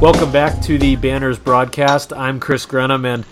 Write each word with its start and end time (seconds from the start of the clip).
Welcome 0.00 0.32
back 0.32 0.62
to 0.62 0.78
the 0.78 0.96
Banners 0.96 1.38
broadcast. 1.38 2.12
I'm 2.14 2.40
Chris 2.40 2.64
Grenham, 2.64 3.04
and 3.04 3.24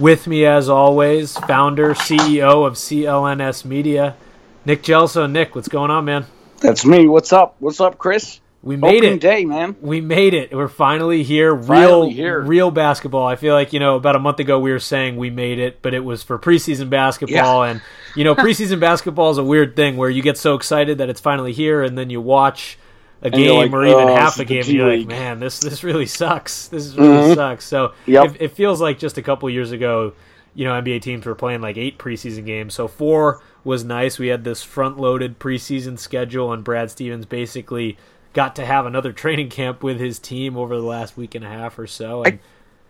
with 0.00 0.26
me, 0.26 0.46
as 0.46 0.70
always, 0.70 1.36
founder, 1.36 1.92
CEO 1.94 2.66
of 2.66 2.74
CLNS 2.74 3.66
Media, 3.66 4.16
Nick 4.64 4.82
Gelso. 4.82 5.30
Nick, 5.30 5.54
what's 5.54 5.68
going 5.68 5.90
on, 5.90 6.06
man? 6.06 6.24
That's 6.60 6.86
me. 6.86 7.06
What's 7.08 7.32
up? 7.32 7.56
What's 7.58 7.78
up, 7.80 7.98
Chris? 7.98 8.40
We 8.62 8.76
made 8.76 8.96
Opening 8.96 9.14
it. 9.16 9.20
day, 9.20 9.44
man. 9.44 9.76
We 9.82 10.00
made 10.00 10.32
it. 10.32 10.54
We're 10.54 10.68
finally 10.68 11.22
here. 11.22 11.54
Finally 11.62 12.08
real, 12.08 12.10
here. 12.16 12.40
real 12.40 12.70
basketball. 12.70 13.26
I 13.26 13.36
feel 13.36 13.52
like 13.54 13.74
you 13.74 13.80
know, 13.80 13.96
about 13.96 14.16
a 14.16 14.18
month 14.18 14.40
ago 14.40 14.58
we 14.58 14.70
were 14.72 14.78
saying 14.78 15.18
we 15.18 15.28
made 15.28 15.58
it, 15.58 15.82
but 15.82 15.92
it 15.92 16.00
was 16.04 16.22
for 16.22 16.38
preseason 16.38 16.88
basketball, 16.88 17.64
Yeah. 17.66 17.72
and 17.72 17.82
you 18.16 18.24
know, 18.24 18.34
preseason 18.34 18.80
basketball 18.80 19.30
is 19.30 19.36
a 19.36 19.44
weird 19.44 19.76
thing 19.76 19.98
where 19.98 20.08
you 20.08 20.22
get 20.22 20.38
so 20.38 20.54
excited 20.54 20.96
that 20.98 21.10
it's 21.10 21.20
finally 21.20 21.52
here, 21.52 21.82
and 21.82 21.98
then 21.98 22.08
you 22.08 22.22
watch 22.22 22.78
a 23.24 23.28
And 23.28 23.34
game 23.34 23.56
like, 23.56 23.72
or 23.72 23.86
even 23.86 24.08
"Oh, 24.08 24.14
half 24.14 24.38
a 24.38 24.44
game, 24.44 24.60
and 24.60 24.68
you're 24.68 24.96
like, 24.96 25.06
man, 25.06 25.40
this 25.40 25.58
this 25.58 25.82
really 25.82 26.06
sucks. 26.06 26.68
This 26.68 26.84
is 26.84 26.96
really 26.96 27.16
mm-hmm. 27.16 27.34
sucks. 27.34 27.64
So 27.64 27.94
Yep. 28.06 28.34
it, 28.36 28.42
it 28.42 28.48
feels 28.52 28.80
like 28.80 28.98
just 28.98 29.16
a 29.16 29.22
couple 29.22 29.48
years 29.48 29.72
ago, 29.72 30.12
you 30.54 30.66
know, 30.66 30.72
NBA 30.72 31.00
teams 31.00 31.24
were 31.24 31.34
playing 31.34 31.62
like 31.62 31.78
eight 31.78 31.98
preseason 31.98 32.44
games. 32.44 32.74
So 32.74 32.86
four 32.86 33.40
was 33.64 33.82
nice. 33.82 34.18
We 34.18 34.28
had 34.28 34.44
this 34.44 34.62
front-loaded 34.62 35.38
preseason 35.38 35.98
schedule, 35.98 36.52
and 36.52 36.62
Brad 36.62 36.90
Stevens 36.90 37.24
basically 37.24 37.96
got 38.34 38.54
to 38.56 38.66
have 38.66 38.84
another 38.84 39.12
training 39.24 39.48
camp 39.48 39.82
with 39.82 39.98
his 39.98 40.18
team 40.18 40.56
over 40.56 40.76
the 40.76 40.82
last 40.82 41.16
week 41.16 41.34
and 41.34 41.44
a 41.44 41.48
half 41.48 41.78
or 41.78 41.86
so. 41.86 42.24
And 42.24 42.38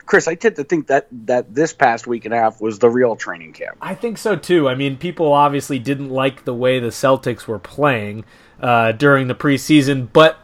Chris, 0.04 0.26
I 0.26 0.34
tend 0.34 0.56
to 0.56 0.64
think 0.64 0.88
that 0.88 1.06
that 1.26 1.54
this 1.54 1.72
past 1.72 2.06
week 2.08 2.24
and 2.24 2.34
a 2.34 2.36
half 2.36 2.60
was 2.60 2.80
the 2.80 2.90
real 2.90 3.14
training 3.14 3.52
camp. 3.52 3.78
I 3.80 3.94
think 3.94 4.18
so 4.18 4.34
too. 4.36 4.68
I 4.68 4.74
mean, 4.74 4.96
people 4.96 5.32
obviously 5.32 5.78
didn't 5.78 6.10
like 6.10 6.44
the 6.44 6.54
way 6.54 6.80
the 6.80 6.88
Celtics 6.88 7.46
were 7.46 7.60
playing 7.60 8.24
uh, 8.60 8.92
during 8.92 9.28
the 9.28 9.34
preseason, 9.34 10.08
but 10.12 10.38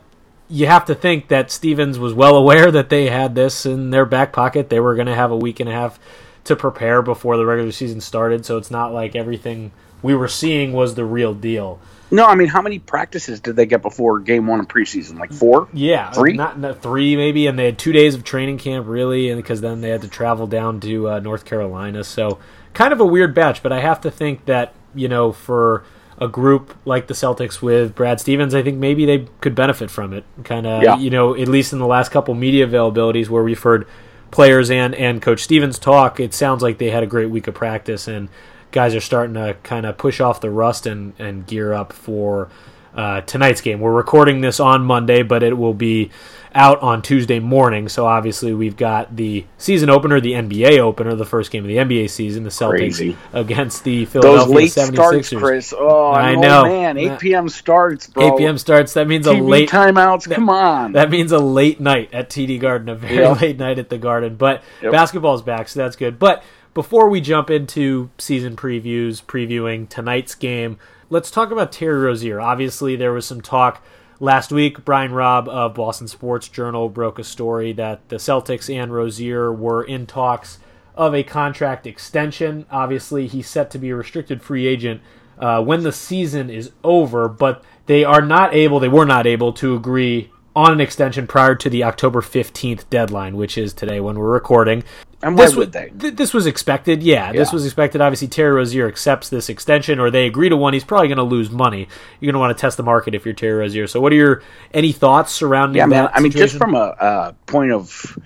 you 0.49 0.67
have 0.67 0.85
to 0.87 0.95
think 0.95 1.29
that 1.29 1.51
Stevens 1.51 1.99
was 1.99 2.13
well 2.13 2.37
aware 2.37 2.71
that 2.71 2.89
they 2.89 3.09
had 3.09 3.35
this 3.35 3.65
in 3.65 3.91
their 3.91 4.05
back 4.05 4.33
pocket. 4.33 4.69
They 4.69 4.81
were 4.81 4.95
going 4.95 5.07
to 5.07 5.15
have 5.15 5.31
a 5.31 5.37
week 5.37 5.61
and 5.61 5.69
a 5.69 5.73
half 5.73 6.01
to 6.45 6.57
prepare 6.57 7.03
before 7.03 7.37
the 7.37 7.47
regular 7.47 7.71
season 7.73 8.01
started, 8.01 8.45
so 8.45 8.57
it's 8.57 8.71
not 8.71 8.93
like 8.93 9.15
everything 9.15 9.71
we 10.03 10.15
were 10.15 10.29
seeing 10.29 10.73
was 10.73 10.95
the 10.95 11.05
real 11.05 11.35
deal. 11.35 11.79
No, 12.11 12.27
I 12.27 12.35
mean, 12.35 12.49
how 12.49 12.61
many 12.61 12.81
practices 12.81 13.39
did 13.39 13.55
they 13.55 13.67
get 13.67 13.83
before 13.83 14.19
game 14.19 14.49
one 14.49 14.59
of 14.59 14.67
preseason? 14.67 15.19
Like 15.21 15.33
four? 15.33 15.69
Yeah, 15.73 16.11
Three? 16.11 16.33
not, 16.33 16.59
not 16.59 16.83
three 16.83 17.15
maybe, 17.15 17.47
and 17.47 17.57
they 17.57 17.67
had 17.67 17.79
two 17.79 17.93
days 17.93 18.17
of 18.17 18.25
training 18.25 18.59
camp 18.59 18.89
really, 18.89 19.31
and 19.31 19.41
because 19.41 19.61
then 19.61 19.81
they 19.81 19.91
had 19.91 20.01
to 20.03 20.09
travel 20.09 20.49
down 20.49 20.81
to 20.81 21.09
uh, 21.09 21.21
North 21.21 21.45
Carolina, 21.45 22.03
so 22.03 22.39
kind 22.75 22.93
of 22.93 22.99
a 22.99 23.07
weird 23.07 23.33
batch. 23.35 23.63
But 23.63 23.73
I 23.73 23.79
have 23.81 24.01
to 24.01 24.11
think 24.11 24.47
that 24.47 24.75
you 24.93 25.07
know 25.07 25.31
for 25.31 25.85
a 26.21 26.29
group 26.29 26.75
like 26.85 27.07
the 27.07 27.15
Celtics 27.15 27.63
with 27.63 27.95
Brad 27.95 28.21
Stevens, 28.21 28.55
I 28.55 28.63
think 28.63 28.77
maybe 28.79 29.07
they 29.07 29.27
could 29.41 29.55
benefit 29.55 29.91
from 29.91 30.13
it. 30.13 30.25
Kind 30.45 30.67
of, 30.67 30.83
Yeah. 30.83 30.97
you 30.99 31.09
know, 31.11 31.35
at 31.35 31.49
least 31.49 31.73
in 31.73 31.79
the 31.79 31.87
last 31.87 32.11
couple 32.11 32.35
media 32.35 32.67
availabilities 32.67 33.29
where 33.31 33.43
we've 33.43 33.63
heard 33.63 33.87
players 34.31 34.71
and 34.71 34.95
and 34.95 35.23
Coach 35.23 35.41
Stevens 35.43 35.79
talk, 35.79 36.21
it 36.21 36.35
sounds 36.35 36.63
like 36.63 36.79
they 36.79 36.91
had 36.91 37.03
a 37.03 37.07
great 37.07 37.31
week 37.31 37.47
of 37.49 37.55
practice 37.55 38.07
and 38.07 38.29
guys 38.71 38.95
are 38.95 39.01
starting 39.01 39.35
to 39.35 39.57
kind 39.63 39.85
of 39.87 39.97
push 39.97 40.21
off 40.21 40.41
the 40.41 40.51
rust 40.51 40.87
and 40.87 41.15
and 41.19 41.47
gear 41.47 41.73
up 41.73 41.93
for 41.93 42.49
uh, 42.95 43.21
tonight's 43.23 43.61
game. 43.61 43.81
We're 43.81 43.93
recording 43.93 44.41
this 44.41 44.61
on 44.61 44.85
Monday, 44.85 45.23
but 45.23 45.43
it 45.43 45.57
will 45.57 45.75
be 45.75 46.11
out 46.55 46.81
on 46.83 47.01
Tuesday 47.03 47.39
morning. 47.39 47.89
So 47.89 48.07
obviously 48.07 48.53
we've 48.55 48.77
got 48.77 49.15
the 49.15 49.45
season 49.59 49.89
opener, 49.91 50.21
the 50.21 50.33
NBA 50.33 50.79
opener, 50.79 51.15
the 51.15 51.25
first 51.25 51.51
game 51.51 51.65
of 51.65 51.69
the 51.69 51.77
NBA 51.77 52.11
season, 52.11 52.43
the 52.45 52.51
Celtics 52.51 52.71
Crazy. 52.71 53.17
against 53.33 53.85
the 53.85 54.05
Those 54.05 54.13
Philadelphia 54.13 54.55
late 54.57 54.71
76ers. 54.71 54.95
starts, 54.95 55.29
Chris. 55.31 55.75
Oh, 55.77 56.11
I 56.13 56.35
know. 56.35 56.65
man. 56.65 56.99
8 56.99 57.19
p.m. 57.21 57.49
starts, 57.49 58.07
bro. 58.09 58.35
8 58.35 58.39
p.m. 58.39 58.59
starts. 58.59 58.95
That 58.95 59.07
means 59.07 59.27
a 59.27 59.33
late 59.33 59.69
timeouts. 59.71 60.31
Come 60.31 60.49
on. 60.51 60.93
That 60.93 61.11
means 61.11 61.31
a 61.33 61.39
late 61.39 61.81
night 61.81 62.11
at 62.13 62.29
TD 62.31 62.61
Garden, 62.61 62.89
a 62.89 62.95
very 62.97 63.17
Yep. 63.17 63.41
late 63.41 63.59
night 63.59 63.79
at 63.79 63.89
the 63.89 63.99
Garden. 63.99 64.35
But 64.37 64.63
Yep. 64.83 64.93
basketball's 64.93 65.43
back, 65.43 65.69
so 65.69 65.81
that's 65.81 65.97
good. 65.97 66.19
But 66.19 66.43
before 66.75 67.09
we 67.09 67.21
jump 67.21 67.51
into 67.51 68.11
season 68.19 68.57
previews, 68.57 69.23
previewing 69.25 69.89
tonight's 69.89 70.35
game, 70.35 70.79
let's 71.11 71.31
talk 71.31 71.51
about 71.51 71.73
Terry 71.73 71.99
Rozier. 72.01 72.41
Obviously, 72.41 72.97
there 72.97 73.13
was 73.13 73.27
some 73.27 73.41
talk 73.41 73.83
last 74.21 74.53
week. 74.53 74.85
Brian 74.85 75.13
Robb 75.13 75.49
of 75.49 75.75
Boston 75.75 76.07
Sports 76.07 76.47
Journal 76.47 76.89
broke 76.89 77.19
a 77.19 77.25
story 77.25 77.73
that 77.73 78.09
the 78.09 78.17
Celtics 78.17 78.73
and 78.73 78.93
Rozier 78.93 79.53
were 79.53 79.83
in 79.83 80.07
talks 80.07 80.59
of 80.95 81.15
a 81.15 81.25
contract 81.25 81.87
extension. 81.87 82.67
Obviously, 82.71 83.27
he's 83.27 83.49
set 83.49 83.71
to 83.73 83.79
be 83.79 83.91
a 83.91 83.97
restricted 83.97 84.43
free 84.43 84.67
agent 84.67 85.01
uh, 85.39 85.63
when 85.63 85.83
the 85.83 85.93
season 85.93 86.51
is 86.51 86.71
over, 86.85 87.27
but 87.27 87.65
they 87.87 88.05
are 88.05 88.21
not 88.21 88.55
able, 88.55 88.79
they 88.79 88.89
were 88.89 89.07
not 89.07 89.27
able 89.27 89.53
to 89.55 89.75
agree 89.75 90.31
on 90.61 90.73
an 90.73 90.81
extension 90.81 91.27
prior 91.27 91.55
to 91.55 91.71
the 91.71 91.85
October 91.85 92.21
15th 92.21 92.89
deadline, 92.91 93.37
which 93.37 93.57
is 93.57 93.73
today 93.73 93.99
when 93.99 94.19
we're 94.19 94.31
recording. 94.31 94.85
And 95.23 95.39
this 95.39 95.55
would 95.55 95.69
was, 95.69 95.73
they? 95.75 95.91
th- 95.91 96.17
this 96.17 96.33
was 96.35 96.47
expected, 96.47 97.03
yeah, 97.03 97.33
This 97.33 97.53
was 97.53 97.65
expected. 97.65 98.01
Obviously, 98.01 98.29
Terry 98.29 98.53
Rozier 98.53 98.87
accepts 98.89 99.29
this 99.29 99.49
extension, 99.49 99.99
or 99.99 100.11
they 100.11 100.27
agree 100.27 100.49
to 100.49 100.57
one. 100.57 100.73
He's 100.73 100.85
probably 100.85 101.09
going 101.09 101.19
to 101.19 101.25
lose 101.25 101.51
money. 101.51 101.89
You're 102.21 102.33
going 102.33 102.35
to 102.35 102.39
want 102.41 102.57
to 102.57 102.61
test 102.61 102.77
the 102.77 102.83
market 102.83 103.15
if 103.15 103.25
you're 103.25 103.35
Terry 103.35 103.55
Rozier. 103.55 103.87
So, 103.87 104.01
what 104.01 104.13
are 104.13 104.17
your 104.17 104.43
any 104.73 104.93
thoughts 104.93 105.33
surrounding 105.33 105.77
Yeah, 105.79 105.87
man. 105.87 106.09
I 106.13 106.21
mean, 106.21 106.33
just 106.33 106.57
from 106.57 106.75
a, 106.75 106.97
a 106.99 107.35
point 107.47 107.73
of 107.73 108.19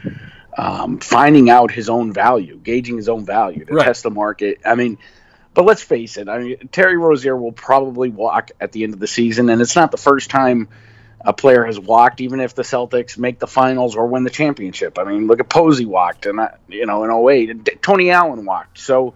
um, 0.56 0.98
finding 1.00 1.50
out 1.50 1.70
his 1.72 1.88
own 1.88 2.12
value, 2.12 2.56
gauging 2.62 2.96
his 2.96 3.08
own 3.08 3.24
value 3.24 3.64
to 3.64 3.74
Right. 3.74 3.86
test 3.86 4.04
the 4.04 4.10
market. 4.10 4.60
I 4.64 4.76
mean, 4.76 4.98
but 5.52 5.64
let's 5.64 5.82
face 5.82 6.16
it. 6.16 6.28
I 6.28 6.38
mean, 6.38 6.68
Terry 6.70 6.96
Rozier 6.96 7.36
will 7.36 7.52
probably 7.52 8.10
walk 8.10 8.50
at 8.60 8.72
the 8.72 8.84
end 8.84 8.94
of 8.94 9.00
the 9.00 9.06
season, 9.06 9.50
and 9.50 9.60
it's 9.60 9.76
not 9.76 9.90
the 9.90 9.96
first 9.96 10.30
time 10.30 10.68
a 11.24 11.32
player 11.32 11.64
has 11.64 11.80
walked, 11.80 12.20
even 12.20 12.40
if 12.40 12.54
the 12.54 12.62
Celtics 12.62 13.18
make 13.18 13.38
the 13.38 13.46
finals 13.46 13.96
or 13.96 14.06
win 14.06 14.24
the 14.24 14.30
championship. 14.30 14.98
I 14.98 15.04
mean, 15.04 15.26
look 15.26 15.40
at 15.40 15.48
Posey 15.48 15.86
walked, 15.86 16.26
and 16.26 16.38
that, 16.38 16.54
uh, 16.54 16.56
you 16.68 16.86
know, 16.86 17.04
in 17.04 17.10
08, 17.10 17.50
and 17.50 17.70
Tony 17.82 18.10
Allen 18.10 18.44
walked. 18.44 18.78
So. 18.78 19.14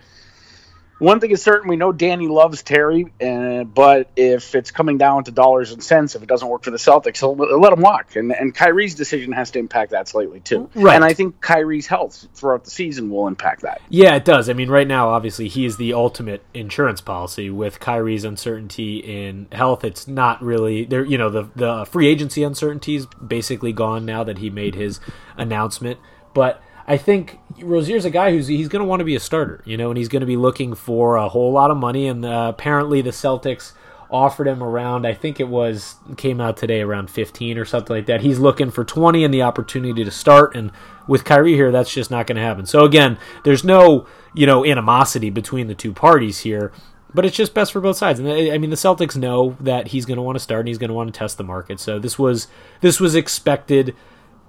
One 0.98 1.20
thing 1.20 1.30
is 1.30 1.42
certain, 1.42 1.68
we 1.68 1.76
know 1.76 1.92
Danny 1.92 2.26
loves 2.26 2.62
Terry, 2.62 3.12
uh, 3.22 3.64
but 3.64 4.10
if 4.16 4.54
it's 4.54 4.70
coming 4.70 4.98
down 4.98 5.24
to 5.24 5.30
dollars 5.30 5.72
and 5.72 5.82
cents, 5.82 6.16
if 6.16 6.22
it 6.22 6.28
doesn't 6.28 6.48
work 6.48 6.64
for 6.64 6.70
the 6.70 6.76
Celtics, 6.76 7.18
he'll 7.20 7.36
let 7.36 7.72
him 7.72 7.80
walk. 7.80 8.16
And 8.16 8.32
and 8.32 8.54
Kyrie's 8.54 8.94
decision 8.94 9.32
has 9.32 9.52
to 9.52 9.58
impact 9.58 9.92
that 9.92 10.08
slightly 10.08 10.40
too. 10.40 10.68
Right. 10.74 10.94
And 10.94 11.04
I 11.04 11.14
think 11.14 11.40
Kyrie's 11.40 11.86
health 11.86 12.26
throughout 12.34 12.64
the 12.64 12.70
season 12.70 13.10
will 13.10 13.28
impact 13.28 13.62
that. 13.62 13.80
Yeah, 13.88 14.16
it 14.16 14.24
does. 14.24 14.48
I 14.48 14.52
mean, 14.54 14.70
right 14.70 14.86
now, 14.86 15.10
obviously, 15.10 15.48
he 15.48 15.64
is 15.64 15.76
the 15.76 15.94
ultimate 15.94 16.42
insurance 16.52 17.00
policy. 17.00 17.50
With 17.50 17.80
Kyrie's 17.80 18.24
uncertainty 18.24 18.98
in 18.98 19.46
health, 19.52 19.84
it's 19.84 20.08
not 20.08 20.42
really 20.42 20.84
there. 20.84 21.04
You 21.04 21.18
know, 21.18 21.30
the 21.30 21.48
the 21.54 21.84
free 21.86 22.08
agency 22.08 22.42
uncertainty 22.42 22.96
is 22.96 23.06
basically 23.06 23.72
gone 23.72 24.04
now 24.04 24.24
that 24.24 24.38
he 24.38 24.50
made 24.50 24.74
his 24.74 25.00
announcement. 25.36 25.98
But 26.34 26.62
I 26.88 26.96
think 26.96 27.38
Rozier's 27.62 28.04
a 28.04 28.10
guy 28.10 28.32
who's 28.32 28.48
he's 28.48 28.68
going 28.68 28.80
to 28.80 28.88
want 28.88 29.00
to 29.00 29.04
be 29.04 29.14
a 29.14 29.20
starter. 29.20 29.62
You 29.64 29.76
know, 29.76 29.90
and 29.90 29.98
he's 29.98 30.08
going 30.08 30.20
to 30.20 30.26
be 30.26 30.38
looking 30.38 30.74
for 30.74 31.16
a 31.16 31.28
whole 31.28 31.52
lot 31.52 31.70
of 31.70 31.76
money. 31.76 32.08
And 32.08 32.24
uh, 32.24 32.52
apparently, 32.52 33.02
the 33.02 33.10
Celtics 33.10 33.72
offered 34.10 34.46
him 34.46 34.62
around 34.62 35.06
I 35.06 35.12
think 35.12 35.38
it 35.38 35.48
was 35.48 35.96
came 36.16 36.40
out 36.40 36.56
today 36.56 36.80
around 36.80 37.10
15 37.10 37.58
or 37.58 37.66
something 37.66 37.94
like 37.94 38.06
that. 38.06 38.22
He's 38.22 38.38
looking 38.38 38.70
for 38.70 38.82
20 38.82 39.22
and 39.22 39.34
the 39.34 39.42
opportunity 39.42 40.02
to 40.02 40.10
start 40.10 40.56
and 40.56 40.72
with 41.06 41.26
Kyrie 41.26 41.52
here 41.52 41.70
that's 41.70 41.92
just 41.92 42.10
not 42.10 42.26
going 42.26 42.36
to 42.36 42.42
happen. 42.42 42.64
So 42.64 42.86
again, 42.86 43.18
there's 43.44 43.64
no, 43.64 44.06
you 44.32 44.46
know, 44.46 44.64
animosity 44.64 45.28
between 45.28 45.66
the 45.66 45.74
two 45.74 45.92
parties 45.92 46.38
here. 46.40 46.72
but 47.14 47.24
it's 47.24 47.36
just 47.36 47.54
best 47.54 47.72
for 47.72 47.80
both 47.80 47.96
sides. 47.96 48.18
And 48.20 48.28
I 48.28 48.56
mean, 48.58 48.70
the 48.70 48.76
Celtics 48.76 49.16
know 49.16 49.56
that 49.60 49.88
he's 49.88 50.04
going 50.06 50.16
to 50.16 50.22
want 50.22 50.36
to 50.36 50.40
start 50.40 50.60
and 50.60 50.68
he's 50.68 50.78
going 50.78 50.88
to 50.88 50.94
want 50.94 51.12
to 51.12 51.18
test 51.18 51.36
the 51.38 51.44
market. 51.44 51.80
So 51.80 51.98
this 51.98 52.18
was 52.18 52.48
this 52.80 53.00
was 53.00 53.14
expected 53.14 53.94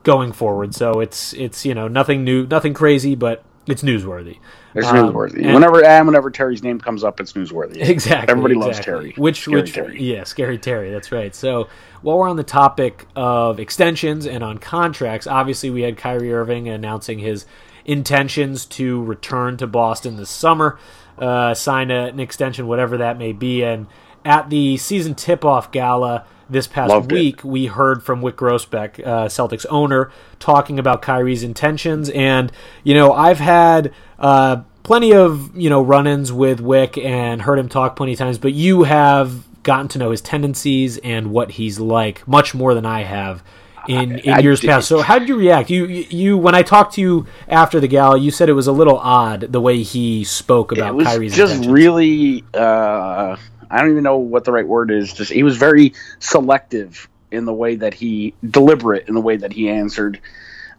going 0.04 0.31
forward. 0.31 0.75
So 0.75 1.00
it's 1.00 1.34
it's 1.34 1.66
you 1.66 1.74
know 1.74 1.88
nothing 1.88 2.24
new, 2.24 2.46
nothing 2.48 2.74
crazy, 2.74 3.16
but 3.16 3.44
it's 3.68 3.84
newsworthy. 3.84 4.40
It's 4.74 4.88
um, 4.88 4.96
newsworthy. 4.96 5.44
And 5.44 5.54
whenever 5.54 5.84
and 5.84 6.07
whenever 6.07 6.31
Terry's 6.31 6.63
name 6.63 6.80
comes 6.80 7.04
up, 7.04 7.19
it's 7.19 7.34
newsworthy. 7.34 7.78
Exactly. 7.90 8.31
Everybody 8.31 8.56
exactly. 8.56 8.68
loves 8.68 8.86
Terry. 8.86 9.13
Which 9.18 9.42
scary 9.42 9.62
which 9.62 9.74
Terry. 9.74 10.01
yeah, 10.01 10.24
scary 10.24 10.57
Terry. 10.57 10.92
That's 10.92 11.12
right. 11.12 11.34
So 11.36 11.68
while 12.01 12.18
we're 12.18 12.30
on 12.30 12.38
the 12.38 12.44
topic 12.44 13.07
of 13.16 13.60
extensions 13.60 14.25
and 14.25 14.44
on 14.44 14.57
contracts, 14.57 15.28
obviously 15.28 15.69
we 15.69 15.81
had 15.81 15.98
Kyrie 15.98 16.34
Irving 16.34 16.68
announcing 16.68 17.19
his 17.19 17.45
intentions 17.86 18.66
to 18.66 19.04
return 19.04 19.57
to 19.57 19.68
Boston 19.68 20.18
this 20.18 20.30
summer, 20.30 20.80
uh, 21.18 21.54
sign 21.54 21.92
a, 21.92 22.06
an 22.07 22.19
extension, 22.19 22.68
whatever 22.68 22.98
that 22.98 23.18
may 23.18 23.34
be, 23.34 23.63
and 23.63 23.88
at 24.24 24.50
the 24.50 24.78
season 24.78 25.16
tip-off 25.16 25.72
gala 25.72 26.25
this 26.50 26.68
past 26.68 26.90
Loved 26.90 27.12
week, 27.12 27.38
it. 27.40 27.44
we 27.46 27.66
heard 27.68 28.04
from 28.04 28.22
Wyc 28.22 28.34
Grousbeck, 28.34 29.00
uh, 29.06 29.25
Celtics 29.28 29.66
owner, 29.69 30.12
talking 30.40 30.80
about 30.80 31.01
Kyrie's 31.01 31.44
intentions. 31.44 32.10
And, 32.10 32.51
you 32.84 32.94
know, 32.94 33.13
I've 33.13 33.40
had 33.40 33.94
uh, 34.18 34.62
plenty 34.84 35.13
of, 35.13 35.56
you 35.56 35.69
know, 35.69 35.81
run 35.81 36.07
ins 36.07 36.31
with 36.34 36.60
Wyc 36.60 37.04
and 37.04 37.42
heard 37.44 37.60
him 37.60 37.69
talk 37.69 37.96
plenty 37.96 38.13
of 38.13 38.19
times, 38.19 38.38
but 38.38 38.54
you 38.54 38.84
have 38.84 39.46
gotten 39.63 39.88
to 39.90 40.00
know 40.00 40.12
his 40.12 40.22
tendencies 40.22 40.98
and 41.00 41.31
what 41.31 41.51
he's 41.51 41.80
like 41.80 42.28
much 42.28 42.56
more 42.56 42.74
than 42.74 42.86
I 42.86 43.04
have. 43.04 43.44
In, 43.88 44.19
in 44.19 44.34
I 44.34 44.40
years 44.40 44.60
did- 44.60 44.68
past, 44.68 44.88
so 44.88 45.02
how 45.02 45.18
did 45.18 45.28
you 45.30 45.36
react? 45.38 45.69
You, 45.72 45.86
you 45.88 46.06
you 46.10 46.38
when 46.38 46.54
I 46.54 46.62
talked 46.62 46.94
to 46.95 47.02
you 47.02 47.25
after 47.48 47.80
the 47.80 47.88
gala, 47.88 48.19
you 48.19 48.30
said 48.30 48.48
it 48.48 48.54
was 48.54 48.68
a 48.68 48.72
little 48.72 48.98
odd 49.00 49.42
the 49.52 49.62
way 49.62 49.81
he 49.81 50.24
spoke 50.25 50.72
about 50.72 50.90
it 50.90 50.95
was 50.95 51.07
Kyrie's 51.07 51.34
just 51.36 51.54
intentions. 51.54 51.74
really 51.74 52.44
uh, 52.54 53.38
I 53.69 53.81
don't 53.81 53.92
even 53.92 54.04
know 54.04 54.18
what 54.18 54.45
the 54.45 54.51
right 54.51 54.68
word 54.68 54.92
is. 54.92 55.13
Just 55.13 55.31
he 55.31 55.44
was 55.44 55.57
very 55.57 55.94
selective 56.19 57.07
in 57.31 57.45
the 57.45 57.54
way 57.54 57.75
that 57.75 57.94
he 57.94 58.33
deliberate 58.50 59.07
in 59.07 59.13
the 59.13 59.21
way 59.21 59.38
that 59.38 59.54
he 59.54 59.69
answered. 59.69 60.19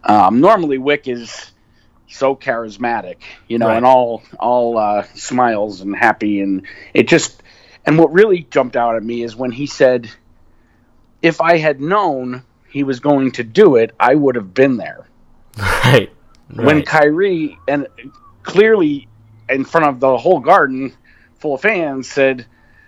Um, 0.03 0.41
normally, 0.41 0.77
Wyc 0.77 1.07
is 1.07 1.51
so 2.07 2.35
charismatic, 2.35 3.17
you 3.47 3.57
know, 3.57 3.67
Right. 3.67 3.77
and 3.77 3.85
all 3.85 4.23
all 4.39 4.77
uh, 4.77 5.03
smiles 5.15 5.81
and 5.81 5.95
happy, 5.95 6.41
and 6.41 6.63
it 6.93 7.07
just 7.07 7.41
and 7.85 7.97
what 7.97 8.11
really 8.11 8.47
jumped 8.51 8.75
out 8.75 8.95
at 8.95 9.03
me 9.03 9.23
is 9.23 9.35
when 9.35 9.51
he 9.51 9.65
said, 9.67 10.09
"If 11.21 11.39
I 11.39 11.57
had 11.57 11.79
known 11.79 12.43
he 12.69 12.83
was 12.83 12.99
going 12.99 13.31
to 13.33 13.43
do 13.43 13.75
it, 13.75 13.93
I 13.99 14.15
would 14.15 14.35
have 14.35 14.53
been 14.53 14.77
there." 14.77 15.07
right, 15.57 16.09
when 16.53 16.77
right. 16.77 16.85
Kyrie 16.85 17.57
and 17.67 17.87
clearly 18.43 19.07
in 19.49 19.65
front 19.65 19.87
of 19.87 19.99
the 19.99 20.17
whole 20.17 20.39
garden 20.39 20.93
full 21.39 21.55
of 21.55 21.61
fans 21.61 22.09
said, 22.09 22.45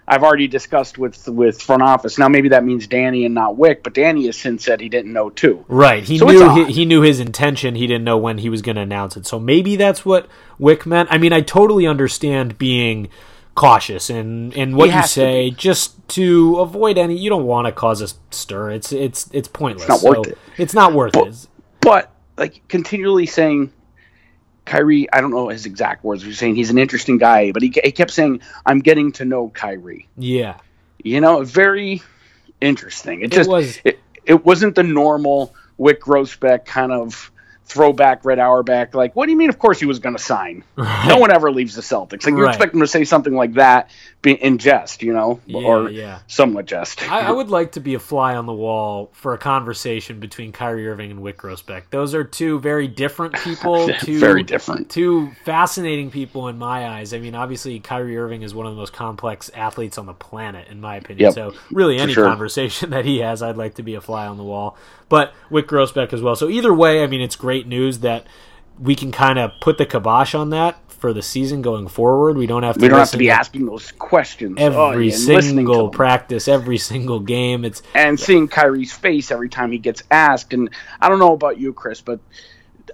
"I've 0.08 0.24
already 0.24 0.48
discussed 0.48 0.98
with 0.98 1.28
with 1.28 1.62
front 1.62 1.82
office." 1.82 2.18
Now 2.18 2.28
maybe 2.30 2.50
that 2.50 2.64
means 2.64 2.88
Danny 2.88 3.26
and 3.26 3.34
not 3.34 3.56
Wyc, 3.56 3.84
but 3.84 3.94
Danny 3.94 4.26
has 4.28 4.38
since 4.38 4.66
said 4.66 4.82
he 4.82 4.90
didn't 4.90 5.14
know 5.14 5.30
too. 5.30 5.66
Right. 5.68 6.04
He 6.04 6.18
So 6.18 6.26
knew 6.28 6.66
he, 6.66 6.72
he 6.74 6.86
knew 6.86 7.02
his 7.02 7.20
intention. 7.20 7.76
He 7.76 7.88
didn't 7.88 8.04
know 8.04 8.18
when 8.18 8.38
he 8.40 8.50
was 8.50 8.62
going 8.62 8.76
to 8.76 8.82
announce 8.82 9.16
it. 9.18 9.26
So 9.26 9.40
maybe 9.40 9.76
that's 9.76 10.06
what 10.06 10.28
Wyc 10.60 10.86
meant. 10.86 11.10
I 11.12 11.18
mean, 11.18 11.34
I 11.34 11.42
totally 11.42 11.86
understand 11.88 12.58
being 12.58 13.10
cautious 13.56 14.10
and 14.10 14.52
and 14.58 14.76
what 14.76 14.86
you 14.86 14.92
has 14.92 15.06
to 15.06 15.20
say 15.20 15.50
just 15.52 16.08
to 16.10 16.58
avoid 16.60 16.98
any. 16.98 17.16
You 17.18 17.30
don't 17.30 17.46
want 17.46 17.68
to 17.68 17.72
cause 17.72 18.02
a 18.02 18.08
stir. 18.32 18.72
It's 18.72 18.92
it's 18.92 19.30
it's 19.32 19.48
pointless. 19.48 19.88
It's 19.90 20.04
not 20.04 20.10
worth 20.10 20.26
So 20.26 20.32
it. 20.32 20.38
It's 20.58 20.74
not 20.74 20.94
worth 20.94 21.14
But- 21.14 21.28
it. 21.28 21.48
But 21.82 22.12
like 22.38 22.68
continually 22.68 23.26
saying. 23.26 23.72
Kyrie, 24.66 25.12
I 25.12 25.22
don't 25.22 25.32
know 25.32 25.50
his 25.50 25.66
exact 25.66 26.04
words. 26.04 26.24
He's 26.24 26.38
saying 26.40 26.56
he's 26.56 26.70
an 26.70 26.78
interesting 26.78 27.18
guy, 27.18 27.52
but 27.52 27.62
he, 27.62 27.74
he 27.84 27.92
kept 27.92 28.12
saying, 28.12 28.42
"I'm 28.66 28.80
getting 28.80 29.12
to 29.14 29.26
know 29.26 29.50
Kyrie." 29.50 30.08
Yeah. 30.18 30.58
You 31.04 31.20
know, 31.22 31.44
very 31.44 32.02
interesting. 32.62 33.22
It, 33.22 33.26
It 33.26 33.32
just 33.34 33.50
was- 33.50 33.80
it, 33.84 34.00
it 34.26 34.46
wasn't 34.46 34.76
the 34.76 34.84
normal 34.84 35.54
Wyc 35.80 36.00
Grousbeck 36.00 36.66
kind 36.66 36.92
of 36.94 37.30
throwback 37.66 38.26
Red 38.26 38.40
Auerbach. 38.40 38.94
Like, 38.94 39.16
what 39.16 39.26
do 39.26 39.32
you 39.32 39.38
mean? 39.38 39.50
Of 39.50 39.58
course 39.60 39.80
he 39.80 39.86
was 39.86 40.00
going 40.00 40.16
to 40.16 40.22
sign. 40.22 40.64
No 41.08 41.18
one 41.18 41.32
ever 41.32 41.52
leaves 41.52 41.76
the 41.76 41.82
Celtics. 41.82 42.26
Like 42.26 42.36
you 42.36 42.44
Right. 42.44 42.50
expect 42.56 42.74
him 42.74 42.80
to 42.82 42.88
say 42.88 43.04
something 43.04 43.34
like 43.34 43.54
that 43.54 43.90
be, 44.22 44.32
in 44.34 44.58
jest, 44.58 45.04
you 45.04 45.12
know, 45.14 45.40
Yeah, 45.46 45.62
or 45.62 45.90
yeah. 45.90 46.20
somewhat 46.28 46.66
jest. 46.66 47.04
I, 47.12 47.22
I 47.28 47.32
would 47.32 47.50
like 47.50 47.74
to 47.74 47.82
be 47.82 47.94
a 47.94 48.00
fly 48.00 48.36
on 48.36 48.46
the 48.46 48.54
wall 48.54 49.10
for 49.14 49.34
a 49.34 49.38
conversation 49.38 50.20
between 50.22 50.52
Kyrie 50.54 50.88
Irving 50.88 51.12
and 51.12 51.20
Wyc 51.22 51.36
Grousbeck. 51.36 51.84
Those 51.90 52.16
are 52.16 52.24
two 52.24 52.60
very 52.60 52.88
different 52.88 53.36
people. 53.36 53.90
Two 54.00 54.20
Very 54.20 54.44
different. 54.44 54.90
Two 54.90 55.32
fascinating 55.46 56.10
people 56.10 56.48
in 56.48 56.58
my 56.58 56.88
eyes. 56.88 57.14
I 57.14 57.20
mean, 57.20 57.36
obviously, 57.36 57.80
Kyrie 57.80 58.18
Irving 58.18 58.42
is 58.44 58.54
one 58.56 58.66
of 58.66 58.74
the 58.74 58.78
most 58.78 58.94
complex 58.94 59.50
athletes 59.54 59.98
on 59.98 60.06
the 60.06 60.14
planet, 60.14 60.68
in 60.70 60.80
my 60.82 60.96
opinion. 60.98 61.26
Yep, 61.26 61.34
so, 61.34 61.54
really, 61.72 61.98
any 61.98 62.14
sure. 62.14 62.26
conversation 62.26 62.90
that 62.92 63.06
he 63.06 63.20
has, 63.20 63.42
I'd 63.44 63.58
like 63.58 63.76
to 63.76 63.84
be 63.84 63.96
a 63.96 64.02
fly 64.02 64.26
on 64.28 64.38
the 64.38 64.44
wall. 64.44 64.78
But 65.10 65.34
Wyc 65.52 65.64
Grousbeck 65.64 66.12
as 66.14 66.22
well. 66.22 66.36
So, 66.36 66.50
either 66.50 66.74
way, 66.74 67.04
I 67.04 67.08
mean, 67.08 67.22
it's 67.22 67.36
great 67.36 67.53
news 67.62 68.00
that 68.00 68.26
we 68.80 68.96
can 68.96 69.12
kind 69.12 69.40
of 69.40 69.52
put 69.62 69.78
the 69.78 69.86
kibosh 69.86 70.34
on 70.34 70.50
that 70.50 70.78
for 70.88 71.12
the 71.12 71.22
season 71.22 71.62
going 71.62 71.88
forward. 71.88 72.38
We 72.38 72.48
don't 72.48 72.64
have 72.64 72.76
to. 72.76 72.82
we 72.82 72.88
don't 72.88 73.00
have 73.00 73.12
to 73.12 73.18
be 73.18 73.30
asking 73.30 73.66
those 73.66 73.92
questions 73.92 74.58
oh, 74.60 74.66
every 74.66 74.78
oh, 74.78 75.00
yeah, 75.00 75.12
listening 75.12 75.36
to 75.36 75.74
single 75.74 75.90
practice, 75.90 76.48
every 76.48 76.78
single 76.78 77.20
game. 77.20 77.66
It's 77.66 77.82
and 77.94 78.20
seeing 78.20 78.48
Kyrie's 78.48 78.94
face 78.94 79.30
every 79.30 79.50
time 79.50 79.72
he 79.72 79.80
gets 79.80 80.02
asked. 80.10 80.54
And 80.54 80.70
I 81.02 81.10
don't 81.10 81.20
know 81.20 81.34
about 81.34 81.58
you, 81.58 81.74
Chris, 81.74 82.00
but 82.00 82.22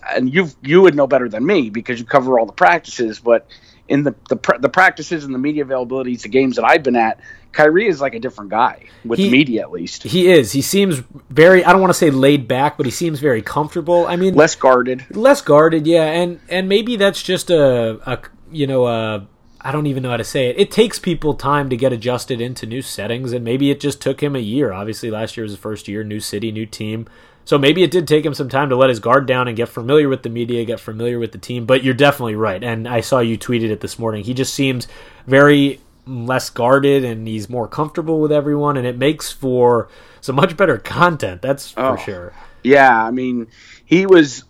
and 0.10 0.34
you 0.34 0.50
you 0.64 0.82
would 0.82 0.96
know 0.96 1.08
better 1.08 1.30
than 1.30 1.46
me 1.46 1.70
because 1.70 2.00
you 2.00 2.06
cover 2.06 2.40
all 2.40 2.48
the 2.48 2.52
practices. 2.52 3.20
But 3.20 3.48
in 3.90 4.04
the 4.04 4.16
the, 4.30 4.36
pr- 4.38 4.58
the 4.60 4.70
practices 4.70 5.26
and 5.26 5.34
the 5.34 5.40
media 5.40 5.66
availabilities, 5.66 6.22
the 6.22 6.30
games 6.30 6.56
that 6.56 6.64
I've 6.64 6.84
been 6.84 6.96
at, 6.96 7.20
Kyrie 7.52 7.88
is 7.88 8.00
like 8.00 8.14
a 8.14 8.20
different 8.20 8.52
guy 8.52 8.86
with 9.04 9.20
He- 9.20 9.30
media 9.30 9.62
at 9.64 9.72
least. 9.72 10.04
He 10.04 10.32
is. 10.32 10.52
He 10.54 10.62
seems 10.62 11.00
very. 11.30 11.66
I 11.66 11.72
don't 11.72 11.82
want 11.82 11.92
to 11.92 11.98
say 11.98 12.10
laid 12.12 12.48
back, 12.48 12.78
but 12.78 12.86
he 12.86 12.92
seems 12.92 13.20
very 13.20 13.42
comfortable. 13.42 14.06
I 14.08 14.16
mean, 14.16 14.36
Less 14.36 14.56
guarded. 14.56 15.06
less 15.16 15.42
guarded, 15.42 15.86
yeah, 15.88 16.04
and 16.06 16.40
and 16.48 16.70
maybe 16.70 16.96
that's 16.96 17.22
just 17.22 17.50
a, 17.50 18.00
a 18.10 18.20
you 18.52 18.68
know 18.68 18.86
a 18.88 19.28
I 19.62 19.72
don't 19.74 19.88
even 19.88 20.04
know 20.04 20.12
how 20.12 20.18
to 20.18 20.24
say 20.24 20.50
it. 20.50 20.58
It 20.58 20.72
takes 20.72 21.00
people 21.00 21.34
time 21.34 21.70
to 21.70 21.76
get 21.76 21.92
adjusted 21.92 22.40
into 22.40 22.66
new 22.66 22.82
settings, 22.82 23.34
and 23.34 23.44
maybe 23.44 23.72
it 23.72 23.80
just 23.82 24.02
took 24.02 24.22
him 24.24 24.36
a 24.36 24.40
year. 24.40 24.72
Obviously, 24.72 25.12
last 25.12 25.36
year 25.36 25.44
was 25.44 25.52
his 25.52 25.60
first 25.60 25.88
year, 25.88 26.04
new 26.04 26.20
city, 26.22 26.52
new 26.52 26.66
team. 26.66 27.08
So 27.50 27.58
maybe 27.58 27.82
it 27.82 27.90
did 27.90 28.08
take 28.08 28.24
him 28.24 28.36
some 28.36 28.48
time 28.48 28.70
to 28.70 28.76
let 28.76 28.90
his 28.90 29.00
guard 29.00 29.26
down 29.26 29.48
and 29.48 29.58
get 29.58 29.70
familiar 29.70 30.08
with 30.08 30.22
the 30.22 30.30
media, 30.30 30.64
get 30.66 30.80
familiar 30.80 31.18
with 31.18 31.32
the 31.32 31.40
team. 31.40 31.66
But 31.66 31.84
you're 31.84 31.96
definitely 31.96 32.36
right, 32.36 32.64
and 32.64 32.88
I 32.88 33.02
saw 33.02 33.22
you 33.22 33.40
tweeted 33.40 33.72
it 33.72 33.82
this 33.82 33.98
morning. 33.98 34.24
He 34.24 34.36
just 34.36 34.54
seems 34.54 34.88
very 35.26 35.80
less 36.06 36.52
guarded, 36.52 37.04
and 37.04 37.28
he's 37.28 37.50
more 37.50 37.68
comfortable 37.68 38.20
with 38.22 38.32
everyone, 38.32 38.78
and 38.78 38.86
it 38.86 39.00
makes 39.00 39.32
for 39.32 39.90
some 40.22 40.36
much 40.36 40.58
better 40.58 40.78
content. 40.78 41.42
That's 41.42 41.72
for 41.72 41.94
Oh. 41.94 41.96
sure. 41.96 42.34
Yeah, 42.64 43.04
I 43.04 43.10
mean, 43.10 43.48
he 43.84 44.06
was 44.06 44.44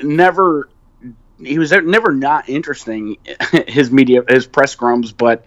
never 0.00 0.68
he 1.42 1.58
was 1.58 1.72
never 1.72 2.12
not 2.12 2.48
interesting 2.48 3.16
his 3.66 3.90
media 3.90 4.22
his 4.28 4.46
press 4.46 4.76
scrums, 4.76 5.12
but 5.12 5.44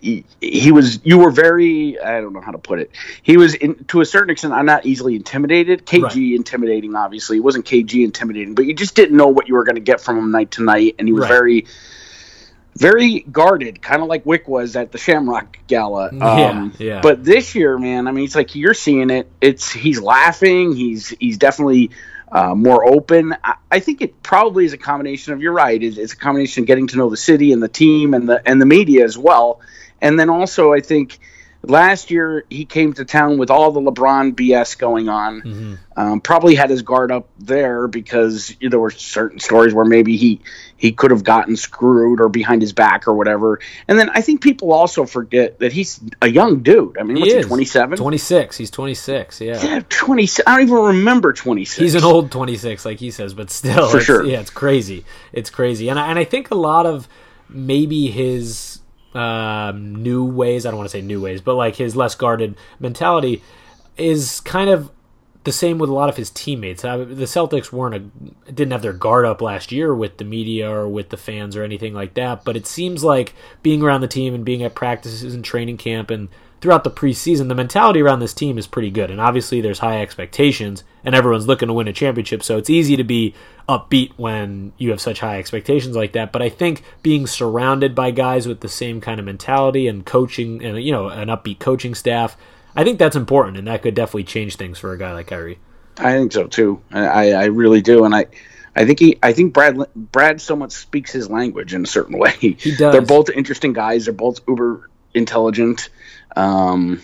he, 0.00 0.24
he 0.40 0.72
was 0.72 1.00
you 1.04 1.18
were 1.18 1.30
very 1.30 1.98
I 2.00 2.20
don't 2.20 2.32
know 2.32 2.40
how 2.40 2.52
to 2.52 2.58
put 2.58 2.78
it. 2.80 2.90
He 3.22 3.36
was 3.36 3.54
in, 3.54 3.84
to 3.86 4.00
a 4.00 4.04
certain 4.06 4.30
extent 4.30 4.52
I'm 4.54 4.66
not 4.66 4.86
easily 4.86 5.14
intimidated. 5.16 5.86
KG 5.86 6.02
Right. 6.02 6.16
intimidating 6.16 6.94
obviously. 6.94 7.36
It 7.38 7.40
wasn't 7.40 7.64
KG 7.66 8.04
intimidating, 8.04 8.54
but 8.54 8.66
you 8.66 8.74
just 8.74 8.94
didn't 8.94 9.16
know 9.16 9.28
what 9.28 9.48
you 9.48 9.54
were 9.54 9.64
going 9.64 9.76
to 9.76 9.80
get 9.80 10.00
from 10.00 10.18
him 10.18 10.30
night 10.30 10.52
to 10.52 10.62
night 10.62 10.96
and 10.98 11.06
he 11.08 11.12
was 11.12 11.22
Right. 11.22 11.28
very 11.28 11.66
very 12.74 13.20
guarded, 13.20 13.82
kind 13.82 14.00
of 14.02 14.08
like 14.08 14.24
Wyc 14.24 14.48
was 14.48 14.76
at 14.76 14.92
the 14.92 14.98
Shamrock 14.98 15.58
Gala. 15.66 16.08
Yeah, 16.12 16.24
Um, 16.48 16.72
yeah. 16.78 17.00
But 17.02 17.22
this 17.22 17.54
year, 17.54 17.76
man, 17.78 18.08
I 18.08 18.12
mean, 18.12 18.24
it's 18.24 18.34
like 18.34 18.54
you're 18.54 18.72
seeing 18.72 19.10
it. 19.10 19.30
It's 19.42 19.70
he's 19.70 20.00
laughing. 20.00 20.74
He's 20.74 21.10
he's 21.20 21.36
definitely 21.36 21.90
uh, 22.32 22.54
more 22.54 22.84
open. 22.84 23.36
I, 23.44 23.54
I 23.70 23.80
think 23.80 24.00
it 24.00 24.22
probably 24.22 24.64
is 24.64 24.72
a 24.72 24.78
combination 24.78 25.34
of 25.34 25.42
you're 25.42 25.52
right. 25.52 25.80
It's, 25.80 25.98
it's 25.98 26.14
a 26.14 26.16
combination 26.16 26.62
of 26.62 26.66
getting 26.66 26.86
to 26.88 26.96
know 26.96 27.10
the 27.10 27.16
city 27.16 27.52
and 27.52 27.62
the 27.62 27.68
team 27.68 28.14
and 28.14 28.28
the 28.28 28.42
and 28.48 28.60
the 28.60 28.66
media 28.66 29.04
as 29.04 29.16
well. 29.18 29.60
And 30.00 30.18
then 30.18 30.30
also, 30.30 30.72
I 30.72 30.80
think 30.80 31.18
last 31.62 32.10
year 32.10 32.44
he 32.48 32.64
came 32.64 32.94
to 32.94 33.04
town 33.04 33.38
with 33.38 33.50
all 33.50 33.70
the 33.70 33.80
LeBron 33.80 34.32
BS 34.32 34.78
going 34.78 35.08
on. 35.08 35.42
Mm-hmm. 35.42 35.74
Um, 35.94 36.20
probably 36.20 36.54
had 36.54 36.70
his 36.70 36.82
guard 36.82 37.12
up 37.12 37.28
there 37.38 37.86
because 37.86 38.56
there 38.60 38.80
were 38.80 38.90
certain 38.90 39.38
stories 39.38 39.74
where 39.74 39.84
maybe 39.84 40.16
he 40.16 40.40
he 40.82 40.90
could 40.90 41.12
have 41.12 41.22
gotten 41.22 41.54
screwed 41.54 42.20
or 42.20 42.28
behind 42.28 42.60
his 42.60 42.72
back 42.72 43.06
or 43.06 43.14
whatever. 43.14 43.60
And 43.86 43.96
then 43.96 44.10
I 44.10 44.20
think 44.20 44.40
people 44.40 44.72
also 44.72 45.06
forget 45.06 45.60
that 45.60 45.72
he's 45.72 46.00
a 46.20 46.26
young 46.26 46.64
dude. 46.64 46.98
I 46.98 47.04
mean, 47.04 47.20
what's 47.20 47.32
he, 47.32 47.38
is 47.38 47.46
27? 47.46 47.98
26. 47.98 48.56
He's 48.56 48.68
26, 48.72 49.40
yeah. 49.42 49.62
Yeah, 49.62 49.82
20. 49.88 50.28
I 50.44 50.56
don't 50.56 50.62
even 50.62 50.74
remember 50.74 51.32
26. 51.32 51.78
He's 51.78 51.94
an 51.94 52.02
old 52.02 52.32
26, 52.32 52.84
like 52.84 52.98
he 52.98 53.12
says, 53.12 53.32
but 53.32 53.48
still, 53.52 53.88
For 53.90 54.00
sure. 54.00 54.24
yeah, 54.26 54.40
it's 54.40 54.50
crazy. 54.50 55.04
It's 55.32 55.50
crazy, 55.50 55.88
and 55.88 56.00
I, 56.00 56.08
and 56.08 56.18
I 56.18 56.24
think 56.24 56.50
a 56.50 56.56
lot 56.56 56.84
of 56.84 57.06
maybe 57.48 58.08
his 58.08 58.80
um, 59.14 60.02
new 60.02 60.24
ways. 60.24 60.66
I 60.66 60.70
don't 60.70 60.78
want 60.78 60.90
to 60.90 60.98
say 60.98 61.00
new 61.00 61.20
ways, 61.22 61.40
but 61.40 61.54
like 61.54 61.76
his 61.76 61.94
less 61.94 62.16
guarded 62.16 62.56
mentality 62.80 63.40
is 63.96 64.40
kind 64.40 64.68
of 64.68 64.90
the 65.44 65.52
same 65.52 65.78
with 65.78 65.90
a 65.90 65.94
lot 65.94 66.08
of 66.08 66.16
his 66.16 66.30
teammates. 66.30 66.84
Uh, 66.84 66.98
the 66.98 67.24
Celtics 67.24 67.72
weren't 67.72 67.94
a, 67.94 68.52
didn't 68.52 68.72
have 68.72 68.82
their 68.82 68.92
guard 68.92 69.24
up 69.24 69.40
last 69.40 69.72
year 69.72 69.94
with 69.94 70.18
the 70.18 70.24
media 70.24 70.70
or 70.70 70.88
with 70.88 71.08
the 71.08 71.16
fans 71.16 71.56
or 71.56 71.64
anything 71.64 71.94
like 71.94 72.14
that. 72.14 72.44
But 72.44 72.56
it 72.56 72.66
seems 72.66 73.02
like 73.02 73.34
being 73.62 73.82
around 73.82 74.02
the 74.02 74.08
team 74.08 74.34
and 74.34 74.44
being 74.44 74.62
at 74.62 74.74
practices 74.74 75.34
and 75.34 75.44
training 75.44 75.78
camp 75.78 76.10
and 76.10 76.28
throughout 76.62 76.84
the 76.84 76.90
preseason, 76.90 77.48
the 77.48 77.56
mentality 77.56 78.00
around 78.00 78.20
this 78.20 78.32
team 78.32 78.56
is 78.56 78.68
pretty 78.68 78.90
good. 78.90 79.10
And 79.10 79.20
obviously, 79.20 79.60
there's 79.60 79.80
high 79.80 80.00
expectations, 80.00 80.84
and 81.04 81.12
everyone's 81.14 81.48
looking 81.48 81.66
to 81.66 81.74
win 81.74 81.88
a 81.88 81.92
championship. 81.92 82.42
So 82.44 82.56
it's 82.56 82.70
easy 82.70 82.96
to 82.96 83.04
be 83.04 83.34
upbeat 83.68 84.12
when 84.16 84.72
you 84.78 84.90
have 84.90 85.00
such 85.00 85.20
high 85.20 85.38
expectations 85.38 85.96
like 85.96 86.12
that. 86.12 86.30
But 86.30 86.40
I 86.40 86.48
think 86.48 86.84
being 87.02 87.26
surrounded 87.26 87.96
by 87.96 88.12
guys 88.12 88.46
with 88.46 88.60
the 88.60 88.68
same 88.68 89.00
kind 89.00 89.18
of 89.18 89.26
mentality 89.26 89.88
and 89.88 90.06
coaching, 90.06 90.64
and 90.64 90.80
you 90.82 90.92
know, 90.92 91.08
an 91.08 91.28
upbeat 91.28 91.58
coaching 91.58 91.96
staff, 91.96 92.36
I 92.74 92.84
think 92.84 92.98
that's 92.98 93.16
important, 93.16 93.56
and 93.58 93.66
that 93.68 93.82
could 93.82 93.94
definitely 93.94 94.24
change 94.24 94.56
things 94.56 94.78
for 94.78 94.92
a 94.92 94.98
guy 94.98 95.12
like 95.12 95.26
Kyrie. 95.26 95.58
I 95.98 96.12
think 96.12 96.32
so 96.32 96.46
too. 96.46 96.82
I, 96.90 97.32
I 97.32 97.44
really 97.46 97.82
do, 97.82 98.04
and 98.04 98.14
I. 98.14 98.26
I 98.74 98.86
think 98.86 99.00
he. 99.00 99.18
I 99.22 99.34
think 99.34 99.52
Brad. 99.52 99.78
Brad 99.94 100.40
somewhat 100.40 100.72
speaks 100.72 101.12
his 101.12 101.28
language 101.28 101.74
in 101.74 101.82
a 101.82 101.86
certain 101.86 102.18
way. 102.18 102.32
He 102.40 102.54
does. 102.76 102.92
They're 102.92 103.02
both 103.02 103.28
interesting 103.28 103.74
guys. 103.74 104.06
They're 104.06 104.14
both 104.14 104.40
uber 104.48 104.88
intelligent. 105.12 105.90
Um, 106.34 107.02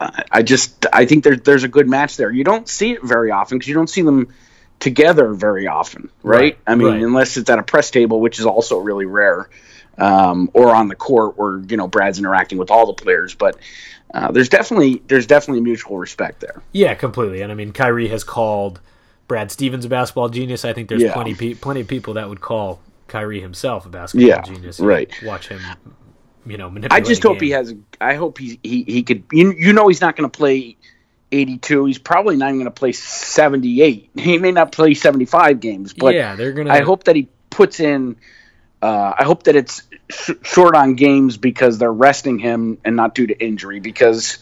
I 0.00 0.42
just 0.42 0.86
I 0.92 1.06
think 1.06 1.22
there's 1.22 1.40
there's 1.42 1.64
a 1.64 1.68
good 1.68 1.88
match 1.88 2.16
there. 2.16 2.30
You 2.30 2.44
don't 2.44 2.68
see 2.68 2.92
it 2.92 3.02
very 3.02 3.30
often 3.30 3.58
because 3.58 3.68
you 3.68 3.74
don't 3.74 3.88
see 3.88 4.02
them 4.02 4.34
together 4.80 5.32
very 5.32 5.66
often, 5.66 6.10
right? 6.22 6.40
Right, 6.40 6.58
I 6.66 6.74
mean, 6.74 6.88
right. 6.88 7.02
unless 7.02 7.36
it's 7.36 7.48
at 7.50 7.58
a 7.58 7.62
press 7.62 7.90
table, 7.90 8.20
which 8.20 8.38
is 8.38 8.46
also 8.46 8.78
really 8.78 9.06
rare, 9.06 9.48
um, 9.98 10.50
or 10.52 10.74
on 10.74 10.88
the 10.88 10.94
court 10.96 11.38
where 11.38 11.58
you 11.58 11.76
know 11.76 11.88
Brad's 11.88 12.18
interacting 12.18 12.58
with 12.58 12.70
all 12.70 12.86
the 12.86 12.92
players. 12.94 13.34
But 13.34 13.56
uh, 14.12 14.30
there's 14.32 14.48
definitely 14.48 15.02
there's 15.06 15.26
definitely 15.26 15.62
mutual 15.62 15.98
respect 15.98 16.40
there. 16.40 16.62
Yeah, 16.72 16.94
completely. 16.94 17.40
And 17.42 17.50
I 17.50 17.54
mean, 17.54 17.72
Kyrie 17.72 18.08
has 18.08 18.24
called 18.24 18.80
Brad 19.28 19.50
Stevens 19.50 19.84
a 19.84 19.88
basketball 19.88 20.28
genius. 20.28 20.64
I 20.64 20.72
think 20.72 20.88
there's 20.88 21.02
Yeah. 21.02 21.12
plenty 21.14 21.34
pe- 21.34 21.54
plenty 21.54 21.80
of 21.80 21.88
people 21.88 22.14
that 22.14 22.28
would 22.28 22.40
call 22.40 22.80
Kyrie 23.08 23.40
himself 23.40 23.86
a 23.86 23.88
basketball 23.88 24.28
Yeah, 24.28 24.42
genius. 24.42 24.80
right. 24.80 25.10
Watch 25.24 25.48
him, 25.48 25.60
you 26.46 26.58
know, 26.58 26.74
I 26.90 27.00
just 27.00 27.22
hope 27.22 27.40
he 27.40 27.50
has. 27.50 27.74
I 28.00 28.14
hope 28.14 28.38
he 28.38 28.58
he, 28.62 28.84
he 28.84 29.02
could. 29.02 29.24
You, 29.32 29.52
you 29.52 29.72
know, 29.72 29.88
he's 29.88 30.00
not 30.00 30.16
going 30.16 30.28
to 30.30 30.36
play 30.36 30.76
82. 31.32 31.86
He's 31.86 31.98
probably 31.98 32.36
not 32.36 32.46
even 32.48 32.56
going 32.60 32.66
to 32.66 32.70
play 32.70 32.92
78. 32.92 34.10
He 34.16 34.38
may 34.38 34.52
not 34.52 34.72
play 34.72 34.94
75 34.94 35.60
games, 35.60 35.92
but 35.92 36.14
yeah, 36.14 36.36
they're 36.36 36.52
gonna. 36.52 36.72
I 36.72 36.80
hope 36.80 37.04
that 37.04 37.16
he 37.16 37.28
puts 37.50 37.80
in. 37.80 38.16
Uh, 38.82 39.14
I 39.18 39.24
hope 39.24 39.44
that 39.44 39.56
it's 39.56 39.82
sh- 40.10 40.32
short 40.42 40.74
on 40.76 40.94
games 40.94 41.36
because 41.36 41.78
they're 41.78 41.92
resting 41.92 42.38
him 42.38 42.78
and 42.84 42.96
not 42.96 43.14
due 43.14 43.26
to 43.26 43.38
injury. 43.38 43.80
Because, 43.80 44.38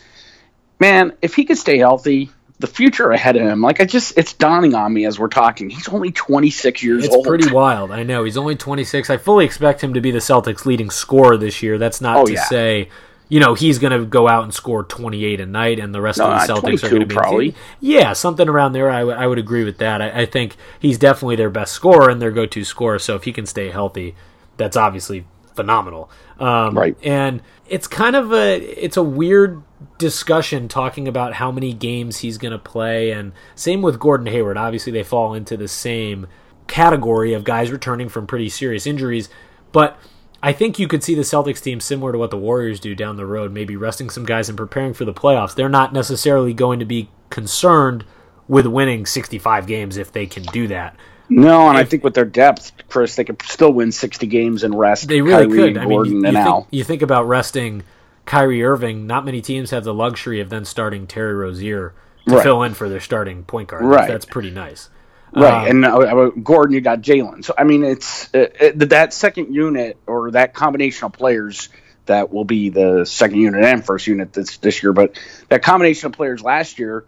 man, 0.81 1.13
if 1.23 1.35
he 1.35 1.45
could 1.45 1.59
stay 1.59 1.79
healthy, 1.79 2.31
the 2.59 2.67
future 2.67 3.11
ahead 3.13 3.37
of 3.37 3.43
him, 3.43 3.61
like 3.61 3.81
I 3.81 3.85
just, 3.85 4.19
it's 4.19 4.33
dawning 4.33 4.75
on 4.75 4.93
me 4.93 5.07
as 5.07 5.19
we're 5.19 5.29
talking. 5.29 5.71
He's 5.71 5.89
only 5.89 6.11
26 6.11 6.83
years 6.83 7.05
It's 7.05 7.15
old. 7.15 7.27
It's 7.27 7.29
pretty 7.29 7.55
wild. 7.55 7.91
I 7.93 8.03
know 8.03 8.25
he's 8.25 8.37
only 8.37 8.57
26. 8.57 9.11
I 9.11 9.17
fully 9.17 9.45
expect 9.45 9.81
him 9.83 9.95
to 9.95 10.01
be 10.01 10.11
the 10.11 10.19
Celtics' 10.19 10.67
leading 10.67 10.91
scorer 10.91 11.37
this 11.37 11.63
year. 11.63 11.79
That's 11.79 12.01
not 12.01 12.17
Oh, 12.19 12.27
to 12.27 12.33
yeah. 12.33 12.45
say, 12.45 12.89
you 13.33 13.41
know, 13.41 13.55
he's 13.55 13.79
going 13.79 13.99
to 13.99 14.05
go 14.05 14.29
out 14.29 14.45
and 14.45 14.53
score 14.53 14.85
28 14.85 15.41
a 15.41 15.47
night, 15.47 15.79
and 15.79 15.95
the 15.95 16.03
rest 16.03 16.19
No, 16.19 16.31
of 16.31 16.47
the 16.47 16.53
Celtics 16.53 16.85
are 16.85 16.91
going 16.91 17.01
to 17.01 17.07
be 17.07 17.15
probably. 17.15 17.55
Yeah, 17.81 18.13
something 18.13 18.47
around 18.47 18.75
there. 18.75 18.91
I, 18.91 18.99
w- 18.99 19.17
I 19.17 19.27
would 19.27 19.39
agree 19.39 19.65
with 19.65 19.79
that. 19.79 20.03
I, 20.03 20.21
I 20.21 20.27
think 20.27 20.55
he's 20.79 20.99
definitely 20.99 21.37
their 21.37 21.49
best 21.49 21.73
scorer 21.73 22.11
and 22.11 22.21
their 22.21 22.31
go-to 22.31 22.63
scorer. 22.63 22.99
So 22.99 23.17
if 23.17 23.25
he 23.25 23.33
can 23.33 23.47
stay 23.47 23.71
healthy, 23.71 24.15
that's 24.59 24.77
obviously 24.77 25.25
phenomenal. 25.57 26.11
Um, 26.39 26.77
Right. 26.77 26.95
And 27.03 27.41
it's 27.67 27.87
kind 27.87 28.17
of 28.17 28.35
a 28.35 28.59
it's 28.61 28.99
a 28.99 29.03
weird 29.03 29.63
discussion 29.97 30.69
talking 30.69 31.09
about 31.09 31.33
how 31.33 31.51
many 31.51 31.73
games 31.73 32.19
he's 32.19 32.37
going 32.37 32.53
to 32.53 32.59
play, 32.59 33.13
and 33.13 33.33
same 33.55 33.81
with 33.81 33.99
Gordon 33.99 34.27
Hayward. 34.27 34.59
Obviously, 34.59 34.93
they 34.93 35.05
fall 35.05 35.33
into 35.33 35.57
the 35.57 35.69
same 35.69 36.27
category 36.67 37.33
of 37.33 37.45
guys 37.45 37.71
returning 37.73 38.11
from 38.11 38.27
pretty 38.27 38.51
serious 38.51 38.87
injuries, 38.87 39.31
but. 39.73 39.99
I 40.43 40.53
think 40.53 40.79
you 40.79 40.89
could 40.89 41.05
see 41.05 41.15
the 41.15 41.23
Celtics 41.23 41.63
team 41.63 41.81
similar 41.81 42.13
to 42.13 42.19
what 42.19 42.31
the 42.31 42.37
Warriors 42.37 42.81
do 42.81 42.95
down 42.95 43.17
the 43.17 43.27
road, 43.27 43.53
maybe 43.53 43.77
resting 43.77 44.11
some 44.11 44.25
guys 44.25 44.49
and 44.49 44.59
preparing 44.59 44.93
for 44.93 45.05
the 45.05 45.13
playoffs. 45.15 45.55
They're 45.55 45.69
not 45.69 45.93
necessarily 45.93 46.53
going 46.53 46.81
to 46.81 46.85
be 46.85 47.09
concerned 47.31 48.05
with 48.49 48.67
winning 48.67 49.07
65 49.07 49.67
games 49.67 49.97
if 49.97 50.11
they 50.13 50.27
can 50.27 50.43
do 50.45 50.67
that. 50.69 50.97
No, 51.29 51.69
and 51.69 51.79
I 51.79 51.85
think 51.85 52.03
with 52.05 52.15
their 52.15 52.25
depth, 52.25 52.73
Chris, 52.89 53.15
they 53.15 53.25
could 53.25 53.41
still 53.43 53.73
win 53.73 53.93
60 53.93 54.27
games 54.27 54.65
and 54.65 54.79
rest 54.79 55.09
They 55.09 55.23
really 55.23 55.47
Kyrie, 55.47 55.73
could. 55.73 55.79
I 55.79 55.85
Gordon, 55.87 56.21
mean, 56.21 56.33
you, 56.33 56.39
you, 56.39 56.45
think, 56.45 56.67
you 56.73 56.85
think 56.85 57.03
about 57.03 57.27
resting 57.29 57.85
Kyrie 58.27 58.63
Irving. 58.65 59.07
Not 59.07 59.25
many 59.25 59.41
teams 59.41 59.71
have 59.71 59.85
the 59.85 59.95
luxury 59.95 60.41
of 60.41 60.51
then 60.51 60.65
starting 60.65 61.07
Terry 61.07 61.35
Rozier 61.35 61.95
to 62.29 62.35
Right. 62.35 62.43
fill 62.43 62.63
in 62.63 62.75
for 62.75 62.89
their 62.89 63.01
starting 63.01 63.45
point 63.45 63.69
guard. 63.69 63.85
Right. 63.85 64.09
That's 64.09 64.25
pretty 64.27 64.51
nice. 64.51 64.91
Right, 65.35 65.69
Um, 65.69 65.85
and 65.85 65.85
uh, 65.87 65.99
uh, 65.99 66.31
Gordon, 66.31 66.75
you 66.75 66.81
got 66.81 67.01
Jalen. 67.01 67.45
So 67.45 67.55
I 67.57 67.65
mean, 67.65 67.85
it's 67.85 68.33
uh, 68.35 68.49
uh, 68.61 68.71
that 68.87 69.15
second 69.15 69.55
unit 69.55 69.99
or 70.07 70.33
that 70.33 70.55
combination 70.55 71.07
of 71.07 71.13
players 71.13 71.69
that 72.07 72.33
will 72.33 72.45
be 72.45 72.69
the 72.69 73.05
second 73.05 73.39
unit 73.39 73.65
and 73.65 73.85
first 73.85 74.07
unit 74.07 74.33
this 74.33 74.59
this 74.59 74.83
year. 74.83 74.93
But 74.93 75.19
that 75.49 75.63
combination 75.63 76.09
of 76.09 76.13
players 76.13 76.43
last 76.43 76.79
year 76.79 77.05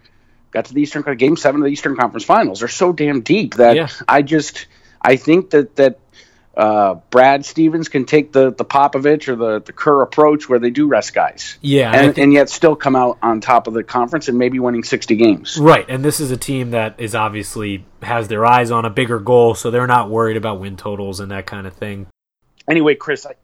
got 0.53 0.67
to 0.67 0.75
the 0.75 0.81
Eastern 0.81 1.03
Game 1.17 1.37
Seven 1.37 1.61
of 1.61 1.67
the 1.67 1.73
Eastern 1.73 1.97
Conference 1.97 2.25
Finals. 2.25 2.61
They're 2.61 2.69
so 2.69 2.93
damn 2.93 3.21
deep 3.21 3.57
that 3.57 3.77
Yeah. 3.77 3.89
I 4.09 4.23
just 4.23 4.67
I 5.03 5.17
think 5.17 5.51
that 5.51 5.77
that 5.77 5.99
uh, 6.57 6.95
Brad 7.11 7.45
Stevens 7.45 7.89
can 7.89 8.05
take 8.05 8.33
the 8.33 8.53
the 8.53 8.65
Popovich 8.65 9.29
or 9.29 9.37
the 9.37 9.61
the 9.61 9.73
Kerr 9.73 10.03
approach 10.03 10.49
where 10.49 10.59
they 10.59 10.71
do 10.71 10.87
rest 10.87 11.15
guys. 11.15 11.59
Yeah, 11.61 11.93
and, 11.93 12.15
think- 12.15 12.19
and 12.19 12.33
yet 12.33 12.49
still 12.49 12.77
come 12.77 12.97
out 12.97 13.19
on 13.23 13.41
top 13.41 13.67
of 13.67 13.75
the 13.75 13.83
conference 13.83 14.29
and 14.29 14.39
maybe 14.39 14.59
winning 14.59 14.85
sixty 14.85 15.17
games. 15.17 15.59
Right, 15.59 15.85
and 15.89 16.05
this 16.05 16.21
is 16.21 16.31
a 16.31 16.37
team 16.37 16.71
that 16.71 16.97
is 16.99 17.15
obviously 17.15 17.85
has 18.03 18.29
their 18.29 18.45
eyes 18.47 18.71
on 18.71 18.85
a 18.85 18.91
bigger 18.91 19.19
goal, 19.19 19.55
so 19.55 19.71
they're 19.71 19.87
not 19.87 20.11
worried 20.11 20.37
about 20.37 20.61
win 20.61 20.77
totals 20.77 21.21
and 21.21 21.31
that 21.31 21.47
kind 21.47 21.67
of 21.67 21.75
thing. 21.75 22.07
Anyway, 22.69 22.95
Chris, 22.95 23.27
I, 23.27 23.35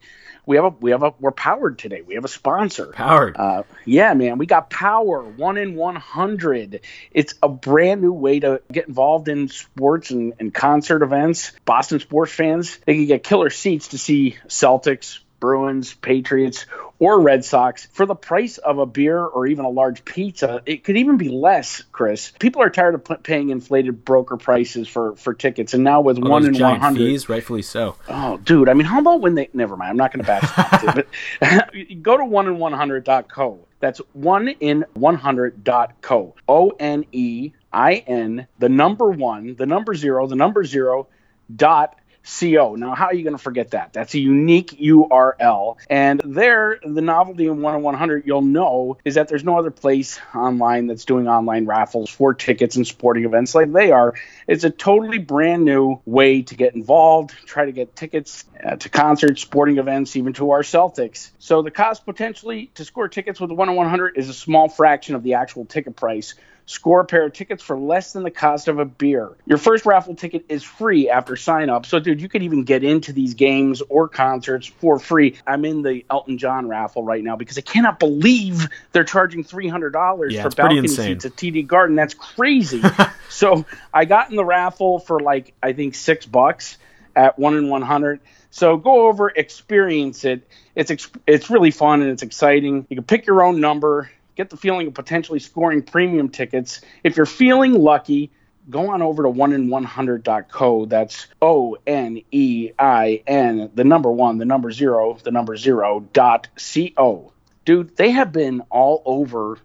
we 0.51 0.57
have 0.57 0.65
a 0.65 0.69
we 0.81 0.91
have 0.91 1.05
a 1.05 1.15
we're 1.21 1.31
powered 1.31 1.79
today. 1.79 2.03
We 2.03 2.17
have 2.17 2.25
a 2.25 2.29
sponsor. 2.29 2.87
Powered. 2.87 3.37
Uh, 3.37 3.63
yeah, 3.85 4.15
man, 4.15 4.37
we 4.37 4.47
got 4.47 4.69
Power 4.69 5.23
One 5.23 5.57
in 5.57 5.77
One 5.77 5.95
Hundred. 5.95 6.81
It's 7.13 7.35
a 7.41 7.49
brand 7.49 8.03
new 8.03 8.13
way 8.13 8.41
to 8.41 8.61
get 8.71 8.89
involved 8.89 9.29
in 9.29 9.47
sports 9.47 10.11
and, 10.11 10.33
and 10.41 10.53
concert 10.53 11.05
events. 11.05 11.53
Boston 11.65 12.01
sports 12.01 12.33
fans 12.33 12.79
they 12.85 12.95
can 12.95 13.07
get 13.07 13.23
killer 13.23 13.49
seats 13.49 13.89
to 13.89 13.99
see 13.99 14.39
Celtics, 14.49 15.21
Bruins, 15.41 15.95
Patriots, 15.95 16.67
or 16.99 17.21
Red 17.21 17.45
Sox 17.45 17.87
for 17.93 18.07
the 18.07 18.15
price 18.15 18.59
of 18.59 18.79
a 18.79 18.87
beer 18.87 19.19
or 19.25 19.47
even 19.47 19.65
a 19.65 19.71
large 19.71 20.05
pizza. 20.05 20.63
It 20.67 20.85
could 20.85 20.99
even 20.99 21.17
be 21.17 21.31
less, 21.31 21.83
Chris. 21.91 22.33
People 22.39 22.63
are 22.63 22.71
tired 22.71 22.95
of 22.95 23.05
p- 23.05 23.15
paying 23.17 23.49
inflated 23.49 24.05
broker 24.05 24.37
prices 24.37 24.87
for 24.87 25.17
for 25.17 25.35
tickets, 25.35 25.75
and 25.75 25.83
now 25.83 26.03
with 26.03 26.19
oh, 26.19 26.25
All 26.25 26.31
one 26.31 26.47
in 26.47 26.55
hundred, 26.55 26.99
fees, 26.99 27.29
rightfully 27.29 27.63
so. 27.63 27.97
Oh, 28.09 28.37
dude. 28.37 28.69
I 28.69 28.75
mean, 28.75 28.87
how 28.87 29.01
about 29.01 29.21
when 29.21 29.35
they? 29.35 29.49
Never 29.53 29.77
mind. 29.77 29.91
I'm 29.91 29.97
not 29.97 30.13
going 30.13 30.25
to 30.25 30.27
bash 30.27 30.95
but 31.41 31.73
go 32.03 32.17
to 32.17 32.25
one 32.25 32.47
in 32.47 32.59
one 32.59 32.73
hundred 32.73 33.05
dot 33.05 33.29
co. 33.29 33.67
That's 33.81 34.01
one 34.13 34.49
in 34.49 34.85
one 34.93 35.15
hundred 35.17 35.65
dot 35.65 35.95
co. 36.03 36.35
O 36.47 36.71
N 36.79 37.07
E 37.13 37.53
I 37.73 37.95
N. 37.95 38.47
The 38.59 38.69
number 38.69 39.11
one. 39.11 39.57
The 39.57 39.67
number 39.67 39.95
zero. 39.95 40.27
The 40.27 40.37
number 40.37 40.65
zero. 40.65 41.09
Dot 41.55 41.97
co. 42.39 42.75
Now, 42.75 42.95
how 42.95 43.07
are 43.07 43.15
you 43.15 43.23
going 43.23 43.37
to 43.37 43.43
forget 43.43 43.71
that? 43.73 43.93
That's 43.93 44.15
a 44.15 44.21
unique 44.21 44.79
URL. 44.81 45.77
And 45.89 46.21
there, 46.25 46.79
the 46.83 47.01
novelty 47.01 47.47
in 47.47 47.61
one 47.61 47.75
in 47.75 47.83
one 47.83 47.95
hundred, 47.95 48.27
you'll 48.27 48.43
know, 48.43 48.99
is 49.05 49.15
that 49.15 49.29
there's 49.29 49.45
no 49.45 49.59
other 49.59 49.71
place 49.71 50.21
online 50.35 50.87
that's 50.87 51.05
doing 51.05 51.29
online 51.29 51.67
raffles 51.67 52.11
for 52.11 52.35
tickets 52.35 52.77
and 52.77 52.87
sporting 52.87 53.25
events 53.25 53.55
like 53.55 53.73
they 53.73 53.91
are. 53.93 54.15
It's 54.47 54.65
a 54.65 54.71
totally 54.71 55.19
brand 55.19 55.65
new 55.65 56.01
way 56.05 56.43
to 56.43 56.55
get 56.55 56.75
involved, 56.75 57.33
try 57.47 57.67
to 57.67 57.73
get 57.73 57.97
tickets 57.97 58.45
uh, 58.63 58.77
to 58.77 58.89
concerts, 58.89 59.43
sporting 59.43 59.79
events, 59.79 60.17
even 60.17 60.33
to 60.35 60.51
our 60.53 60.63
Celtics. 60.63 61.31
So 61.39 61.63
the 61.63 61.71
cost 61.71 62.05
potentially 62.05 62.71
to 62.75 62.85
score 62.85 63.09
tickets 63.09 63.41
with 63.41 63.49
the 63.49 63.55
1 63.55 63.69
in 63.69 63.77
100 63.77 64.17
is 64.17 64.29
a 64.29 64.35
small 64.35 64.69
fraction 64.69 65.15
of 65.15 65.23
the 65.23 65.35
actual 65.35 65.65
ticket 65.65 65.97
price. 65.97 66.35
Score 66.71 67.01
a 67.01 67.05
pair 67.05 67.27
of 67.27 67.33
tickets 67.33 67.65
for 67.65 67.77
less 67.77 68.13
than 68.13 68.23
the 68.23 68.31
cost 68.31 68.69
of 68.69 68.79
a 68.79 68.85
beer. 68.85 69.31
Your 69.45 69.59
first 69.59 69.85
raffle 69.85 70.15
ticket 70.15 70.45
is 70.49 70.63
free 70.63 71.11
after 71.11 71.35
sign 71.35 71.69
up. 71.69 71.85
So, 71.85 71.99
dude, 71.99 72.21
you 72.21 72.29
could 72.29 72.45
even 72.45 72.63
get 72.63 72.85
into 72.85 73.13
these 73.13 73.35
games 73.35 73.83
or 73.89 74.07
concerts 74.07 74.69
for 74.69 75.01
free. 75.01 75.35
I'm 75.45 75.65
in 75.65 75.83
the 75.83 76.05
Elton 76.09 76.39
John 76.39 76.69
raffle 76.69 77.03
right 77.03 77.25
now 77.25 77.35
because 77.35 77.59
I 77.59 77.63
cannot 77.63 77.99
believe 77.99 78.69
they're 78.93 79.03
charging 79.03 79.43
$300 79.43 80.31
Yeah, 80.31 80.45
for 80.45 80.51
balcony 80.51 80.87
seats 80.87 81.25
at 81.25 81.33
TD 81.33 81.67
Garden. 81.67 81.97
That's 81.97 82.15
crazy. 82.15 82.81
so 83.29 83.67
I 83.93 84.05
got 84.05 84.31
in 84.31 84.37
the 84.37 84.45
raffle 84.45 85.01
for 85.01 85.19
like 85.19 85.53
I 85.61 85.73
think 85.73 85.97
six 85.97 86.25
bucks 86.25 86.79
at 87.17 87.37
one 87.37 87.57
in 87.57 87.69
one 87.69 87.83
hundred. 87.83 88.21
So 88.51 88.77
go 88.77 89.09
over, 89.09 89.29
experience 89.29 90.25
it. 90.25 90.49
It's 90.77 90.93
ex- 90.93 91.11
it's 91.27 91.51
really 91.51 91.73
fun 91.73 92.03
and 92.03 92.13
it's 92.13 92.23
exciting. 92.23 92.87
You 92.89 92.97
can 92.97 93.05
pick 93.05 93.27
your 93.27 93.43
own 93.43 93.61
number, 93.61 94.11
get 94.37 94.51
the 94.51 94.57
feeling 94.57 94.87
of 94.87 94.95
potentially 94.95 95.39
scoring 95.39 95.83
premium 95.83 96.29
tickets. 96.29 96.81
If 97.05 97.17
you're 97.17 97.27
feeling 97.27 97.73
lucky, 97.73 98.31
go 98.69 98.91
on 98.91 99.03
over 99.03 99.23
to 99.25 99.29
one 99.29 99.53
in 99.53 99.69
one 99.69 99.85
hundred. 99.85 100.25
That's 100.25 101.27
O 101.41 101.77
N 101.87 102.23
E 102.31 102.71
I 102.79 103.23
N, 103.27 103.71
the 103.75 103.85
number 103.85 104.11
one, 104.11 104.39
the 104.39 104.45
number 104.45 104.71
zero, 104.71 105.19
the 105.23 105.31
number 105.31 105.57
zero 105.57 106.01
dot 106.13 106.49
C 106.57 106.95
O. 106.97 107.33
Dude, 107.65 107.97
they 107.97 108.11
have 108.11 108.33
been 108.33 108.63
all 108.71 109.03
over 109.05 109.59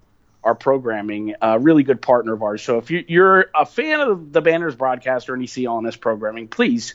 our 0.43 0.55
programming, 0.55 1.33
a 1.41 1.57
really 1.57 1.81
good 1.83 2.01
partner 2.01 2.33
of 2.33 2.43
ours. 2.43 2.61
So 2.61 2.77
if 2.77 2.91
you, 2.91 3.03
you're 3.07 3.47
a 3.55 3.65
fan 3.65 3.99
of 3.99 4.31
the 4.31 4.41
Banners 4.41 4.75
broadcast 4.75 5.27
or 5.27 5.35
any 5.35 5.47
CLNS 5.47 5.99
programming, 5.99 6.49
please 6.49 6.93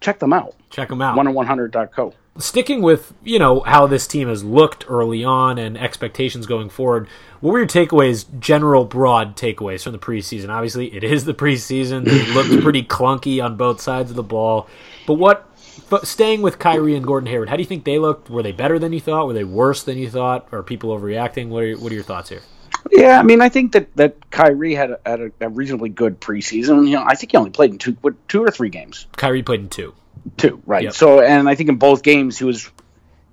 check 0.00 0.18
them 0.18 0.32
out. 0.34 0.54
Check 0.68 0.88
them 0.88 1.00
out. 1.00 1.16
10100.co. 1.16 2.12
Sticking 2.38 2.80
with, 2.80 3.12
you 3.22 3.38
know, 3.38 3.60
how 3.60 3.86
this 3.86 4.06
team 4.06 4.28
has 4.28 4.42
looked 4.42 4.86
early 4.88 5.22
on 5.22 5.58
and 5.58 5.76
expectations 5.76 6.46
going 6.46 6.70
forward, 6.70 7.06
what 7.40 7.52
were 7.52 7.58
your 7.58 7.68
takeaways, 7.68 8.24
general 8.40 8.86
broad 8.86 9.36
takeaways 9.36 9.82
from 9.82 9.92
the 9.92 9.98
preseason? 9.98 10.48
Obviously, 10.48 10.94
it 10.94 11.04
is 11.04 11.26
the 11.26 11.34
preseason. 11.34 12.06
It 12.06 12.34
looked 12.34 12.62
pretty 12.62 12.82
clunky 12.84 13.44
on 13.44 13.56
both 13.56 13.80
sides 13.82 14.10
of 14.10 14.16
the 14.16 14.22
ball. 14.22 14.68
But 15.06 15.14
what 15.14 15.48
but 15.88 16.06
staying 16.06 16.42
with 16.42 16.58
Kyrie 16.58 16.96
and 16.96 17.06
Gordon 17.06 17.28
Hayward, 17.28 17.48
how 17.48 17.56
do 17.56 17.62
you 17.62 17.68
think 17.68 17.84
they 17.84 17.98
looked? 17.98 18.30
Were 18.30 18.42
they 18.42 18.52
better 18.52 18.78
than 18.78 18.92
you 18.92 19.00
thought? 19.00 19.26
Were 19.26 19.34
they 19.34 19.44
worse 19.44 19.82
than 19.82 19.98
you 19.98 20.08
thought? 20.08 20.48
Are 20.52 20.62
people 20.62 20.98
overreacting? 20.98 21.48
What 21.48 21.64
are 21.64 21.66
your, 21.66 21.78
what 21.78 21.92
are 21.92 21.94
your 21.94 22.04
thoughts 22.04 22.30
here? 22.30 22.42
Yeah, 22.90 23.18
I 23.18 23.22
mean, 23.22 23.40
I 23.40 23.48
think 23.48 23.72
that, 23.72 23.94
that 23.96 24.30
Kyrie 24.30 24.74
had, 24.74 24.92
a, 24.92 25.00
had 25.06 25.20
a, 25.20 25.32
a 25.40 25.48
reasonably 25.48 25.88
good 25.88 26.20
preseason. 26.20 26.86
You 26.86 26.96
know, 26.96 27.04
I 27.06 27.14
think 27.14 27.32
he 27.32 27.36
only 27.36 27.50
played 27.50 27.70
in 27.70 27.78
two 27.78 27.96
what, 28.00 28.14
two 28.28 28.42
or 28.42 28.50
three 28.50 28.70
games. 28.70 29.06
Kyrie 29.16 29.42
played 29.42 29.60
in 29.60 29.68
two. 29.68 29.94
Two, 30.36 30.62
right? 30.66 30.84
Yep. 30.84 30.94
So, 30.94 31.20
and 31.20 31.48
I 31.48 31.54
think 31.54 31.68
in 31.68 31.76
both 31.76 32.02
games 32.02 32.38
he 32.38 32.44
was 32.44 32.70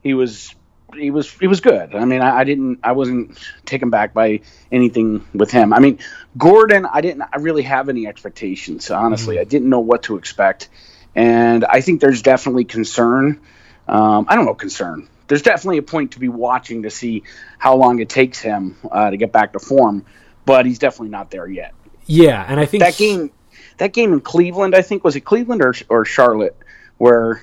he 0.02 0.14
was 0.14 0.56
he 0.96 1.12
was 1.12 1.32
he 1.32 1.48
was 1.48 1.62
good. 1.62 1.94
I 1.94 2.06
mean, 2.06 2.22
I, 2.22 2.40
I, 2.40 2.44
didn't 2.44 2.80
I 2.84 2.94
wasn't 2.94 3.38
taken 3.66 3.90
back 3.90 4.14
by 4.14 4.42
anything 4.72 5.26
with 5.34 5.52
him. 5.52 5.72
I 5.72 5.80
mean, 5.80 6.00
Gordon, 6.38 6.86
I 6.86 7.02
didn't 7.02 7.22
I 7.22 7.38
really 7.38 7.64
have 7.64 7.90
any 7.90 8.08
expectations. 8.08 8.90
Honestly, 8.90 9.36
mm-hmm. 9.36 9.42
I 9.42 9.46
didn't 9.46 9.70
know 9.70 9.82
what 9.82 10.04
to 10.04 10.18
expect 10.18 10.70
and 11.16 11.66
I 11.66 11.82
think 11.82 12.02
there's 12.02 12.22
definitely 12.22 12.66
concern. 12.66 13.42
Um, 13.88 14.26
I 14.28 14.36
don't 14.36 14.46
know 14.46 14.54
concern. 14.54 15.08
There's 15.28 15.42
definitely 15.42 15.78
a 15.78 15.84
point 15.84 16.14
to 16.14 16.20
be 16.20 16.30
watching 16.30 16.84
to 16.84 16.90
see 16.90 17.24
how 17.58 17.76
long 17.76 18.00
it 18.00 18.10
takes 18.10 18.40
him 18.40 18.78
uh, 18.90 19.12
to 19.12 19.18
get 19.18 19.32
back 19.32 19.54
to 19.54 19.60
form, 19.60 20.06
but 20.46 20.66
he's 20.66 20.80
definitely 20.80 21.10
not 21.10 21.30
there 21.30 21.48
yet. 21.48 21.74
Yeah, 22.06 22.44
and 22.48 22.60
I 22.60 22.66
think 22.66 22.84
that 22.84 22.98
game, 22.98 23.32
that 23.78 23.94
game 23.94 24.14
in 24.14 24.22
Cleveland, 24.22 24.76
I 24.76 24.82
think 24.82 25.04
was 25.04 25.16
it 25.16 25.22
Cleveland 25.22 25.62
or 25.62 25.74
or 25.90 26.06
Charlotte, 26.06 26.58
where 27.00 27.42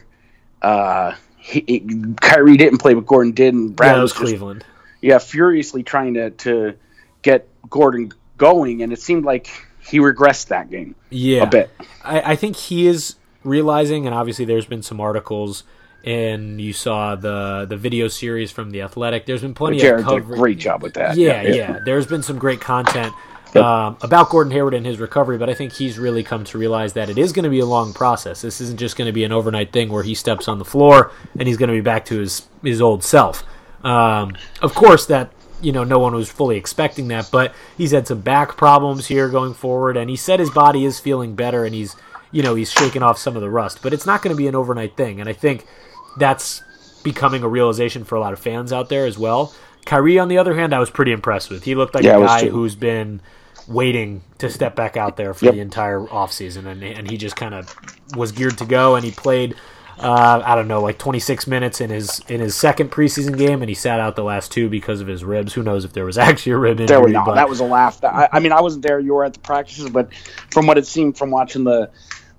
uh, 0.62 1.14
he, 1.36 1.64
he, 1.66 2.04
Kyrie 2.20 2.56
didn't 2.56 2.78
play, 2.78 2.94
but 2.94 3.04
Gordon 3.04 3.32
did, 3.32 3.52
and 3.52 3.74
Brad 3.74 3.96
yeah, 3.96 4.02
was, 4.02 4.18
was 4.18 4.30
Cleveland. 4.30 4.64
yeah, 5.00 5.18
furiously 5.18 5.82
trying 5.82 6.14
to 6.14 6.30
to 6.30 6.74
get 7.22 7.48
Gordon 7.68 8.12
going, 8.38 8.82
and 8.82 8.92
it 8.92 9.00
seemed 9.00 9.24
like 9.24 9.48
he 9.80 9.98
regressed 9.98 10.48
that 10.48 10.70
game. 10.70 10.94
Yeah, 11.10 11.42
a 11.42 11.46
bit. 11.46 11.70
I, 12.04 12.32
I 12.32 12.36
think 12.36 12.54
he 12.54 12.86
is 12.86 13.16
realizing, 13.42 14.06
and 14.06 14.14
obviously 14.14 14.44
there's 14.44 14.66
been 14.66 14.82
some 14.82 15.00
articles 15.00 15.64
and 16.04 16.60
you 16.60 16.72
saw 16.72 17.16
the 17.16 17.66
the 17.68 17.76
video 17.76 18.06
series 18.06 18.52
from 18.52 18.70
the 18.70 18.82
Athletic. 18.82 19.26
There's 19.26 19.42
been 19.42 19.54
plenty 19.54 19.78
Jared 19.78 20.00
of 20.00 20.06
coverage. 20.06 20.26
Did 20.28 20.34
a 20.34 20.36
great 20.36 20.58
job 20.58 20.82
with 20.82 20.94
that. 20.94 21.16
Yeah, 21.16 21.42
yeah, 21.42 21.54
yeah. 21.54 21.78
There's 21.84 22.06
been 22.06 22.22
some 22.22 22.38
great 22.38 22.60
content 22.60 23.12
um, 23.54 23.96
about 24.02 24.30
Gordon 24.30 24.52
Hayward 24.52 24.74
and 24.74 24.84
his 24.84 24.98
recovery, 24.98 25.38
but 25.38 25.48
I 25.48 25.54
think 25.54 25.72
he's 25.72 25.98
really 25.98 26.22
come 26.22 26.44
to 26.44 26.58
realize 26.58 26.94
that 26.94 27.08
it 27.08 27.18
is 27.18 27.32
going 27.32 27.44
to 27.44 27.50
be 27.50 27.60
a 27.60 27.66
long 27.66 27.92
process. 27.92 28.42
This 28.42 28.60
isn't 28.60 28.78
just 28.78 28.96
going 28.96 29.06
to 29.06 29.12
be 29.12 29.24
an 29.24 29.32
overnight 29.32 29.72
thing 29.72 29.90
where 29.90 30.02
he 30.02 30.14
steps 30.14 30.48
on 30.48 30.58
the 30.58 30.64
floor 30.64 31.12
and 31.38 31.46
he's 31.46 31.56
going 31.56 31.68
to 31.68 31.74
be 31.74 31.80
back 31.80 32.04
to 32.06 32.18
his 32.18 32.46
his 32.62 32.80
old 32.80 33.04
self. 33.04 33.44
Um, 33.84 34.36
of 34.62 34.74
course, 34.74 35.06
that 35.06 35.30
you 35.60 35.72
know 35.72 35.84
no 35.84 35.98
one 35.98 36.14
was 36.14 36.28
fully 36.28 36.56
expecting 36.56 37.08
that, 37.08 37.28
but 37.30 37.54
he's 37.76 37.92
had 37.92 38.06
some 38.06 38.20
back 38.20 38.56
problems 38.56 39.06
here 39.06 39.28
going 39.28 39.54
forward, 39.54 39.96
and 39.96 40.10
he 40.10 40.16
said 40.16 40.40
his 40.40 40.50
body 40.50 40.84
is 40.84 40.98
feeling 40.98 41.34
better 41.34 41.64
and 41.64 41.74
he's 41.74 41.94
you 42.32 42.42
know 42.42 42.54
he's 42.54 42.70
shaking 42.70 43.02
off 43.02 43.18
some 43.18 43.36
of 43.36 43.42
the 43.42 43.50
rust. 43.50 43.80
But 43.82 43.92
it's 43.92 44.06
not 44.06 44.22
going 44.22 44.34
to 44.34 44.38
be 44.38 44.48
an 44.48 44.54
overnight 44.54 44.96
thing, 44.96 45.20
and 45.20 45.28
I 45.28 45.32
think 45.32 45.66
that's 46.18 46.62
becoming 47.02 47.44
a 47.44 47.48
realization 47.48 48.04
for 48.04 48.16
a 48.16 48.20
lot 48.20 48.32
of 48.32 48.40
fans 48.40 48.72
out 48.72 48.88
there 48.88 49.06
as 49.06 49.16
well. 49.16 49.54
Kyrie, 49.86 50.18
on 50.18 50.28
the 50.28 50.36
other 50.36 50.54
hand, 50.54 50.74
I 50.74 50.78
was 50.78 50.90
pretty 50.90 51.12
impressed 51.12 51.48
with. 51.48 51.64
He 51.64 51.74
looked 51.74 51.94
like 51.94 52.04
yeah, 52.04 52.18
a 52.18 52.20
guy 52.20 52.48
who's 52.48 52.74
been 52.74 53.22
waiting 53.68 54.22
to 54.38 54.50
step 54.50 54.76
back 54.76 54.96
out 54.96 55.16
there 55.16 55.32
for 55.32 55.46
yep. 55.46 55.54
the 55.54 55.60
entire 55.60 56.00
offseason, 56.00 56.66
and 56.66 56.82
and 56.82 57.10
he 57.10 57.16
just 57.16 57.36
kind 57.36 57.54
of 57.54 57.74
was 58.16 58.32
geared 58.32 58.58
to 58.58 58.66
go, 58.66 58.96
and 58.96 59.04
he 59.04 59.12
played. 59.12 59.54
Uh, 59.98 60.42
I 60.44 60.54
don't 60.54 60.68
know, 60.68 60.82
like 60.82 60.98
26 60.98 61.46
minutes 61.46 61.80
in 61.80 61.88
his 61.88 62.20
in 62.28 62.40
his 62.40 62.54
second 62.54 62.90
preseason 62.90 63.38
game, 63.38 63.62
and 63.62 63.68
he 63.70 63.74
sat 63.74 63.98
out 63.98 64.14
the 64.14 64.24
last 64.24 64.52
two 64.52 64.68
because 64.68 65.00
of 65.00 65.06
his 65.06 65.24
ribs. 65.24 65.54
Who 65.54 65.62
knows 65.62 65.86
if 65.86 65.94
there 65.94 66.04
was 66.04 66.18
actually 66.18 66.52
a 66.52 66.58
rib 66.58 66.80
injury? 66.80 66.86
There 66.88 67.00
were 67.00 67.08
not. 67.08 67.24
But... 67.24 67.36
That 67.36 67.48
was 67.48 67.60
a 67.60 67.64
laugh. 67.64 68.04
I, 68.04 68.28
I 68.30 68.40
mean, 68.40 68.52
I 68.52 68.60
wasn't 68.60 68.86
there. 68.86 69.00
You 69.00 69.14
were 69.14 69.24
at 69.24 69.32
the 69.32 69.38
practices, 69.38 69.88
but 69.88 70.12
from 70.50 70.66
what 70.66 70.76
it 70.76 70.86
seemed 70.86 71.16
from 71.16 71.30
watching 71.30 71.64
the 71.64 71.90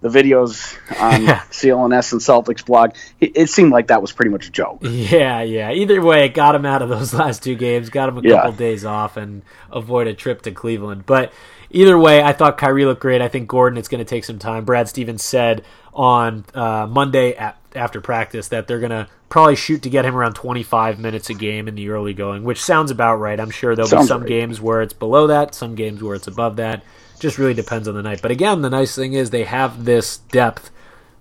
the 0.01 0.09
videos 0.09 0.77
on 1.01 1.21
CLNS 1.51 2.11
and 2.11 2.21
Celtics 2.21 2.65
blog, 2.65 2.91
it, 3.19 3.31
it, 3.35 3.49
seemed 3.49 3.71
like 3.71 3.87
that 3.87 4.01
was 4.01 4.11
pretty 4.11 4.31
much 4.31 4.47
a 4.47 4.51
joke. 4.51 4.79
Yeah, 4.81 5.41
yeah. 5.41 5.71
Either 5.71 6.01
way, 6.01 6.25
it 6.25 6.33
got 6.33 6.55
him 6.55 6.65
out 6.65 6.81
of 6.81 6.89
those 6.89 7.13
last 7.15 7.43
two 7.43 7.55
games, 7.55 7.89
got 7.89 8.09
him 8.09 8.17
a 8.17 8.21
couple 8.21 8.51
days 8.51 8.85
off, 8.85 9.17
and 9.17 9.41
avoid 9.71 10.07
a 10.07 10.13
trip 10.13 10.43
to 10.43 10.51
Cleveland. 10.51 11.05
But 11.05 11.33
either 11.71 11.97
way, 11.97 12.21
I 12.21 12.33
thought 12.33 12.57
Kyrie 12.57 12.85
looked 12.85 13.01
great. 13.01 13.21
I 13.21 13.27
think 13.27 13.47
Gordon, 13.47 13.77
it's 13.77 13.87
going 13.87 13.99
to 13.99 14.09
take 14.09 14.23
some 14.23 14.39
time. 14.39 14.65
Brad 14.65 14.87
Stevens 14.87 15.23
said 15.23 15.63
on 15.93 16.45
uh, 16.53 16.85
Monday 16.87 17.33
at, 17.35 17.57
after 17.75 17.99
practice 17.99 18.49
that 18.49 18.67
they're 18.67 18.79
going 18.79 18.91
to 18.91 19.07
probably 19.29 19.55
shoot 19.55 19.81
to 19.81 19.89
get 19.89 20.05
him 20.05 20.15
around 20.15 20.35
25 20.35 20.99
minutes 20.99 21.29
a 21.29 21.33
game 21.33 21.67
in 21.67 21.75
the 21.75 21.89
early 21.89 22.13
going, 22.13 22.43
which 22.43 22.61
sounds 22.61 22.91
about 22.91 23.15
right. 23.15 23.39
I'm 23.39 23.49
sure 23.49 23.75
there'll 23.75 23.89
sounds 23.89 24.05
be 24.05 24.07
some 24.07 24.21
right. 24.21 24.29
games 24.29 24.61
where 24.61 24.81
it's 24.81 24.93
below 24.93 25.27
that, 25.27 25.55
some 25.55 25.75
games 25.75 26.03
where 26.03 26.15
it's 26.15 26.27
above 26.27 26.57
that 26.57 26.83
just 27.19 27.37
really 27.37 27.53
depends 27.53 27.87
on 27.87 27.95
the 27.95 28.01
night. 28.01 28.21
But 28.21 28.31
again, 28.31 28.61
the 28.61 28.69
nice 28.69 28.95
thing 28.95 29.13
is 29.13 29.29
they 29.29 29.43
have 29.43 29.85
this 29.85 30.17
depth 30.17 30.71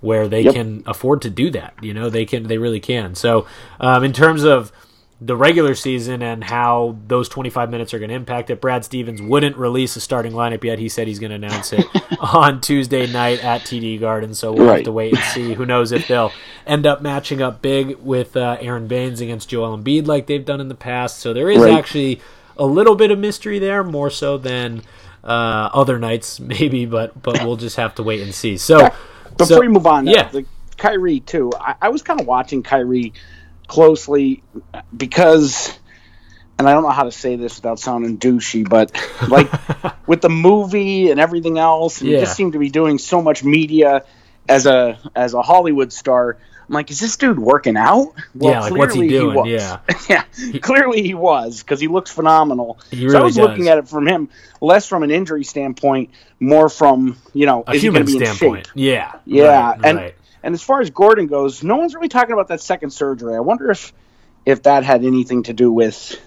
where 0.00 0.28
they 0.28 0.42
yep. 0.42 0.54
can 0.54 0.82
afford 0.86 1.22
to 1.22 1.30
do 1.30 1.50
that. 1.50 1.74
You 1.80 1.94
know, 1.94 2.10
they 2.10 2.24
can, 2.24 2.44
they 2.44 2.58
really 2.58 2.80
can. 2.80 3.14
So, 3.14 3.46
um, 3.80 4.04
in 4.04 4.12
terms 4.12 4.44
of 4.44 4.72
the 5.18 5.34
regular 5.34 5.74
season 5.74 6.20
and 6.20 6.44
how 6.44 6.98
those 7.06 7.26
25 7.30 7.70
minutes 7.70 7.94
are 7.94 7.98
going 7.98 8.10
to 8.10 8.14
impact 8.14 8.50
it, 8.50 8.60
Brad 8.60 8.84
Stevens 8.84 9.22
wouldn't 9.22 9.56
release 9.56 9.96
a 9.96 10.00
starting 10.00 10.32
lineup 10.32 10.62
yet. 10.62 10.78
He 10.78 10.90
said 10.90 11.08
he's 11.08 11.18
going 11.18 11.30
to 11.30 11.36
announce 11.36 11.72
it 11.72 11.86
on 12.20 12.60
Tuesday 12.60 13.10
night 13.10 13.42
at 13.42 13.62
TD 13.62 13.98
Garden. 13.98 14.34
So 14.34 14.52
we'll 14.52 14.66
right. 14.66 14.76
have 14.76 14.84
to 14.84 14.92
wait 14.92 15.14
and 15.14 15.22
see. 15.24 15.54
Who 15.54 15.64
knows 15.64 15.90
if 15.90 16.06
they'll 16.06 16.32
end 16.66 16.86
up 16.86 17.00
matching 17.00 17.40
up 17.40 17.62
big 17.62 17.96
with 17.96 18.36
uh, 18.36 18.58
Aron 18.60 18.88
Baynes 18.88 19.22
against 19.22 19.48
Joel 19.48 19.78
Embiid 19.78 20.06
like 20.06 20.26
they've 20.26 20.44
done 20.44 20.60
in 20.60 20.68
the 20.68 20.74
past. 20.74 21.18
So 21.18 21.32
there 21.32 21.50
is 21.50 21.62
right. 21.62 21.72
actually 21.72 22.20
a 22.58 22.66
little 22.66 22.94
bit 22.94 23.10
of 23.10 23.18
mystery 23.18 23.58
there, 23.58 23.82
more 23.82 24.10
so 24.10 24.36
than 24.36 24.82
uh, 25.26 25.70
other 25.74 25.98
nights 25.98 26.40
maybe, 26.40 26.86
but 26.86 27.20
but 27.20 27.44
we'll 27.44 27.56
just 27.56 27.76
have 27.76 27.94
to 27.96 28.02
wait 28.02 28.22
and 28.22 28.34
see. 28.34 28.56
So 28.56 28.88
before 29.36 29.46
so, 29.46 29.60
we 29.60 29.68
move 29.68 29.86
on, 29.86 30.06
yeah, 30.06 30.28
the 30.28 30.46
Kyrie 30.76 31.20
too. 31.20 31.52
I, 31.58 31.74
I 31.82 31.88
was 31.88 32.02
kind 32.02 32.20
of 32.20 32.26
watching 32.26 32.62
Kyrie 32.62 33.12
closely 33.66 34.42
because, 34.96 35.76
and 36.58 36.68
I 36.68 36.72
don't 36.72 36.84
know 36.84 36.90
how 36.90 37.04
to 37.04 37.12
say 37.12 37.36
this 37.36 37.56
without 37.56 37.80
sounding 37.80 38.18
douchey, 38.18 38.68
but 38.68 38.96
like 39.28 39.50
with 40.06 40.20
the 40.20 40.28
movie 40.28 41.10
and 41.10 41.18
everything 41.18 41.58
else, 41.58 42.00
and 42.00 42.10
yeah. 42.10 42.18
he 42.18 42.24
just 42.24 42.36
seemed 42.36 42.52
to 42.52 42.58
be 42.58 42.70
doing 42.70 42.98
so 42.98 43.20
much 43.20 43.42
media 43.42 44.04
as 44.48 44.66
a 44.66 44.98
as 45.14 45.34
a 45.34 45.42
Hollywood 45.42 45.92
star 45.92 46.38
I'm 46.68 46.74
like, 46.74 46.90
is 46.90 46.98
this 46.98 47.16
dude 47.16 47.38
working 47.38 47.76
out? 47.76 48.12
Well, 48.34 48.52
yeah, 48.52 48.60
like 48.60 48.74
what's 48.74 48.94
he 48.94 49.06
doing? 49.08 49.44
He 49.46 49.54
yeah, 49.54 49.78
yeah. 50.08 50.24
He, 50.36 50.58
clearly 50.58 51.02
he 51.02 51.14
was 51.14 51.60
because 51.62 51.80
he 51.80 51.86
looks 51.86 52.10
phenomenal. 52.10 52.78
He 52.90 53.04
really 53.04 53.10
so 53.12 53.18
I 53.18 53.22
was 53.22 53.36
does. 53.36 53.48
looking 53.48 53.68
at 53.68 53.78
it 53.78 53.88
from 53.88 54.06
him 54.06 54.28
less 54.60 54.88
from 54.88 55.02
an 55.02 55.10
injury 55.10 55.44
standpoint, 55.44 56.10
more 56.40 56.68
from 56.68 57.18
you 57.32 57.46
know, 57.46 57.62
a 57.66 57.76
human 57.76 58.06
standpoint. 58.06 58.70
Yeah, 58.74 59.12
yeah, 59.24 59.70
right, 59.70 59.80
and 59.84 59.98
right. 59.98 60.14
and 60.42 60.54
as 60.54 60.62
far 60.62 60.80
as 60.80 60.90
Gordon 60.90 61.28
goes, 61.28 61.62
no 61.62 61.76
one's 61.76 61.94
really 61.94 62.08
talking 62.08 62.32
about 62.32 62.48
that 62.48 62.60
second 62.60 62.90
surgery. 62.90 63.34
I 63.36 63.40
wonder 63.40 63.70
if 63.70 63.92
if 64.44 64.64
that 64.64 64.84
had 64.84 65.04
anything 65.04 65.44
to 65.44 65.52
do 65.52 65.70
with 65.70 66.20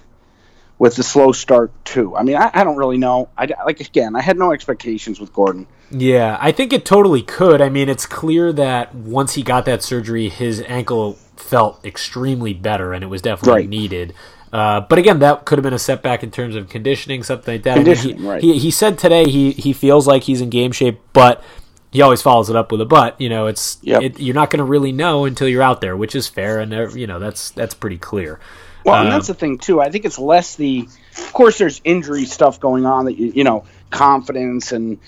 with 0.80 0.96
the 0.96 1.04
slow 1.04 1.34
start 1.34 1.72
too. 1.86 2.16
I 2.16 2.24
mean, 2.24 2.38
I, 2.38 2.50
I 2.54 2.64
don't 2.64 2.78
really 2.78 2.98
know. 2.98 3.30
I 3.38 3.48
like 3.66 3.82
again, 3.82 4.16
I 4.16 4.22
had 4.22 4.38
no 4.40 4.54
expectations 4.54 5.20
with 5.20 5.32
Gordon. 5.34 5.68
Yeah, 5.92 6.38
I 6.40 6.52
think 6.52 6.72
it 6.72 6.86
totally 6.86 7.22
could. 7.22 7.62
I 7.62 7.70
mean, 7.70 7.90
it's 7.90 8.06
clear 8.06 8.54
that 8.54 8.96
once 8.96 9.34
he 9.34 9.44
got 9.44 9.66
that 9.66 9.84
surgery, 9.84 10.30
his 10.30 10.62
ankle 10.62 11.14
felt 11.36 11.84
extremely 11.86 12.54
better, 12.54 12.94
and 12.94 13.04
it 13.04 13.08
was 13.08 13.22
definitely 13.22 13.62
right. 13.62 13.70
needed. 13.70 14.14
Uh, 14.52 14.82
but 14.82 14.98
again, 14.98 15.20
that 15.20 15.46
could 15.46 15.60
have 15.60 15.64
been 15.64 15.74
a 15.74 15.80
setback 15.80 16.24
in 16.24 16.32
terms 16.32 16.56
of 16.56 16.70
conditioning, 16.70 17.22
something 17.22 17.56
like 17.56 17.64
that. 17.64 17.76
Conditioning, 17.76 18.16
I 18.16 18.18
mean, 18.18 18.24
he, 18.24 18.30
right. 18.30 18.44
he, 18.44 18.60
he 18.60 18.72
said 18.72 18.98
today 18.98 19.30
he, 19.30 19.52
he 19.52 19.74
feels 19.74 20.08
like 20.08 20.24
he's 20.24 20.42
in 20.42 20.50
game 20.50 20.72
shape, 20.72 21.00
but 21.14 21.44
he 21.92 22.02
always 22.02 22.22
follows 22.22 22.50
it 22.50 22.56
up 22.56 22.72
with 22.72 22.82
a 22.82 22.86
but. 22.86 23.20
You 23.20 23.30
know, 23.30 23.48
it's 23.48 23.78
yep. 23.82 24.02
it, 24.02 24.20
you're 24.20 24.36
not 24.36 24.50
going 24.50 24.60
to 24.60 24.64
really 24.64 24.92
know 24.92 25.26
until 25.26 25.48
you're 25.48 25.62
out 25.62 25.82
there, 25.82 25.98
which 25.98 26.16
is 26.16 26.28
fair, 26.28 26.60
and 26.60 26.94
you 26.96 27.06
know 27.06 27.20
that's 27.20 27.52
that's 27.52 27.74
pretty 27.74 27.98
clear. 27.98 28.40
Well, 28.86 29.02
and 29.02 29.12
that's 29.12 29.30
um, 29.30 29.34
the 29.34 29.40
thing 29.40 29.58
too. 29.58 29.82
I 29.82 29.90
think 29.90 30.06
it's 30.06 30.20
less 30.20 30.56
the, 30.56 30.88
of 31.18 31.34
course, 31.34 31.58
there's 31.58 31.82
injury 31.84 32.26
stuff 32.26 32.60
going 32.60 32.86
on 32.86 33.06
that 33.06 33.18
you 33.18 33.32
you 33.36 33.44
know 33.44 33.66
confidence 33.90 34.72
and 34.72 35.00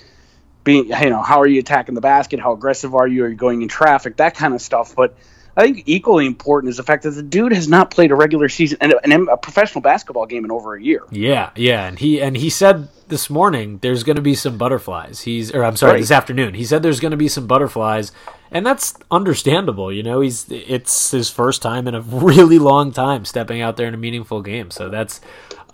being 0.63 0.88
you 0.88 1.10
know 1.10 1.21
how 1.21 1.41
are 1.41 1.47
you 1.47 1.60
attacking 1.60 1.95
the 1.95 2.01
basket, 2.01 2.39
how 2.39 2.53
aggressive 2.53 2.95
are 2.95 3.07
you, 3.07 3.23
are 3.25 3.29
you 3.29 3.36
going 3.36 3.62
in 3.62 3.67
traffic, 3.67 4.17
that 4.17 4.36
kind 4.36 4.53
of 4.53 4.62
stuff. 4.62 4.95
But 4.95 5.15
I 5.55 5.63
think 5.63 5.84
equally 5.86 6.25
important 6.25 6.69
is 6.69 6.77
the 6.77 6.84
fact 6.84 7.03
that 7.03 7.12
the 7.12 7.23
dude 7.23 7.53
has 7.53 7.67
not 7.67 7.91
played 7.91 8.12
a 8.12 8.15
regular 8.15 8.47
season 8.47 8.77
and 8.81 8.93
a, 8.93 9.31
a, 9.34 9.38
professional 9.38 9.81
basketball 9.81 10.25
game 10.25 10.45
in 10.45 10.51
over 10.51 10.75
a 10.75 10.81
year. 10.81 11.03
Yeah, 11.12 11.49
yeah, 11.55 11.88
and 11.88 11.99
he 11.99 12.21
and 12.21 12.38
he 12.38 12.49
said 12.49 12.88
this 13.07 13.29
morning 13.29 13.79
there's 13.79 14.03
going 14.03 14.15
to 14.15 14.21
be 14.21 14.36
some 14.36 14.57
butterflies. 14.57 15.21
He's 15.21 15.53
or 15.53 15.63
I'm 15.63 15.75
sorry, 15.75 15.93
right. 15.93 15.99
this 15.99 16.12
afternoon. 16.12 16.53
He 16.53 16.63
said 16.63 16.84
there's 16.84 16.99
going 16.99 17.12
to 17.12 17.17
be 17.17 17.27
some 17.27 17.47
butterflies, 17.47 18.12
and 18.51 18.65
that's 18.65 18.93
understandable. 19.09 19.91
You 19.91 20.03
know, 20.03 20.21
he's 20.21 20.45
it's 20.51 21.11
his 21.11 21.29
first 21.29 21.61
time 21.61 21.87
in 21.87 21.95
a 21.95 22.01
really 22.27 22.59
long 22.59 22.91
time 22.91 23.25
stepping 23.25 23.61
out 23.61 23.77
there 23.77 23.87
in 23.87 23.93
a 23.93 23.97
meaningful 23.97 24.41
game, 24.41 24.71
so 24.71 24.89
that's 24.89 25.21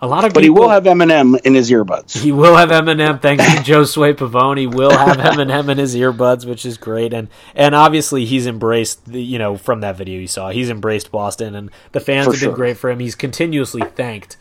a 0.00 0.06
lot 0.06 0.24
of 0.24 0.32
but 0.32 0.42
people, 0.42 0.54
he 0.56 0.60
will 0.60 0.68
have 0.68 0.84
Eminem 0.84 1.40
in 1.40 1.54
his 1.54 1.70
earbuds. 1.72 2.16
He 2.22 2.30
will 2.30 2.54
have 2.56 2.68
Eminem 2.68 3.20
thanks 3.20 3.44
to 3.44 3.50
Josue 3.72 4.14
Pavon. 4.14 4.56
He 4.56 4.68
will 4.68 4.96
have 4.96 5.16
Eminem 5.16 5.68
in 5.70 5.78
his 5.78 5.96
earbuds, 5.96 6.46
which 6.46 6.64
is 6.64 6.78
great. 6.78 7.12
And 7.12 7.28
and 7.56 7.74
obviously 7.74 8.24
he's 8.24 8.46
embraced 8.46 9.04
the 9.06 9.20
you 9.20 9.38
know 9.38 9.56
from 9.56 9.80
that 9.80 9.96
video 9.96 10.20
you 10.20 10.28
saw, 10.28 10.50
he's 10.50 10.70
embraced 10.70 11.10
Boston, 11.10 11.54
and 11.56 11.70
the 11.92 12.00
fans 12.00 12.26
For 12.26 12.32
have 12.32 12.38
sure. 12.40 12.48
been 12.50 12.56
great 12.56 12.76
for 12.76 12.90
him. 12.90 13.00
He's 13.00 13.16
continuously 13.16 13.82
thanked 13.82 14.36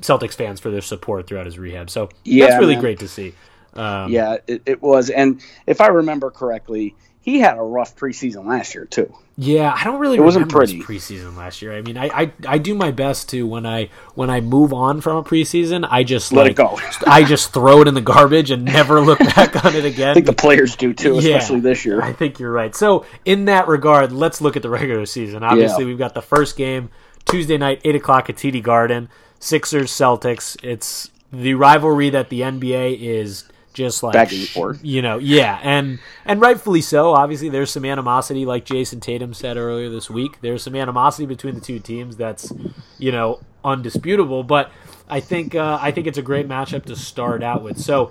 Celtics 0.00 0.34
fans 0.34 0.58
for 0.58 0.70
their 0.70 0.80
support 0.82 1.28
throughout 1.28 1.46
his 1.46 1.56
rehab. 1.58 1.88
So 1.88 2.08
Yeah, 2.24 2.46
that's 2.48 2.58
really 2.60 2.74
man. 2.74 2.82
great 2.82 2.98
to 2.98 3.08
see. 3.08 3.32
Um, 3.74 4.10
Yeah, 4.10 4.38
it, 4.48 4.62
it 4.66 4.82
was. 4.82 5.08
And 5.10 5.40
if 5.66 5.80
I 5.80 5.86
remember 5.86 6.30
correctly, 6.32 6.96
he 7.26 7.40
had 7.40 7.58
a 7.58 7.62
rough 7.62 7.96
preseason 7.96 8.46
last 8.46 8.72
year 8.74 8.84
too. 8.84 9.12
Yeah, 9.36 9.74
I 9.78 9.82
don't 9.84 9.98
really 9.98 10.16
It 10.16 10.20
wasn't 10.22 10.46
remember 10.46 10.62
his 10.62 10.82
pretty. 10.84 10.98
preseason 11.00 11.36
last 11.36 11.60
year. 11.60 11.74
I 11.76 11.82
mean, 11.82 11.98
I, 11.98 12.06
I 12.06 12.32
I 12.46 12.58
do 12.58 12.74
my 12.74 12.92
best 12.92 13.28
to 13.30 13.44
when 13.46 13.66
I 13.66 13.90
when 14.14 14.30
I 14.30 14.40
move 14.40 14.72
on 14.72 15.00
from 15.00 15.16
a 15.16 15.22
preseason, 15.24 15.86
I 15.90 16.04
just 16.04 16.32
Let 16.32 16.42
like 16.44 16.52
it 16.52 16.56
go. 16.56 16.78
I 17.06 17.24
just 17.24 17.52
throw 17.52 17.82
it 17.82 17.88
in 17.88 17.94
the 17.94 18.00
garbage 18.00 18.50
and 18.52 18.64
never 18.64 19.00
look 19.00 19.18
back 19.34 19.64
on 19.64 19.74
it 19.74 19.84
again. 19.84 20.10
I 20.10 20.14
think 20.14 20.26
the 20.26 20.32
players 20.32 20.76
do 20.76 20.94
too, 20.94 21.14
Yeah, 21.20 21.36
especially 21.36 21.60
this 21.60 21.84
year. 21.84 22.00
I 22.00 22.12
think 22.12 22.38
you're 22.38 22.52
right. 22.52 22.74
So 22.76 23.04
in 23.24 23.46
that 23.46 23.66
regard, 23.66 24.12
let's 24.12 24.40
look 24.40 24.56
at 24.56 24.62
the 24.62 24.70
regular 24.70 25.04
season. 25.04 25.42
Obviously, 25.42 25.82
Yeah. 25.84 25.88
we've 25.88 25.98
got 25.98 26.14
the 26.14 26.22
first 26.22 26.56
game 26.56 26.88
Tuesday 27.26 27.58
night, 27.58 27.80
eight 27.84 27.96
o'clock 27.96 28.30
at 28.30 28.36
TD 28.36 28.62
Garden. 28.62 29.08
Sixers 29.40 29.90
Celtics. 29.90 30.56
It's 30.62 31.10
the 31.32 31.54
rivalry 31.54 32.08
that 32.08 32.30
the 32.30 32.40
NBA 32.40 32.98
is 33.00 33.44
just 33.76 34.02
like 34.02 34.14
Back 34.14 34.32
and 34.32 34.48
forth. 34.48 34.80
You 34.82 35.02
know, 35.02 35.18
yeah, 35.18 35.60
and 35.62 35.98
and 36.24 36.40
rightfully 36.40 36.80
so. 36.80 37.12
Obviously, 37.12 37.50
there's 37.50 37.70
some 37.70 37.84
animosity, 37.84 38.46
like 38.46 38.64
Jayson 38.64 39.00
Tatum 39.00 39.34
said 39.34 39.56
earlier 39.58 39.90
this 39.90 40.08
week. 40.10 40.38
There's 40.40 40.62
some 40.62 40.74
animosity 40.74 41.26
between 41.26 41.54
the 41.54 41.60
two 41.60 41.78
teams 41.78 42.16
that's 42.16 42.50
you 42.98 43.12
know 43.12 43.40
undisputable. 43.64 44.42
But 44.42 44.70
I 45.08 45.20
think 45.20 45.54
uh, 45.54 45.78
I 45.80 45.90
think 45.90 46.06
it's 46.06 46.18
a 46.18 46.22
great 46.22 46.48
matchup 46.48 46.86
to 46.86 46.96
start 46.96 47.42
out 47.42 47.62
with. 47.62 47.78
So, 47.78 48.06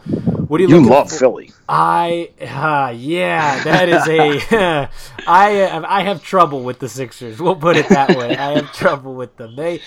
what 0.47 0.60
do 0.60 0.65
you 0.65 0.69
You 0.69 0.86
love 0.86 1.10
for- 1.10 1.17
Philly. 1.17 1.51
I 1.67 2.30
uh, 2.39 2.93
yeah, 2.95 3.63
that 3.63 3.89
is 3.89 4.08
a 4.08 4.89
I 5.28 5.49
have, 5.49 5.84
I 5.84 6.01
have 6.04 6.21
trouble 6.23 6.62
with 6.63 6.78
the 6.78 6.88
Sixers. 6.88 7.39
We'll 7.39 7.56
put 7.56 7.75
it 7.75 7.89
that 7.89 8.15
way. 8.15 8.38
I 8.38 8.51
have 8.62 8.71
trouble 8.71 9.15
with 9.15 9.36
them. 9.38 9.56
They 9.56 9.82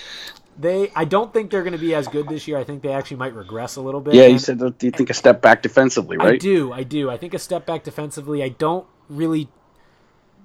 they 0.59 0.91
I 0.95 1.05
don't 1.05 1.33
think 1.33 1.51
they're 1.51 1.63
going 1.63 1.73
to 1.73 1.79
be 1.79 1.95
as 1.95 2.09
good 2.09 2.29
this 2.29 2.49
year. 2.49 2.59
I 2.59 2.65
think 2.65 2.83
they 2.83 2.93
actually 2.93 3.19
might 3.19 3.35
regress 3.35 3.77
a 3.77 3.81
little 3.81 4.01
bit. 4.01 4.15
Yeah, 4.15 4.27
you 4.27 4.39
said, 4.39 4.59
do 4.59 4.87
you 4.87 4.91
think 4.91 5.11
a 5.11 5.15
step 5.15 5.41
back 5.43 5.63
defensively, 5.63 6.17
I 6.19 6.25
right? 6.25 6.41
do. 6.41 6.73
I 6.73 6.83
do. 6.83 7.11
I 7.11 7.17
think 7.17 7.35
a 7.35 7.39
step 7.39 7.67
back 7.67 7.85
defensively. 7.85 8.43
I 8.43 8.49
don't 8.51 8.87
really 9.09 9.49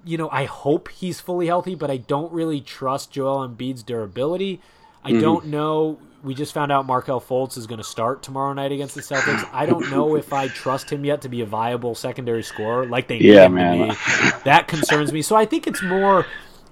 you 0.04 0.18
know, 0.18 0.28
I 0.30 0.44
hope 0.44 0.88
he's 0.90 1.20
fully 1.20 1.46
healthy, 1.46 1.74
but 1.74 1.90
I 1.90 1.96
don't 1.96 2.30
really 2.32 2.60
trust 2.60 3.10
Joel 3.10 3.48
Embiid's 3.48 3.82
durability. 3.82 4.60
I 5.02 5.12
Mm-hmm. 5.12 5.20
don't 5.20 5.46
know. 5.46 5.98
We 6.22 6.34
just 6.34 6.54
found 6.54 6.72
out 6.72 6.86
Markelle 6.86 7.20
Fultz 7.20 7.58
is 7.58 7.66
going 7.66 7.78
to 7.78 7.84
start 7.84 8.22
tomorrow 8.22 8.52
night 8.54 8.72
against 8.72 8.94
the 8.94 9.02
Celtics. 9.02 9.46
I 9.52 9.66
don't 9.66 9.90
know 9.90 10.16
if 10.16 10.32
I 10.32 10.48
trust 10.48 10.90
him 10.90 11.04
yet 11.04 11.22
to 11.22 11.28
be 11.28 11.42
a 11.42 11.46
viable 11.46 11.94
secondary 11.94 12.42
scorer 12.42 12.86
like 12.86 13.08
they 13.08 13.18
need 13.18 13.34
Yeah, 13.34 13.46
him 13.46 13.54
man. 13.54 13.78
to 13.88 13.94
be. 13.94 14.30
That 14.44 14.66
concerns 14.68 15.12
me. 15.12 15.20
So 15.22 15.36
I 15.36 15.44
think 15.44 15.66
it's 15.66 15.82
more 15.82 16.26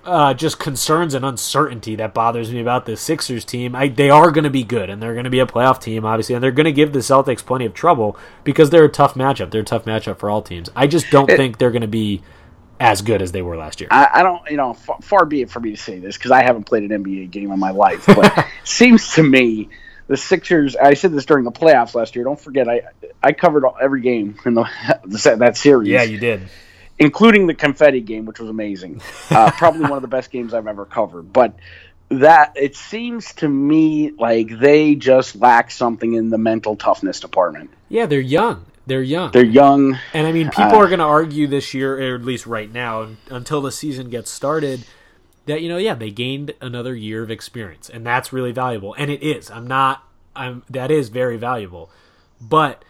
uh, 0.05 0.35
just 0.35 0.59
concerns 0.59 1.15
and 1.15 1.25
uncertainty 1.25 1.97
that 1.97 2.15
bothers 2.15 2.53
me 2.53 2.61
about 2.61 2.87
the 2.87 2.97
Sixers 2.97 3.45
team. 3.45 3.75
I, 3.75 3.89
they 3.89 4.11
are 4.11 4.31
going 4.31 4.45
to 4.45 4.51
be 4.51 4.65
good, 4.65 4.91
and 4.91 5.03
they're 5.03 5.15
going 5.15 5.25
to 5.25 5.31
be 5.31 5.39
a 5.39 5.47
playoff 5.47 5.81
team, 5.81 6.05
obviously, 6.05 6.35
and 6.35 6.43
they're 6.43 6.51
going 6.51 6.65
to 6.65 6.73
give 6.73 6.93
the 6.93 7.01
Celtics 7.01 7.45
plenty 7.45 7.67
of 7.67 7.75
trouble 7.75 8.17
because 8.45 8.71
they're 8.71 8.85
a 8.85 8.89
tough 8.89 9.15
matchup. 9.15 9.51
They're 9.51 9.63
a 9.63 9.65
tough 9.65 9.85
matchup 9.85 10.19
for 10.19 10.29
all 10.29 10.43
teams. 10.43 10.71
I 10.75 10.87
just 10.87 11.11
don't 11.11 11.29
think 11.29 11.59
they're 11.59 11.71
going 11.71 11.83
to 11.83 11.89
be 11.89 12.23
as 12.81 13.01
good 13.03 13.23
as 13.23 13.31
they 13.31 13.43
were 13.43 13.57
last 13.57 13.81
year. 13.81 13.89
I, 13.93 14.09
I 14.15 14.23
don't, 14.25 14.43
you 14.51 14.57
know, 14.57 14.75
far, 14.75 14.99
far 15.03 15.25
be 15.25 15.43
it 15.43 15.51
for 15.51 15.61
me 15.61 15.71
to 15.71 15.77
say 15.77 16.01
this 16.01 16.17
because 16.17 16.33
I 16.33 16.43
haven't 16.43 16.65
played 16.65 16.91
an 16.91 17.05
NBA 17.05 17.31
game 17.31 17.53
in 17.53 17.61
my 17.61 17.71
life, 17.71 18.07
but 18.07 18.37
it 18.39 18.47
seems 18.65 19.15
to 19.15 19.23
me 19.23 19.69
the 20.09 20.17
Sixers. 20.17 20.75
I 20.75 20.95
said 20.95 21.13
this 21.13 21.25
during 21.25 21.45
the 21.45 21.53
playoffs 21.53 21.95
last 21.95 22.17
year. 22.17 22.25
Don't 22.25 22.41
forget, 22.41 22.69
I 22.69 22.83
I 23.23 23.33
covered 23.33 23.65
all, 23.65 23.77
every 23.81 24.01
game 24.01 24.37
in 24.45 24.55
the 24.55 24.69
that 25.39 25.57
series. 25.57 25.89
yeah, 25.89 26.03
you 26.03 26.19
did. 26.19 26.49
Including 27.03 27.49
the 27.49 27.55
confetti 27.55 28.01
game, 28.01 28.25
which 28.25 28.39
was 28.39 28.49
amazing. 28.49 29.03
Uh, 29.29 29.51
probably 29.57 29.83
one 29.83 29.93
of 29.93 30.03
the 30.03 30.09
best 30.09 30.31
games 30.31 30.55
I've 30.55 30.69
ever 30.69 30.85
covered. 30.85 31.33
But 31.33 31.57
that 32.09 32.53
it 32.57 32.77
seems 32.77 33.35
to 33.35 33.49
me 33.49 34.13
like 34.13 34.59
they 34.59 34.95
just 34.95 35.35
lack 35.37 35.71
something 35.71 36.13
in 36.13 36.31
the 36.31 36.39
mental 36.39 36.77
toughness 36.77 37.19
department. 37.21 37.71
Yeah, 37.89 38.07
they're 38.07 38.21
young. 38.21 38.67
They're 38.87 39.03
young. 39.03 39.33
They're 39.33 39.45
young. 39.45 39.99
And 40.15 40.27
I 40.27 40.33
mean, 40.33 40.49
people 40.49 40.75
Uh, 40.75 40.79
are 40.79 40.87
going 40.87 40.99
to 40.99 41.05
argue 41.05 41.47
this 41.47 41.75
year, 41.75 42.13
or 42.13 42.15
at 42.15 42.25
least 42.25 42.47
right 42.47 42.73
now, 42.73 43.09
until 43.31 43.61
the 43.61 43.73
season 43.73 44.11
gets 44.11 44.31
started, 44.31 44.85
that 45.47 45.63
you 45.63 45.69
know, 45.69 45.77
yeah, 45.77 45.95
they 45.95 46.11
gained 46.11 46.55
another 46.61 46.95
year 46.95 47.23
of 47.23 47.31
experience, 47.31 47.89
and 47.89 48.07
that's 48.07 48.33
really 48.33 48.53
valuable. 48.53 48.95
And 48.95 49.11
it 49.11 49.23
is. 49.23 49.51
I'm 49.51 49.67
not. 49.67 50.05
I'm. 50.37 50.63
That 50.71 50.91
is 50.91 51.09
very 51.09 51.37
valuable, 51.37 51.91
but 52.41 52.85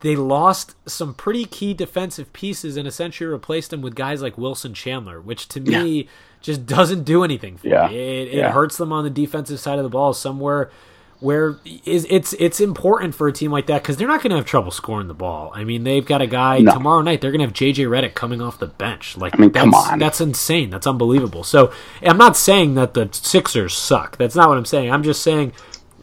they 0.00 0.14
lost 0.16 0.76
some 0.86 1.12
pretty 1.14 1.44
key 1.44 1.74
defensive 1.74 2.32
pieces 2.32 2.76
and 2.76 2.86
essentially 2.86 3.28
replaced 3.28 3.70
them 3.70 3.82
with 3.82 3.94
guys 3.94 4.22
like 4.22 4.38
Wilson 4.38 4.74
Chandler, 4.74 5.20
which 5.20 5.48
to 5.48 5.60
me 5.60 6.08
just 6.40 6.66
doesn't 6.66 7.04
do 7.04 7.24
anything 7.24 7.56
for 7.56 7.66
Yeah. 7.68 7.88
me. 7.88 7.96
It, 7.96 8.28
it 8.28 8.34
Yeah. 8.34 8.52
hurts 8.52 8.76
them 8.76 8.92
on 8.92 9.04
the 9.04 9.10
defensive 9.10 9.58
side 9.60 9.78
of 9.78 9.82
the 9.84 9.88
ball 9.90 10.12
somewhere 10.12 10.70
where 11.20 11.56
is 11.84 12.04
it's 12.10 12.32
it's 12.32 12.58
important 12.60 13.14
for 13.14 13.28
a 13.28 13.32
team 13.32 13.52
like 13.52 13.66
that 13.66 13.80
because 13.80 13.96
they're 13.96 14.08
not 14.08 14.20
going 14.22 14.30
to 14.30 14.36
have 14.36 14.44
trouble 14.44 14.72
scoring 14.72 15.06
the 15.06 15.14
ball. 15.14 15.52
I 15.54 15.62
mean, 15.62 15.84
they've 15.84 16.04
got 16.04 16.20
a 16.20 16.26
guy 16.26 16.58
No. 16.58 16.72
tomorrow 16.72 17.00
night. 17.00 17.20
They're 17.20 17.30
going 17.30 17.38
to 17.38 17.46
have 17.46 17.52
JJ 17.54 17.86
Redick 17.86 18.14
coming 18.14 18.42
off 18.42 18.58
the 18.58 18.66
bench. 18.66 19.16
Like, 19.16 19.34
I 19.36 19.38
mean, 19.38 19.52
that's, 19.52 19.62
come 19.64 19.72
on. 19.74 19.98
that's 20.00 20.20
insane. 20.20 20.70
That's 20.70 20.84
unbelievable. 20.86 21.44
So, 21.44 21.70
I'm 22.04 22.16
not 22.18 22.36
saying 22.36 22.74
that 22.74 22.94
the 22.94 23.08
Sixers 23.12 23.72
suck. 23.72 24.16
That's 24.16 24.34
not 24.34 24.48
what 24.48 24.58
I'm 24.58 24.64
saying. 24.64 24.90
I'm 24.90 25.04
just 25.04 25.22
saying 25.22 25.52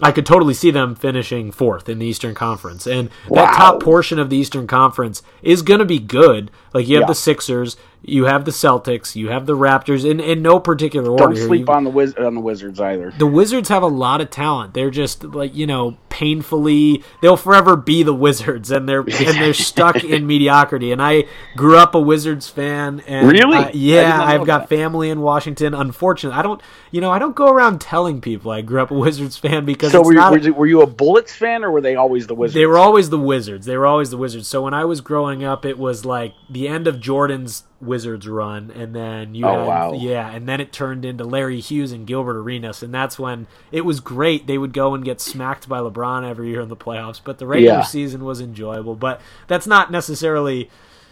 I 0.02 0.12
could 0.12 0.26
totally 0.26 0.54
see 0.54 0.72
them 0.72 0.96
finishing 0.96 1.52
fourth 1.52 1.90
in 1.90 2.00
the 2.00 2.06
Eastern 2.06 2.34
Conference, 2.34 2.88
and 2.88 3.10
that 3.30 3.56
top 3.56 3.82
portion 3.84 4.18
of 4.20 4.30
the 4.30 4.38
Eastern 4.38 4.66
Conference 4.68 5.22
is 5.42 5.62
going 5.62 5.80
to 5.80 5.86
be 5.86 6.00
good. 6.00 6.52
Like 6.74 6.88
you 6.88 6.96
have 6.96 7.02
Yeah. 7.04 7.08
the 7.08 7.16
Sixers, 7.16 7.76
you 8.02 8.26
have 8.26 8.46
the 8.46 8.52
Celtics, 8.52 9.16
you 9.16 9.30
have 9.30 9.46
the 9.46 9.56
Raptors 9.58 10.10
in 10.10 10.20
in 10.20 10.42
no 10.42 10.60
particular 10.60 11.12
order. 11.12 11.36
Don't 11.36 11.36
sleep 11.38 11.68
You- 11.68 11.74
on 11.74 11.84
the 11.84 11.90
Wiz- 11.90 12.16
on 12.16 12.34
the 12.36 12.42
Wizards 12.42 12.80
either. 12.80 13.14
the 13.18 13.28
Wizards 13.28 13.70
have 13.70 13.84
a 13.84 13.88
lot 13.88 14.22
of 14.22 14.30
talent. 14.30 14.74
They're 14.74 14.90
just 14.90 15.24
like 15.24 15.56
you 15.56 15.68
know, 15.68 15.98
painfully. 16.10 17.04
They'll 17.22 17.36
forever 17.38 17.76
be 17.76 18.04
the 18.04 18.14
Wizards, 18.14 18.72
and 18.72 18.88
they're 18.88 19.02
and 19.02 19.10
they're 19.38 19.54
stuck 19.70 20.04
in 20.04 20.26
mediocrity. 20.28 20.92
And 20.92 21.02
I 21.02 21.26
grew 21.58 21.78
up 21.78 21.94
a 21.96 22.00
Wizards 22.00 22.48
fan, 22.48 23.02
and 23.08 23.32
Really? 23.32 23.58
I- 23.58 23.72
yeah, 23.74 24.24
I've 24.24 24.46
got 24.46 24.62
that. 24.62 24.70
family 24.70 25.10
in 25.10 25.22
Washington. 25.22 25.74
Unfortunately, 25.74 26.38
I 26.38 26.42
don't. 26.42 26.62
You 26.92 27.02
know, 27.02 27.12
I 27.12 27.20
don't 27.20 27.36
go 27.36 27.48
around 27.52 27.82
telling 27.82 28.22
people 28.22 28.52
I 28.52 28.62
grew 28.62 28.82
up 28.82 28.92
a 28.92 28.96
Wizards 28.96 29.38
fan 29.38 29.66
because 29.66 29.92
So 29.92 30.00
it's 30.00 30.08
were 30.08 30.14
you, 30.14 30.20
not. 30.20 30.32
were, 30.32 30.38
you, 30.40 30.54
were 30.54 30.68
you 30.68 30.82
a 30.82 30.88
Bullets 30.88 31.36
fan 31.36 31.64
or 31.64 31.72
were 31.72 31.82
they 31.82 31.96
always 31.96 32.28
the 32.28 32.36
Wizards? 32.36 32.56
They 32.56 32.66
were 32.66 32.78
always 32.78 33.10
the 33.10 33.20
Wizards. 33.20 33.66
They 33.66 33.78
were 33.78 33.86
always 33.86 34.10
the 34.10 34.18
Wizards. 34.18 34.48
So 34.48 34.64
when 34.64 34.74
I 34.74 34.86
was 34.86 35.02
growing 35.02 35.44
up, 35.44 35.66
it 35.66 35.78
was 35.78 36.06
like 36.06 36.34
the 36.50 36.68
end 36.68 36.88
of 36.88 37.00
Jordan's 37.00 37.64
Wizards 37.82 38.28
run, 38.28 38.72
and 38.76 38.94
then 38.96 39.36
you 39.36 39.46
Oh, 39.46 39.60
had 39.60 39.68
wow. 39.68 39.94
yeah, 39.94 40.30
and 40.30 40.48
then 40.48 40.60
it 40.60 40.72
turned 40.74 41.06
into 41.06 41.24
Larry 41.24 41.60
Hughes 41.62 41.92
and 41.92 42.06
Gilbert 42.06 42.38
Arenas, 42.38 42.84
and 42.84 42.94
that's 42.94 43.18
when 43.18 43.48
it 43.72 43.82
was 43.86 44.00
great. 44.00 44.48
They 44.48 44.58
would 44.58 44.74
go 44.74 44.94
and 44.94 45.04
get 45.06 45.22
smacked 45.22 45.70
by 45.70 45.80
LeBron 45.80 46.28
every 46.30 46.50
year 46.50 46.62
in 46.62 46.70
the 46.70 46.76
playoffs, 46.76 47.22
but 47.24 47.38
the 47.38 47.48
regular 47.48 47.78
Yeah. 47.78 47.84
season 47.84 48.26
was 48.26 48.42
enjoyable. 48.42 48.96
But 48.96 49.22
that's 49.48 49.66
not 49.68 49.92
necessarily 49.92 50.70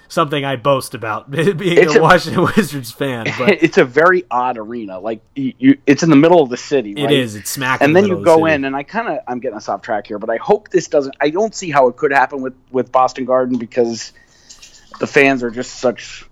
something 0.09 0.45
I 0.45 0.55
boast 0.55 0.93
about 0.93 1.29
being 1.31 1.57
It's 1.59 1.95
a 1.95 1.99
a- 1.99 2.01
Washington 2.01 2.43
Wizards 2.57 2.91
fan. 2.91 3.27
But 3.37 3.61
it's 3.63 3.77
a 3.77 3.83
very 3.85 4.23
odd 4.31 4.57
arena. 4.57 4.99
Like 4.99 5.21
you, 5.35 5.53
you, 5.57 5.77
it's 5.85 6.03
in 6.03 6.09
the 6.09 6.15
middle 6.15 6.41
of 6.41 6.49
the 6.49 6.55
city. 6.57 6.91
it 6.97 7.03
right? 7.05 7.11
is. 7.13 7.35
It's 7.35 7.49
smack. 7.49 7.81
and 7.81 7.91
the 7.91 8.01
then 8.01 8.03
middle 8.09 8.17
you 8.17 8.19
of 8.21 8.25
the 8.25 8.35
go 8.37 8.45
in, 8.45 8.63
and 8.65 8.75
I 8.75 8.83
kind 8.83 9.07
of 9.09 9.19
I'm 9.27 9.39
getting 9.39 9.57
us 9.57 9.67
off 9.69 9.81
track 9.81 10.07
here, 10.07 10.17
but 10.19 10.29
I 10.29 10.37
hope 10.37 10.69
this 10.69 10.87
doesn't. 10.87 11.15
I 11.21 11.29
don't 11.29 11.53
see 11.55 11.71
how 11.71 11.87
it 11.87 11.95
could 11.97 12.11
happen 12.11 12.41
with 12.41 12.53
with 12.71 12.91
Boston 12.91 13.25
Garden 13.25 13.57
because 13.57 14.13
the 14.99 15.07
fans 15.07 15.43
are 15.43 15.51
just 15.51 15.75
such 15.75 16.25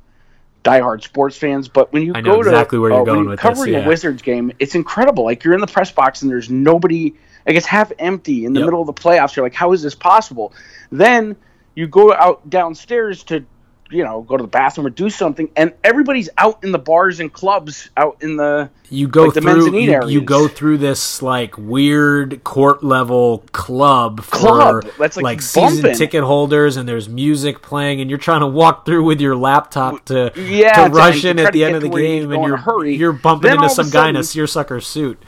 diehard 0.65 1.04
sports 1.04 1.38
fans. 1.38 1.69
But 1.69 1.93
when 1.93 2.04
you 2.04 2.13
I 2.13 2.21
go 2.21 2.41
to 2.43 2.49
exactly 2.49 2.80
where 2.80 2.89
you're 2.89 2.99
uh, 2.99 3.04
when 3.04 3.06
going 3.06 3.19
you're 3.23 3.30
with 3.32 3.39
this, 3.39 3.41
covering 3.41 3.73
yeah. 3.73 3.86
a 3.86 3.88
Wizards 3.88 4.21
game, 4.21 4.51
it's 4.60 4.75
incredible. 4.75 5.23
Like 5.23 5.43
you're 5.45 5.54
in 5.54 5.62
the 5.62 5.67
press 5.67 5.91
box 5.91 6.21
and 6.21 6.30
there's 6.30 6.49
nobody. 6.49 7.13
Like 7.47 7.56
it's 7.56 7.67
half 7.67 7.91
empty 7.99 8.45
in 8.45 8.54
the 8.54 8.60
Yep. 8.60 8.65
middle 8.67 8.82
of 8.82 8.88
the 8.88 8.93
playoffs. 8.93 9.36
You're 9.36 9.45
like, 9.45 9.54
how 9.54 9.71
is 9.71 9.82
this 9.84 9.95
possible? 9.95 10.51
Then 10.91 11.36
you 11.75 11.88
go 11.88 12.12
out 12.13 12.49
downstairs 12.49 13.23
to 13.25 13.45
you 13.91 14.04
know 14.04 14.21
go 14.24 14.36
to 14.36 14.41
the 14.41 14.48
bathroom 14.48 14.88
or 14.88 14.89
do 14.89 15.10
something, 15.12 15.50
and 15.56 15.71
everybody's 15.84 16.28
out 16.38 16.63
in 16.63 16.71
the 16.71 16.80
bars 16.80 17.19
and 17.19 17.32
clubs 17.32 17.89
out 17.98 18.17
in 18.21 18.36
the 18.36 18.69
you 18.89 19.08
go 19.08 19.26
like 19.26 19.34
the 19.36 19.41
through 19.41 19.56
mezzanine 19.58 19.91
you, 19.91 20.08
you 20.08 20.21
go 20.21 20.48
through 20.48 20.78
this 20.80 21.21
like 21.21 21.56
weird 21.58 22.43
court 22.43 22.84
level 22.84 23.43
club 23.52 24.21
for 24.24 24.36
Club. 24.38 24.86
That's, 24.98 25.17
like, 25.17 25.41
season 25.41 25.82
bumping. 25.84 25.98
ticket 25.98 26.24
holders 26.24 26.78
and 26.78 26.88
there's 26.89 27.08
music 27.08 27.62
playing 27.62 28.02
and 28.02 28.10
you're 28.10 28.19
trying 28.19 28.41
to 28.41 28.48
walk 28.48 28.86
through 28.86 29.04
with 29.04 29.21
your 29.21 29.36
laptop 29.36 30.04
to 30.06 30.32
Yeah, 30.36 30.88
to 30.88 30.93
rush 30.93 31.24
in 31.24 31.38
at 31.39 31.54
the 31.54 31.63
end 31.63 31.76
of 31.76 31.82
the 31.82 31.88
to 31.88 31.93
where 31.93 32.02
you 32.04 32.10
need 32.10 32.19
to 32.21 32.26
game 32.28 32.32
and 32.34 32.43
you're 32.43 32.58
hurry. 32.58 32.95
you're 32.95 33.13
bumping 33.13 33.50
Then 33.52 33.58
into 33.63 33.69
some 33.69 33.89
guy 33.91 34.10
in 34.10 34.15
a 34.15 34.24
sudden- 34.24 34.48
seersucker 34.48 34.82
suit. 34.82 35.21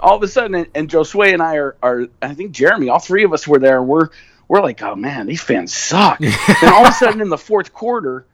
all 0.00 0.16
of 0.16 0.22
a 0.22 0.28
sudden, 0.28 0.54
and, 0.54 0.66
and 0.74 0.88
Josue 0.88 1.32
and 1.32 1.42
I 1.42 1.56
are, 1.56 1.76
are, 1.82 2.06
I 2.22 2.32
think 2.34 2.52
Jeremy, 2.52 2.88
all 2.88 3.00
three 3.00 3.24
of 3.24 3.32
us 3.32 3.48
were 3.48 3.58
there. 3.58 3.82
We're, 3.82 4.08
we're 4.48 4.62
like, 4.62 4.82
oh 4.82 4.94
man, 4.96 5.26
these 5.26 5.42
fans 5.42 5.72
suck. 5.74 6.20
and 6.20 6.34
all 6.64 6.82
of 6.84 6.88
a 6.88 6.92
sudden, 6.92 7.20
in 7.20 7.28
the 7.28 7.38
fourth 7.38 7.72
quarter, 7.72 8.24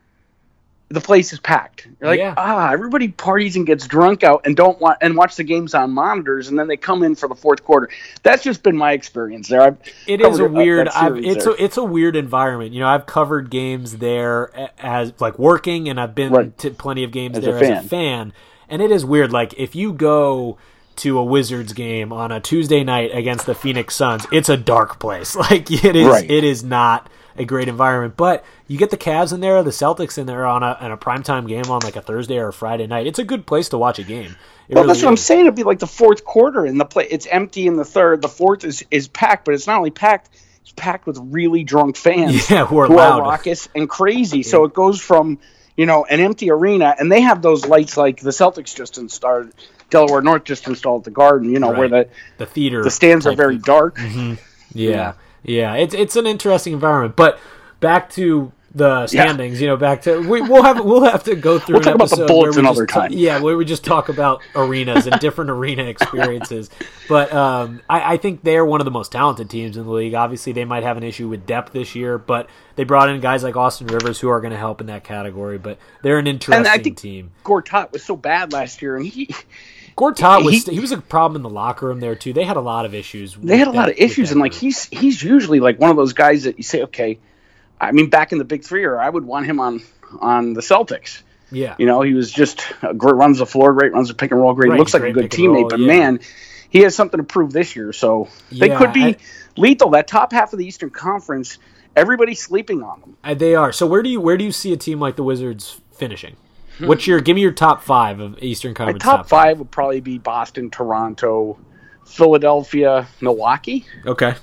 the 0.89 1.01
place 1.01 1.33
is 1.33 1.39
packed. 1.39 1.87
You're 1.99 2.09
like, 2.11 2.19
Yeah. 2.19 2.35
ah, 2.37 2.71
everybody 2.71 3.07
parties 3.07 3.55
and 3.55 3.65
gets 3.65 3.87
drunk 3.87 4.23
out 4.23 4.43
and 4.45 4.55
don't 4.55 4.79
want 4.79 4.99
and 5.01 5.17
watch 5.17 5.35
the 5.35 5.43
games 5.43 5.73
on 5.73 5.91
monitors, 5.91 6.47
and 6.47 6.57
then 6.59 6.67
they 6.67 6.77
come 6.77 7.01
in 7.03 7.15
for 7.15 7.27
the 7.27 7.33
fourth 7.35 7.63
quarter. 7.63 7.89
That's 8.23 8.43
just 8.43 8.61
been 8.63 8.77
my 8.77 8.91
experience 8.93 9.47
there. 9.47 9.61
I've 9.61 9.77
It 10.07 10.21
is 10.21 10.39
a 10.39 10.47
weird. 10.47 10.87
I've, 10.89 11.17
it's 11.17 11.45
there. 11.45 11.53
a 11.55 11.61
it's 11.63 11.77
a 11.77 11.83
weird 11.83 12.15
environment. 12.15 12.73
You 12.73 12.81
know, 12.81 12.87
I've 12.87 13.07
covered 13.07 13.49
games 13.49 13.97
there 13.97 14.51
as 14.79 15.11
like 15.19 15.39
working, 15.39 15.89
and 15.89 15.99
I've 15.99 16.13
been 16.15 16.31
Right. 16.31 16.57
to 16.59 16.69
plenty 16.71 17.03
of 17.03 17.11
games 17.11 17.37
As 17.39 17.43
a 17.43 17.51
there 17.51 17.63
as 17.63 17.85
a 17.85 17.87
fan. 17.87 18.31
And 18.69 18.81
it 18.81 18.91
is 18.91 19.03
weird. 19.03 19.31
Like 19.33 19.53
if 19.57 19.75
you 19.75 19.91
go 19.91 20.57
to 20.97 21.17
a 21.19 21.23
Wizards 21.23 21.73
game 21.73 22.11
on 22.13 22.31
a 22.31 22.39
Tuesday 22.39 22.83
night 22.83 23.11
against 23.13 23.45
the 23.45 23.55
Phoenix 23.55 23.95
Suns, 23.95 24.25
it's 24.31 24.49
a 24.49 24.57
dark 24.57 24.99
place. 24.99 25.35
Like 25.49 25.69
it 25.71 25.95
is. 25.95 26.07
Right. 26.07 26.29
It 26.29 26.43
is 26.43 26.63
not 26.63 27.09
a 27.37 27.45
great 27.45 27.67
environment. 27.67 28.15
But 28.17 28.43
you 28.67 28.77
get 28.77 28.89
the 28.89 28.97
Cavs 28.97 29.33
in 29.33 29.41
there, 29.41 29.61
the 29.63 29.69
Celtics 29.71 30.17
in 30.17 30.25
there 30.25 30.45
on 30.45 30.63
a 30.63 30.77
on 30.79 30.91
a 30.91 30.97
primetime 30.97 31.47
game 31.47 31.65
on 31.69 31.81
like 31.81 31.95
a 31.95 32.01
Thursday 32.01 32.37
or 32.37 32.47
a 32.49 32.53
Friday 32.53 32.87
night. 32.87 33.05
It's 33.07 33.19
a 33.19 33.23
good 33.23 33.45
place 33.45 33.69
to 33.69 33.77
watch 33.77 33.99
a 33.99 34.03
game. 34.03 34.35
It 34.67 34.75
Well, 34.75 34.83
really 34.83 34.87
that's 34.93 35.03
what 35.03 35.09
I'm 35.09 35.17
saying. 35.17 35.41
It'd 35.41 35.55
be 35.55 35.63
like 35.63 35.79
the 35.79 35.87
fourth 35.87 36.23
quarter, 36.25 36.65
in 36.65 36.77
the 36.77 36.85
play 36.85 37.07
it's 37.09 37.27
empty 37.27 37.67
in 37.67 37.75
the 37.75 37.85
third. 37.85 38.21
The 38.21 38.29
fourth 38.29 38.63
is 38.63 38.83
is 38.89 39.07
packed, 39.07 39.45
but 39.45 39.53
it's 39.53 39.67
not 39.67 39.77
only 39.77 39.91
packed; 39.91 40.29
it's 40.61 40.71
packed 40.75 41.05
with 41.05 41.19
really 41.21 41.63
drunk 41.63 41.97
fans, 41.97 42.49
Yeah, 42.49 42.65
who 42.65 42.77
are 42.79 42.87
loud. 42.87 43.19
raucous 43.21 43.67
and 43.75 43.87
crazy. 43.89 44.41
So 44.41 44.63
it 44.63 44.73
goes 44.73 44.99
from 45.01 45.37
you 45.77 45.85
know 45.85 46.05
an 46.05 46.19
empty 46.19 46.49
arena, 46.51 46.95
and 46.97 47.11
they 47.11 47.21
have 47.21 47.41
those 47.41 47.65
lights 47.65 47.97
like 47.97 48.19
the 48.21 48.29
Celtics 48.31 48.75
just 48.75 48.97
installed, 48.97 49.51
Delaware 49.89 50.21
North 50.21 50.43
just 50.43 50.67
installed 50.67 51.03
the 51.03 51.11
Garden. 51.11 51.49
You 51.51 51.59
know 51.59 51.71
where 51.71 51.87
the 51.89 52.09
The 52.37 52.45
theater. 52.45 52.83
the 52.83 52.91
stands 52.91 53.25
are 53.27 53.35
very 53.35 53.57
dark. 53.57 53.97
Mm-hmm. 53.97 54.33
Yeah, 54.73 55.13
yeah, 55.43 55.75
it's 55.75 55.93
it's 55.93 56.15
an 56.15 56.27
interesting 56.27 56.73
environment. 56.73 57.15
But 57.15 57.39
back 57.79 58.09
to 58.11 58.51
the 58.75 59.07
standings, 59.07 59.61
you 59.61 59.67
know, 59.67 59.77
back 59.77 60.01
to 60.01 60.19
we, 60.19 60.41
we'll 60.41 60.61
have 60.61 60.83
we'll 60.83 61.05
have 61.05 61.23
to 61.23 61.35
go 61.35 61.57
through 61.57 61.75
We'll 61.75 61.87
an 61.87 61.97
talk 61.97 62.07
about 62.07 62.09
the 62.09 62.25
Bullets 62.25 62.57
we 62.57 62.59
another 62.61 62.85
just 62.85 62.93
ta- 62.93 63.07
yeah, 63.09 63.39
where 63.39 63.55
we 63.55 63.63
just 63.63 63.85
talk 63.85 64.09
about 64.09 64.41
arenas 64.53 65.07
and 65.07 65.17
different 65.21 65.49
arena 65.49 65.83
experiences. 65.85 66.69
But 67.07 67.31
um, 67.33 67.81
I, 67.89 68.15
I 68.15 68.17
think 68.17 68.43
they're 68.43 68.65
one 68.65 68.81
of 68.81 68.85
the 68.85 68.91
most 68.91 69.13
talented 69.13 69.49
teams 69.49 69.77
in 69.77 69.85
the 69.85 69.91
league. 69.91 70.13
Obviously, 70.13 70.51
they 70.51 70.65
might 70.65 70.83
have 70.83 70.97
an 70.97 71.03
issue 71.03 71.29
with 71.29 71.45
depth 71.45 71.71
this 71.71 71.95
year, 71.95 72.17
but 72.17 72.49
they 72.75 72.83
brought 72.83 73.07
in 73.09 73.21
guys 73.21 73.43
like 73.43 73.55
Austin 73.55 73.87
Rivers 73.87 74.19
who 74.19 74.27
are 74.27 74.41
going 74.41 74.51
to 74.51 74.57
help 74.59 74.81
in 74.81 74.87
that 74.87 75.05
category. 75.05 75.57
But 75.57 75.77
they're 76.01 76.19
an 76.19 76.27
interesting 76.27 76.65
And 76.65 76.67
I 76.67 76.77
think 76.77 76.97
team. 76.97 77.31
Gortat 77.45 77.93
was 77.93 78.03
so 78.03 78.17
bad 78.17 78.51
last 78.51 78.81
year, 78.81 78.97
and 78.97 79.05
he 79.07 79.27
Gortat 79.97 80.43
was 80.43 80.65
he- 80.65 80.73
he 80.73 80.79
was 80.81 80.91
a 80.91 80.97
problem 80.97 81.37
in 81.37 81.43
the 81.43 81.49
locker 81.49 81.85
room 81.87 82.01
there 82.01 82.15
too. 82.15 82.33
They 82.33 82.43
had 82.43 82.57
a 82.57 82.61
lot 82.61 82.85
of 82.85 82.93
issues. 82.93 83.35
they 83.41 83.57
had 83.57 83.69
a 83.69 83.71
lot 83.71 83.87
of 83.87 83.95
issues, 83.97 84.31
and 84.31 84.41
like 84.41 84.53
he's 84.53 84.83
he's 84.85 85.23
usually 85.23 85.61
like 85.61 85.79
one 85.79 85.89
of 85.91 85.95
those 85.95 86.11
guys 86.11 86.43
that 86.43 86.57
you 86.57 86.63
say, 86.63 86.81
okay. 86.83 87.19
I 87.87 87.91
mean, 87.91 88.09
back 88.09 88.31
in 88.31 88.37
the 88.37 88.45
Big 88.45 88.63
Three, 88.63 88.83
or 88.83 88.99
I 88.99 89.09
would 89.09 89.25
want 89.25 89.45
him 89.45 89.59
on 89.59 89.81
on 90.19 90.53
the 90.53 90.61
Celtics. 90.61 91.21
yeah, 91.51 91.75
You 91.77 91.85
know, 91.85 92.01
he 92.01 92.13
was 92.13 92.31
just 92.31 92.61
a 92.81 92.93
great, 92.93 93.15
runs 93.15 93.39
the 93.39 93.45
floor 93.45 93.73
great, 93.73 93.91
runs 93.93 94.07
the 94.07 94.13
pick 94.13 94.31
and 94.31 94.39
roll 94.39 94.53
great. 94.53 94.69
Right, 94.71 94.79
looks 94.79 94.93
like 94.93 95.03
a 95.03 95.11
good 95.11 95.25
and 95.33 95.37
roll, 95.47 95.63
teammate, 95.63 95.69
but 95.69 95.79
yeah. 95.79 95.87
man, 95.87 96.19
he 96.69 96.79
has 96.79 96.95
something 96.95 97.17
to 97.19 97.23
prove 97.23 97.51
this 97.53 97.75
year. 97.75 97.91
So 97.93 98.27
they 98.51 98.67
Yeah, 98.69 98.77
could 98.77 98.93
be 98.93 99.03
I- 99.03 99.17
lethal. 99.57 99.89
That 99.91 100.07
top 100.07 100.31
half 100.31 100.53
of 100.53 100.59
the 100.59 100.65
Eastern 100.65 100.89
Conference, 100.89 101.57
everybody's 101.95 102.41
sleeping 102.41 102.83
on 102.83 102.99
them. 103.01 103.17
Uh, 103.23 103.33
They 103.33 103.55
are. 103.55 103.71
So 103.71 103.85
where 103.87 104.01
do 104.03 104.09
you 104.09 104.19
where 104.21 104.37
do 104.37 104.43
you 104.43 104.51
see 104.51 104.71
a 104.73 104.77
team 104.77 104.99
like 104.99 105.15
the 105.15 105.23
Wizards 105.23 105.79
finishing? 105.93 106.35
What's 106.79 107.07
your 107.07 107.19
give 107.21 107.35
me 107.35 107.41
your 107.41 107.51
top 107.53 107.83
five 107.83 108.19
of 108.19 108.41
Eastern 108.43 108.71
Hmm. 108.75 108.83
My 108.83 108.85
Conference? 108.93 109.03
top 109.03 109.29
five 109.29 109.59
would 109.59 109.71
probably 109.71 110.01
be 110.01 110.17
Boston, 110.17 110.69
Toronto, 110.69 111.57
Philadelphia, 112.05 113.07
Milwaukee, 113.21 113.85
Okay. 114.05 114.35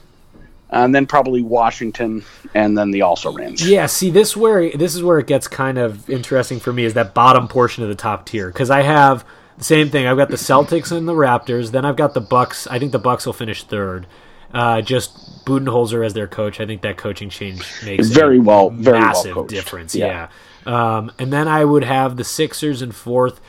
And 0.72 0.92
then 0.94 1.06
probably 1.06 1.42
Washington, 1.42 2.24
and 2.54 2.76
then 2.76 2.90
the 2.90 3.02
also 3.02 3.30
Rams. 3.32 3.68
Yeah. 3.68 3.87
See, 3.87 4.11
this 4.11 4.37
where 4.37 4.70
this 4.70 4.94
is 4.96 5.02
where 5.02 5.18
it 5.20 5.26
gets 5.28 5.46
kind 5.46 5.78
of 5.78 6.11
interesting 6.11 6.58
for 6.58 6.72
me 6.72 6.85
is 6.85 6.94
that 6.94 7.14
bottom 7.14 7.46
portion 7.46 7.82
of 7.85 7.88
the 7.88 7.94
top 7.94 8.26
tier 8.26 8.48
because 8.48 8.70
I 8.70 8.82
have 8.82 9.24
the 9.58 9.64
same 9.64 9.90
thing. 9.90 10.06
I've 10.06 10.16
got 10.16 10.30
the 10.30 10.37
Celtics 10.37 10.90
and 10.90 11.06
the 11.06 11.12
Raptors. 11.12 11.70
Then 11.70 11.85
I've 11.85 11.96
got 11.96 12.14
the 12.14 12.20
Bucks. 12.20 12.66
I 12.66 12.78
think 12.78 12.90
the 12.92 12.98
Bucks 12.98 13.26
will 13.26 13.32
finish 13.35 13.62
third. 13.64 14.06
Uh, 14.52 14.82
just 14.82 15.44
Budenholzer 15.46 16.04
as 16.04 16.12
their 16.14 16.26
coach. 16.26 16.61
I 16.61 16.66
think 16.66 16.82
that 16.82 16.96
coaching 16.98 17.30
change 17.30 17.62
makes 17.85 18.08
Very 18.08 18.38
a 18.38 18.40
well- 18.42 18.68
very 18.70 18.98
well 18.98 19.06
massive 19.08 19.35
coached. 19.35 19.50
difference. 19.50 19.94
Yeah. 19.94 20.28
Yeah. 20.66 20.96
Um, 20.96 21.11
and 21.18 21.32
then 21.32 21.48
I 21.48 21.64
would 21.64 21.85
have 21.85 22.16
the 22.16 22.24
Sixers 22.24 22.82
in 22.82 22.92
fourth. 22.92 23.40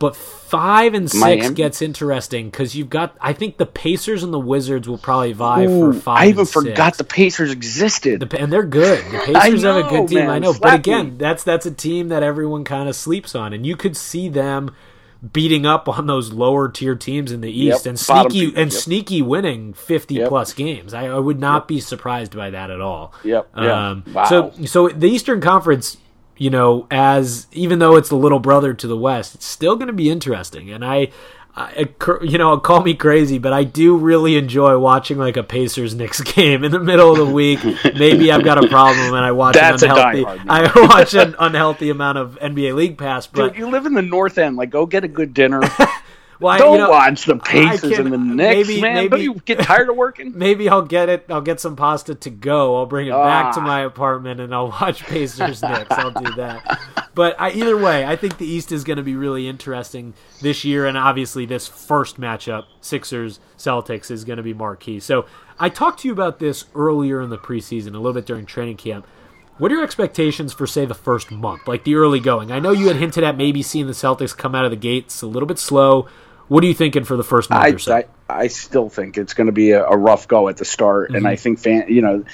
But 0.00 0.16
five 0.16 0.94
and 0.94 1.08
six 1.08 1.20
Miami? 1.20 1.54
gets 1.54 1.80
interesting 1.82 2.50
because 2.50 2.74
you've 2.74 2.90
got. 2.90 3.16
I 3.20 3.32
think 3.34 3.58
the 3.58 3.66
Pacers 3.66 4.22
and 4.24 4.32
the 4.32 4.40
Wizards 4.40 4.88
will 4.88 4.98
probably 4.98 5.32
vie 5.34 5.66
Ooh, 5.66 5.92
for 5.92 6.00
five. 6.00 6.18
I 6.22 6.26
even 6.28 6.46
forgot 6.46 6.96
the 6.98 7.04
Pacers 7.04 7.52
existed. 7.52 8.20
The, 8.20 8.40
and 8.40 8.50
they're 8.52 8.64
good. 8.64 9.04
The 9.12 9.18
Pacers 9.34 9.62
have 9.62 9.76
a 9.76 9.88
good 9.88 10.08
team. 10.08 10.18
man. 10.20 10.30
I 10.30 10.38
know, 10.40 10.54
but 10.60 10.74
again, 10.74 11.10
me. 11.10 11.16
that's 11.18 11.44
that's 11.44 11.66
a 11.66 11.70
team 11.70 12.08
that 12.08 12.22
everyone 12.24 12.64
kind 12.64 12.88
of 12.88 12.96
sleeps 12.96 13.34
on, 13.36 13.52
and 13.52 13.64
you 13.66 13.76
could 13.76 13.96
see 13.96 14.28
them 14.28 14.74
beating 15.34 15.66
up 15.66 15.86
on 15.86 16.06
those 16.06 16.32
lower 16.32 16.70
tier 16.70 16.94
teams 16.94 17.30
in 17.30 17.42
the 17.42 17.50
East 17.52 17.84
Yep, 17.84 17.90
and 17.90 18.00
sneaky 18.00 18.44
and 18.46 18.56
yep. 18.56 18.72
sneaky 18.72 19.20
winning 19.20 19.74
fifty 19.74 20.14
Yep. 20.14 20.28
plus 20.30 20.54
games. 20.54 20.94
I, 20.94 21.08
I 21.08 21.18
would 21.18 21.38
not 21.38 21.68
be 21.68 21.78
surprised 21.78 22.34
by 22.34 22.48
that 22.48 22.70
at 22.70 22.80
all. 22.80 23.12
Yep. 23.22 23.54
Um, 23.54 24.04
Wow. 24.14 24.24
So 24.24 24.52
so 24.64 24.88
the 24.88 25.08
Eastern 25.10 25.42
Conference. 25.42 25.98
You 26.40 26.48
know, 26.48 26.86
as 26.90 27.46
even 27.52 27.80
though 27.80 27.96
it's 27.96 28.08
the 28.08 28.16
little 28.16 28.38
brother 28.38 28.72
to 28.72 28.86
the 28.86 28.96
West, 28.96 29.34
it's 29.34 29.44
still 29.44 29.76
going 29.76 29.88
to 29.88 29.92
be 29.92 30.08
interesting. 30.08 30.70
And 30.70 30.82
I, 30.82 31.08
I, 31.54 31.90
you 32.22 32.38
know, 32.38 32.56
call 32.60 32.82
me 32.82 32.94
crazy, 32.94 33.36
but 33.36 33.52
I 33.52 33.64
do 33.64 33.94
really 33.94 34.36
enjoy 34.38 34.78
watching 34.78 35.18
like 35.18 35.36
a 35.36 35.42
Pacers 35.42 35.94
Knicks 35.94 36.20
game 36.32 36.64
in 36.64 36.72
the 36.72 36.80
middle 36.80 37.12
of 37.12 37.18
the 37.18 37.26
week. 37.26 37.60
Maybe 37.94 38.32
I've 38.32 38.42
got 38.42 38.64
a 38.64 38.68
problem 38.68 39.08
and 39.14 39.22
I 39.22 39.32
watch 39.32 39.54
That's 39.54 39.82
a 39.82 39.90
an 39.90 39.90
unhealthy. 39.92 40.24
diehard. 40.24 40.46
I 40.48 40.86
watch 40.86 41.12
an 41.12 41.36
unhealthy 41.38 41.90
amount 41.90 42.16
of 42.16 42.38
NBA 42.40 42.74
League 42.74 42.96
Pass, 42.96 43.26
but 43.26 43.48
Dude, 43.50 43.58
you 43.58 43.70
live 43.70 43.84
in 43.84 43.92
the 43.92 44.00
North 44.00 44.38
End. 44.38 44.56
Like, 44.56 44.70
go 44.70 44.86
get 44.86 45.04
a 45.04 45.08
good 45.08 45.34
dinner. 45.34 45.60
Well, 46.40 46.58
Don't 46.58 46.72
you 46.72 46.78
know, 46.78 46.90
watch 46.90 47.24
the 47.26 47.36
Pacers 47.36 47.98
and 47.98 48.12
the 48.12 48.18
Knicks, 48.18 48.68
maybe- 48.68 48.80
man. 48.80 48.94
maybe- 48.94 49.08
Don't 49.08 49.20
you 49.22 49.34
get 49.44 49.60
tired 49.60 49.88
of 49.88 49.96
working? 49.96 50.32
Maybe 50.38 50.68
I'll 50.68 50.82
get 50.82 51.08
it. 51.08 51.26
I'll 51.28 51.40
get 51.40 51.60
some 51.60 51.76
pasta 51.76 52.14
to 52.14 52.30
go. 52.30 52.76
I'll 52.76 52.86
bring 52.86 53.08
it 53.08 53.12
back 53.12 53.54
to 53.54 53.60
Ah. 53.60 53.64
my 53.64 53.80
apartment 53.82 54.40
and 54.40 54.54
I'll 54.54 54.68
watch 54.70 55.02
Pacers 55.06 55.62
Knicks. 55.62 55.90
I'll 55.90 56.10
do 56.10 56.32
that. 56.36 56.80
But 57.14 57.38
I, 57.40 57.50
either 57.50 57.76
way, 57.76 58.04
I 58.06 58.16
think 58.16 58.38
the 58.38 58.46
East 58.46 58.72
is 58.72 58.84
going 58.84 58.96
to 58.96 59.02
be 59.02 59.16
really 59.16 59.48
interesting 59.48 60.14
this 60.40 60.64
year, 60.64 60.86
and 60.86 60.96
obviously 60.96 61.44
this 61.44 61.66
first 61.68 62.20
matchup, 62.20 62.64
Sixers 62.80 63.40
Celtics, 63.58 64.10
is 64.10 64.24
going 64.24 64.36
to 64.38 64.42
be 64.42 64.54
marquee. 64.54 65.00
So 65.00 65.26
I 65.58 65.68
talked 65.68 66.00
to 66.00 66.08
you 66.08 66.12
about 66.14 66.38
this 66.38 66.64
earlier 66.74 67.20
in 67.20 67.28
the 67.30 67.36
preseason, 67.38 67.88
a 67.88 67.98
little 67.98 68.12
bit 68.14 68.26
during 68.26 68.46
training 68.46 68.76
camp. 68.76 69.06
What 69.58 69.70
are 69.70 69.74
your 69.74 69.84
expectations 69.84 70.54
for, 70.54 70.66
say, 70.66 70.86
the 70.86 70.94
first 70.94 71.30
month, 71.30 71.68
like 71.68 71.84
the 71.84 71.96
early 71.96 72.18
going? 72.20 72.50
I 72.50 72.60
know 72.60 72.70
you 72.70 72.86
had 72.88 72.96
hinted 72.96 73.24
at 73.24 73.36
maybe 73.36 73.60
seeing 73.62 73.86
the 73.88 73.92
Celtics 73.92 74.34
come 74.34 74.54
out 74.54 74.64
of 74.64 74.70
the 74.70 74.76
gates 74.76 75.20
a 75.20 75.26
little 75.26 75.46
bit 75.46 75.58
slow. 75.58 76.06
What 76.50 76.64
are 76.64 76.66
you 76.66 76.74
thinking 76.74 77.04
for 77.04 77.16
the 77.16 77.22
first 77.22 77.48
month 77.48 77.62
I, 77.62 77.68
or 77.68 77.78
so? 77.78 77.94
I, 77.94 78.04
I 78.28 78.46
still 78.48 78.88
think 78.88 79.16
it's 79.16 79.34
going 79.34 79.46
to 79.46 79.52
be 79.52 79.70
a, 79.70 79.84
a 79.86 79.96
rough 79.96 80.26
go 80.26 80.48
at 80.48 80.56
the 80.56 80.64
start, 80.64 81.10
and 81.10 81.18
Mm-hmm. 81.18 81.26
I 81.28 81.36
think 81.36 81.60
fan, 81.60 81.84
you 81.88 82.02
know, 82.02 82.24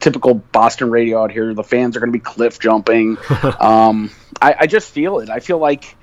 typical 0.00 0.34
Boston 0.34 0.90
radio 0.90 1.22
out 1.22 1.32
here, 1.32 1.54
the 1.54 1.64
fans 1.64 1.96
are 1.96 2.00
going 2.00 2.12
to 2.12 2.18
be 2.18 2.22
cliff 2.22 2.58
jumping. 2.58 3.16
um, 3.58 4.10
I, 4.40 4.54
I 4.60 4.66
just 4.66 4.90
feel 4.90 5.20
it. 5.20 5.30
I 5.30 5.40
feel 5.40 5.56
like 5.56 5.96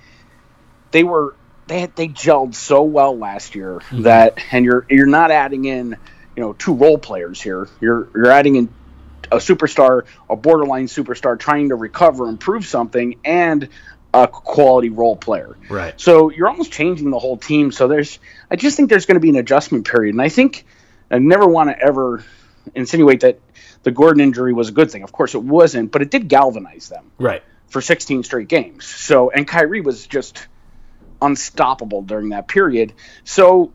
they 0.89 1.03
were 1.03 1.35
they 1.67 1.81
had, 1.81 1.95
they 1.95 2.07
gelled 2.07 2.55
so 2.55 2.81
well 2.81 3.15
last 3.15 3.53
year 3.53 3.75
Mm-hmm. 3.75 4.01
that, 4.03 4.39
and 4.51 4.65
you're 4.65 4.87
you're 4.89 5.05
not 5.05 5.29
adding 5.29 5.65
in, 5.65 5.97
you 6.35 6.41
know, 6.43 6.53
two 6.53 6.73
role 6.73 6.97
players 6.97 7.39
here. 7.39 7.69
You're 7.79 8.09
you're 8.15 8.31
adding 8.31 8.55
in 8.55 8.73
a 9.31 9.37
superstar, 9.37 10.05
a 10.27 10.35
borderline 10.35 10.87
superstar, 10.87 11.37
trying 11.39 11.69
to 11.69 11.75
recover, 11.75 12.27
improve 12.27 12.65
something, 12.65 13.19
and 13.23 13.69
a 14.13 14.27
quality 14.27 14.89
role 14.89 15.15
player. 15.15 15.57
Right. 15.69 15.99
So 15.99 16.29
you're 16.31 16.49
almost 16.49 16.71
changing 16.71 17.09
the 17.11 17.19
whole 17.19 17.37
team. 17.37 17.71
So 17.71 17.87
there's, 17.87 18.19
I 18.49 18.55
just 18.55 18.75
think 18.75 18.89
there's 18.89 19.05
going 19.05 19.15
to 19.15 19.21
be 19.21 19.29
an 19.29 19.37
adjustment 19.37 19.87
period, 19.87 20.13
and 20.13 20.21
I 20.21 20.29
think 20.29 20.65
I 21.09 21.19
never 21.19 21.47
want 21.47 21.69
to 21.69 21.79
ever 21.79 22.23
insinuate 22.75 23.21
that 23.21 23.39
the 23.83 23.91
Gordon 23.91 24.21
injury 24.21 24.53
was 24.53 24.69
a 24.69 24.71
good 24.71 24.91
thing. 24.91 25.03
Of 25.03 25.11
course, 25.11 25.33
it 25.33 25.41
wasn't, 25.43 25.91
but 25.91 26.01
it 26.01 26.11
did 26.11 26.27
galvanize 26.27 26.89
them 26.89 27.11
Right. 27.17 27.41
for 27.67 27.81
16 27.81 28.23
straight 28.23 28.47
games. 28.47 28.85
So 28.85 29.29
and 29.31 29.47
Kyrie 29.47 29.81
was 29.81 30.05
just 30.07 30.47
unstoppable 31.21 32.01
during 32.01 32.29
that 32.29 32.47
period. 32.47 32.93
So 33.23 33.71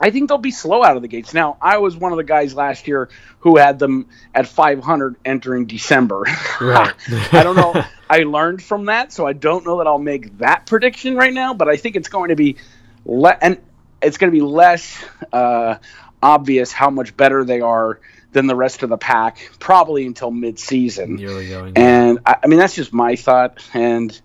I 0.00 0.10
think 0.10 0.28
they'll 0.28 0.38
be 0.38 0.50
slow 0.50 0.82
out 0.82 0.96
of 0.96 1.02
the 1.02 1.08
gates. 1.08 1.34
Now, 1.34 1.58
I 1.60 1.78
was 1.78 1.96
one 1.96 2.12
of 2.12 2.16
the 2.16 2.24
guys 2.24 2.54
last 2.54 2.88
year 2.88 3.10
who 3.40 3.58
had 3.58 3.78
them 3.78 4.06
at 4.34 4.48
500 4.48 5.16
entering 5.24 5.66
December. 5.66 6.24
Right. 6.60 6.94
I 7.32 7.42
don't 7.42 7.56
know. 7.56 7.84
I 8.08 8.20
learned 8.20 8.62
from 8.62 8.86
that, 8.86 9.12
so 9.12 9.26
I 9.26 9.34
don't 9.34 9.64
know 9.64 9.78
that 9.78 9.86
I'll 9.86 9.98
make 9.98 10.38
that 10.38 10.66
prediction 10.66 11.16
right 11.16 11.32
now. 11.32 11.52
But 11.52 11.68
I 11.68 11.76
think 11.76 11.96
it's 11.96 12.08
going 12.08 12.30
to 12.30 12.36
be, 12.36 12.56
le- 13.04 13.36
and 13.40 13.58
it's 14.00 14.16
going 14.16 14.32
to 14.32 14.36
be 14.36 14.42
less 14.42 15.04
uh, 15.32 15.76
obvious 16.22 16.72
how 16.72 16.88
much 16.88 17.16
better 17.16 17.44
they 17.44 17.60
are 17.60 18.00
than 18.32 18.46
the 18.46 18.56
rest 18.56 18.82
of 18.82 18.88
the 18.88 18.98
pack, 18.98 19.50
probably 19.58 20.06
until 20.06 20.30
mid-season. 20.30 21.16
Going. 21.16 21.76
And 21.76 22.20
I, 22.24 22.36
I 22.44 22.46
mean, 22.46 22.58
that's 22.58 22.74
just 22.74 22.92
my 22.92 23.16
thought. 23.16 23.58
And 23.74 24.18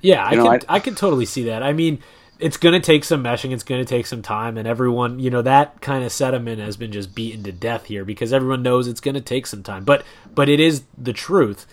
Yeah, 0.00 0.24
I 0.24 0.34
know, 0.34 0.50
could 0.50 0.64
I, 0.68 0.80
could 0.80 0.96
totally 0.96 1.26
see 1.26 1.44
that. 1.44 1.62
I 1.62 1.72
mean, 1.72 2.02
it's 2.40 2.56
going 2.56 2.72
to 2.72 2.80
take 2.84 3.04
some 3.04 3.22
meshing. 3.22 3.52
It's 3.52 3.62
going 3.62 3.80
to 3.80 3.88
take 3.88 4.06
some 4.06 4.22
time, 4.22 4.56
and 4.56 4.66
everyone, 4.66 5.18
you 5.20 5.30
know, 5.30 5.42
that 5.42 5.80
kind 5.80 6.04
of 6.04 6.12
sediment 6.12 6.60
has 6.60 6.76
been 6.76 6.92
just 6.92 7.14
beaten 7.14 7.42
to 7.44 7.52
death 7.52 7.86
here 7.86 8.04
because 8.04 8.32
everyone 8.32 8.62
knows 8.62 8.88
it's 8.88 9.00
going 9.00 9.14
to 9.14 9.20
take 9.20 9.46
some 9.46 9.62
time. 9.62 9.84
But 9.84 10.04
but 10.34 10.48
it 10.48 10.60
is 10.60 10.82
the 10.96 11.12
truth, 11.12 11.66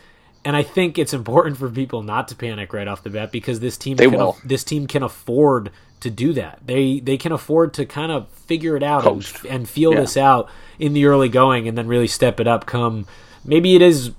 And 0.45 0.55
I 0.55 0.63
think 0.63 0.97
it's 0.97 1.13
important 1.13 1.57
for 1.57 1.69
people 1.69 2.03
not 2.03 2.27
to 2.29 2.35
panic 2.35 2.73
right 2.73 2.87
off 2.87 3.03
the 3.03 3.09
bat 3.09 3.31
because 3.31 3.59
this 3.59 3.77
team 3.77 3.97
They 3.97 4.07
can 4.09 4.17
will. 4.17 4.37
this 4.45 4.63
team 4.63 4.87
can 4.87 5.03
afford 5.03 5.71
to 6.01 6.09
do 6.09 6.33
that. 6.33 6.59
They 6.65 6.99
they 6.99 7.17
can 7.17 7.31
afford 7.31 7.73
to 7.75 7.85
kind 7.85 8.11
of 8.11 8.29
figure 8.29 8.75
it 8.77 8.83
out 8.83 9.05
and, 9.05 9.25
and 9.49 9.67
feel 9.69 9.93
Yeah. 9.93 10.01
this 10.01 10.15
out 10.17 10.49
in 10.79 10.93
the 10.93 11.05
early 11.05 11.27
going 11.29 11.67
and 11.67 11.77
then 11.77 11.87
really 11.87 12.07
step 12.07 12.39
it 12.39 12.47
up 12.47 12.65
come 12.65 13.07
maybe 13.43 13.75
it 13.75 13.81
is 13.81 14.11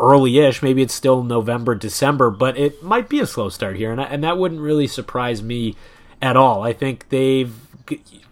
early-ish 0.00 0.60
maybe 0.62 0.82
it's 0.82 0.94
still 0.94 1.22
november 1.22 1.74
december 1.74 2.28
but 2.30 2.56
it 2.58 2.82
might 2.82 3.08
be 3.08 3.20
a 3.20 3.26
slow 3.26 3.48
start 3.48 3.76
here 3.76 3.92
and, 3.92 4.00
I, 4.00 4.04
and 4.04 4.24
that 4.24 4.36
wouldn't 4.38 4.60
really 4.60 4.86
surprise 4.88 5.40
me 5.42 5.76
at 6.24 6.36
all 6.36 6.62
i 6.62 6.72
think 6.72 7.08
they've 7.10 7.54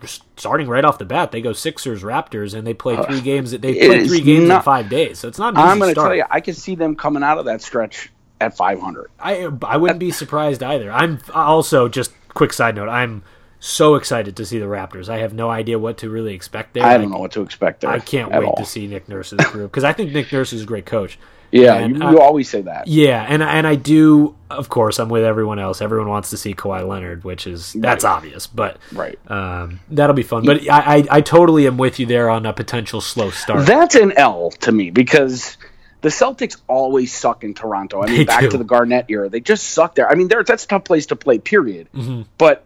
starting 0.04 0.66
right 0.66 0.84
off 0.84 0.98
the 0.98 1.04
bat 1.04 1.30
they 1.30 1.40
go 1.40 1.52
sixers 1.52 2.02
raptors 2.02 2.54
and 2.54 2.66
they 2.66 2.74
play 2.74 2.96
three 3.04 3.20
games 3.20 3.50
that 3.52 3.62
they 3.62 3.80
Uh, 3.80 3.86
play 3.86 4.06
three 4.06 4.20
games 4.20 4.48
in 4.50 4.62
five 4.62 4.88
days 4.88 5.18
so 5.18 5.28
it's 5.28 5.38
not 5.38 5.54
an 5.54 5.60
easy 5.60 5.68
I'm 5.68 5.78
going 5.78 5.94
to 5.94 6.00
tell 6.00 6.14
you, 6.14 6.24
I 6.30 6.40
can 6.40 6.54
see 6.54 6.74
them 6.74 6.96
coming 6.96 7.22
out 7.22 7.38
of 7.38 7.44
that 7.44 7.62
stretch 7.62 8.10
at 8.40 8.56
500. 8.56 9.10
I 9.20 9.48
I 9.62 9.76
wouldn't 9.76 10.00
be 10.00 10.10
surprised 10.10 10.62
either. 10.62 10.90
I'm 10.90 11.20
also 11.32 11.88
just 11.88 12.12
quick 12.34 12.52
side 12.52 12.74
note. 12.74 12.88
I'm 12.88 13.22
so 13.60 13.94
excited 13.94 14.34
to 14.36 14.44
see 14.44 14.58
the 14.58 14.64
Raptors. 14.66 15.08
I 15.08 15.18
have 15.18 15.32
no 15.32 15.48
idea 15.48 15.78
what 15.78 15.98
to 15.98 16.10
really 16.10 16.34
expect 16.34 16.74
there. 16.74 16.84
I 16.84 16.98
don't 16.98 17.10
know 17.10 17.18
what 17.18 17.30
to 17.32 17.42
expect 17.42 17.82
there. 17.82 17.90
I 17.90 18.00
can't 18.00 18.32
wait 18.32 18.42
all. 18.44 18.56
to 18.56 18.64
see 18.64 18.88
Nick 18.88 19.08
Nurse's 19.08 19.38
group 19.52 19.70
because 19.70 19.84
I 19.84 19.92
think 19.92 20.12
Nick 20.12 20.32
Nurse 20.32 20.52
is 20.52 20.62
a 20.62 20.66
great 20.66 20.86
coach. 20.86 21.18
Yeah, 21.52 21.74
And 21.74 21.98
you, 21.98 22.02
I- 22.02 22.10
you 22.12 22.18
always 22.20 22.48
say 22.48 22.62
that. 22.62 22.86
Yeah, 22.88 23.24
and 23.28 23.42
and 23.42 23.66
I 23.66 23.74
do. 23.76 24.34
Of 24.50 24.68
course, 24.68 24.98
I'm 24.98 25.08
with 25.08 25.22
everyone 25.24 25.58
else. 25.58 25.80
Everyone 25.82 26.08
wants 26.08 26.30
to 26.30 26.36
see 26.36 26.54
Kawhi 26.54 26.86
Leonard, 26.86 27.24
which 27.24 27.46
is 27.46 27.72
that's 27.74 28.04
obvious. 28.04 28.46
But 28.46 28.78
Right. 28.92 29.18
um, 29.30 29.80
that'll 29.90 30.14
be 30.16 30.22
fun. 30.22 30.44
But 30.44 30.68
I, 30.68 30.96
I 30.98 31.04
I 31.10 31.20
totally 31.20 31.66
am 31.66 31.76
with 31.78 32.00
you 32.00 32.06
there 32.06 32.28
on 32.30 32.44
a 32.46 32.52
potential 32.52 33.00
slow 33.00 33.30
start. 33.30 33.66
That's 33.66 33.94
an 33.94 34.12
L 34.16 34.50
to 34.62 34.72
me 34.72 34.90
because 34.90 35.56
the 36.00 36.08
Celtics 36.08 36.56
always 36.68 37.14
suck 37.14 37.44
in 37.44 37.54
Toronto. 37.54 38.02
I 38.02 38.06
mean, 38.06 38.16
They 38.16 38.24
back 38.24 38.40
do. 38.42 38.50
to 38.50 38.58
the 38.58 38.64
Garnett 38.64 39.06
era, 39.08 39.28
they 39.28 39.40
just 39.40 39.64
suck 39.70 39.94
there. 39.94 40.08
I 40.10 40.16
mean, 40.16 40.28
that's 40.28 40.64
a 40.64 40.66
tough 40.68 40.84
place 40.84 41.06
to 41.06 41.16
play. 41.16 41.38
Period. 41.38 41.88
Mm-hmm. 41.94 42.22
But 42.38 42.64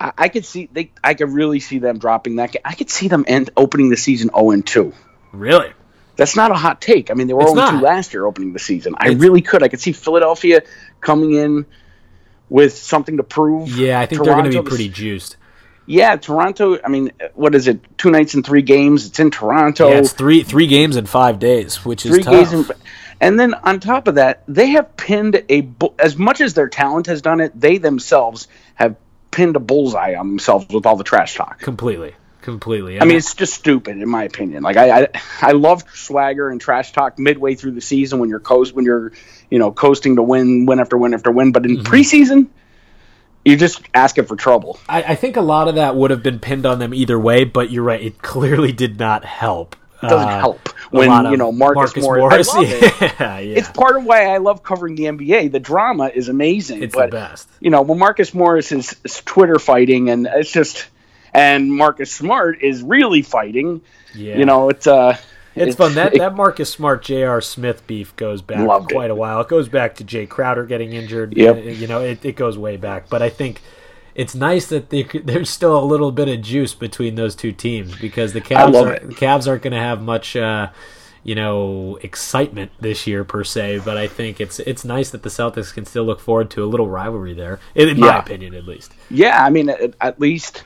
I, 0.00 0.12
I 0.18 0.28
could 0.28 0.44
see 0.44 0.68
they. 0.72 0.90
I 1.04 1.14
could 1.14 1.30
really 1.30 1.60
see 1.60 1.78
them 1.78 1.98
dropping 1.98 2.36
that. 2.36 2.56
I 2.64 2.74
could 2.74 2.90
see 2.90 3.08
them 3.08 3.24
end 3.28 3.50
opening 3.56 3.88
the 3.90 3.96
season 3.96 4.28
zero 4.34 4.50
and 4.50 4.66
two. 4.66 4.92
really, 5.32 5.72
That's 6.16 6.34
not 6.36 6.50
a 6.50 6.54
hot 6.54 6.80
take. 6.80 7.10
I 7.10 7.14
mean, 7.14 7.26
they 7.26 7.34
were 7.34 7.46
0 7.46 7.70
2 7.70 7.80
last 7.80 8.12
year 8.14 8.24
opening 8.26 8.52
the 8.52 8.58
season. 8.58 8.94
I 8.98 9.08
It's- 9.08 9.20
really 9.20 9.42
could. 9.42 9.62
I 9.62 9.68
could 9.68 9.80
see 9.80 9.92
Philadelphia 9.92 10.62
coming 11.00 11.34
in 11.34 11.66
with 12.48 12.76
something 12.78 13.16
to 13.18 13.22
prove. 13.22 13.68
yeah, 13.76 14.00
I 14.00 14.06
think 14.06 14.22
they're 14.24 14.34
going 14.34 14.50
to 14.50 14.62
be 14.62 14.68
pretty 14.68 14.88
juiced. 14.88 15.36
Yeah, 15.88 16.16
Toronto. 16.16 16.78
I 16.84 16.88
mean, 16.88 17.12
what 17.34 17.54
is 17.54 17.68
it? 17.68 17.78
Two 17.96 18.10
nights 18.10 18.34
and 18.34 18.44
three 18.44 18.62
games. 18.62 19.06
It's 19.06 19.20
in 19.20 19.30
Toronto. 19.30 19.88
Yeah, 19.90 19.98
it's 19.98 20.12
three 20.12 20.42
three 20.42 20.66
games 20.66 20.96
in 20.96 21.06
five 21.06 21.38
days, 21.38 21.84
which 21.84 22.04
is 22.04 22.18
tough. 22.24 22.32
games 22.32 22.52
in, 22.52 22.76
and 23.20 23.38
then 23.38 23.54
on 23.54 23.78
top 23.78 24.08
of 24.08 24.16
that 24.16 24.42
they 24.48 24.70
have 24.70 24.96
pinned 24.96 25.42
a 25.48 25.68
as 25.98 26.16
much 26.16 26.40
as 26.40 26.54
their 26.54 26.68
talent 26.68 27.06
has 27.06 27.22
done 27.22 27.40
it 27.40 27.52
they 27.58 27.78
themselves 27.78 28.48
have 28.74 28.96
pinned 29.30 29.54
a 29.54 29.60
bullseye 29.60 30.14
on 30.16 30.28
themselves 30.28 30.66
with 30.74 30.86
all 30.86 30.96
the 30.96 31.04
trash 31.04 31.36
talk 31.36 31.60
completely, 31.60 32.14
completely. 32.46 32.98
i 33.00 33.04
mean 33.04 33.16
it's 33.18 33.34
just 33.34 33.52
stupid 33.52 34.00
in 34.00 34.08
my 34.08 34.24
opinion 34.24 34.62
like 34.62 34.76
i 34.78 35.02
i, 35.02 35.08
I 35.42 35.52
love 35.52 35.84
swagger 35.92 36.48
and 36.48 36.58
trash 36.60 36.92
talk 36.92 37.18
midway 37.18 37.54
through 37.56 37.72
the 37.72 37.80
season 37.82 38.18
when 38.20 38.30
you're 38.30 38.40
coast 38.40 38.74
when 38.74 38.84
you're 38.86 39.12
you 39.50 39.58
know 39.58 39.70
coasting 39.72 40.16
to 40.16 40.22
win 40.22 40.64
win 40.64 40.80
after 40.80 40.96
win 40.96 41.12
after 41.12 41.30
win 41.30 41.52
but 41.52 41.66
in 41.66 41.76
Mm-hmm. 41.76 41.92
preseason 41.92 42.46
you're 43.44 43.58
just 43.58 43.80
asking 43.94 44.24
for 44.24 44.34
trouble 44.36 44.78
I, 44.88 45.02
I 45.02 45.14
think 45.14 45.36
a 45.36 45.40
lot 45.42 45.68
of 45.68 45.74
that 45.76 45.94
would 45.94 46.10
have 46.10 46.22
been 46.22 46.38
pinned 46.40 46.66
on 46.66 46.78
them 46.80 46.92
either 46.94 47.18
way, 47.18 47.44
but 47.44 47.70
you're 47.70 47.84
right. 47.84 48.00
It 48.02 48.20
clearly 48.20 48.72
did 48.72 48.98
not 48.98 49.24
help. 49.24 49.76
it 50.02 50.08
doesn't 50.08 50.28
Uh, 50.28 50.40
help 50.40 50.68
when 50.90 51.10
you 51.30 51.36
know 51.36 51.52
marcus, 51.52 51.94
morris, 51.96 52.48
I 52.48 52.58
love 52.58 52.66
it. 52.68 52.82
yeah, 53.20 53.38
yeah. 53.38 53.58
it's 53.58 53.68
part 53.68 53.96
of 53.96 54.04
why 54.04 54.26
I 54.34 54.38
love 54.38 54.62
covering 54.64 54.94
the 54.96 55.04
NBA. 55.04 55.52
The 55.52 55.60
drama 55.60 56.10
is 56.12 56.28
amazing. 56.28 56.82
It's 56.82 56.94
but, 56.94 57.10
the 57.12 57.16
best. 57.16 57.48
You 57.60 57.70
know, 57.70 57.82
when 57.82 57.98
Marcus 58.00 58.34
Morris 58.34 58.72
is, 58.72 58.96
is 59.04 59.22
Twitter 59.24 59.58
fighting, 59.60 60.10
and 60.10 60.26
it's 60.30 60.50
just, 60.50 60.86
and 61.32 61.72
Marcus 61.72 62.12
Smart 62.12 62.62
is 62.62 62.82
really 62.82 63.22
fighting. 63.22 63.82
Yeah. 64.14 64.36
You 64.38 64.44
know, 64.44 64.68
it's 64.68 64.86
uh, 64.86 65.16
It's, 65.54 65.76
fun. 65.76 65.94
That 65.94 66.14
it- 66.14 66.18
that 66.18 66.34
Marcus 66.34 66.70
Smart 66.70 67.02
J.R. 67.02 67.40
Smith 67.40 67.86
beef 67.86 68.14
goes 68.16 68.42
back 68.42 68.66
quite 68.90 69.06
it. 69.06 69.10
a 69.10 69.14
while. 69.14 69.40
It 69.40 69.48
goes 69.48 69.68
back 69.68 69.94
to 69.96 70.04
Jae 70.04 70.28
Crowder 70.28 70.64
getting 70.66 70.92
injured. 70.92 71.36
Yep. 71.36 71.56
Uh, 71.56 71.60
You 71.60 71.86
know, 71.86 72.00
it, 72.00 72.24
it 72.24 72.36
goes 72.36 72.56
way 72.58 72.76
back. 72.76 73.08
But 73.08 73.22
I 73.22 73.28
think 73.30 73.60
it's 74.14 74.34
nice 74.34 74.66
that 74.68 74.90
they, 74.90 75.02
there's 75.02 75.50
still 75.50 75.78
a 75.78 75.84
little 75.84 76.12
bit 76.12 76.28
of 76.28 76.40
juice 76.42 76.74
between 76.74 77.14
those 77.16 77.34
two 77.34 77.52
teams 77.52 77.96
because 77.98 78.32
the 78.32 78.40
Cavs 78.40 78.74
are, 78.74 78.94
it. 78.94 79.08
the 79.08 79.14
Cavs 79.14 79.46
aren't 79.48 79.62
going 79.62 79.72
to 79.74 79.78
have 79.78 80.00
much. 80.02 80.36
Uh, 80.36 80.68
you 81.24 81.34
know, 81.34 81.98
excitement 82.02 82.70
this 82.80 83.04
year 83.08 83.24
per 83.24 83.42
se, 83.42 83.80
but 83.84 83.96
I 83.96 84.06
think 84.06 84.40
it's 84.40 84.60
it's 84.60 84.84
nice 84.84 85.10
that 85.10 85.24
the 85.24 85.28
Celtics 85.28 85.74
can 85.74 85.84
still 85.84 86.04
look 86.04 86.20
forward 86.20 86.50
to 86.50 86.62
a 86.62 86.66
little 86.66 86.88
rivalry 86.88 87.34
there, 87.34 87.58
in, 87.74 87.88
in 87.88 87.98
my 87.98 88.20
opinion, 88.20 88.54
at 88.54 88.64
least. 88.64 88.92
yeah. 89.10 89.42
I 89.42 89.50
mean, 89.50 89.68
at, 89.68 89.94
at 90.00 90.20
least 90.20 90.62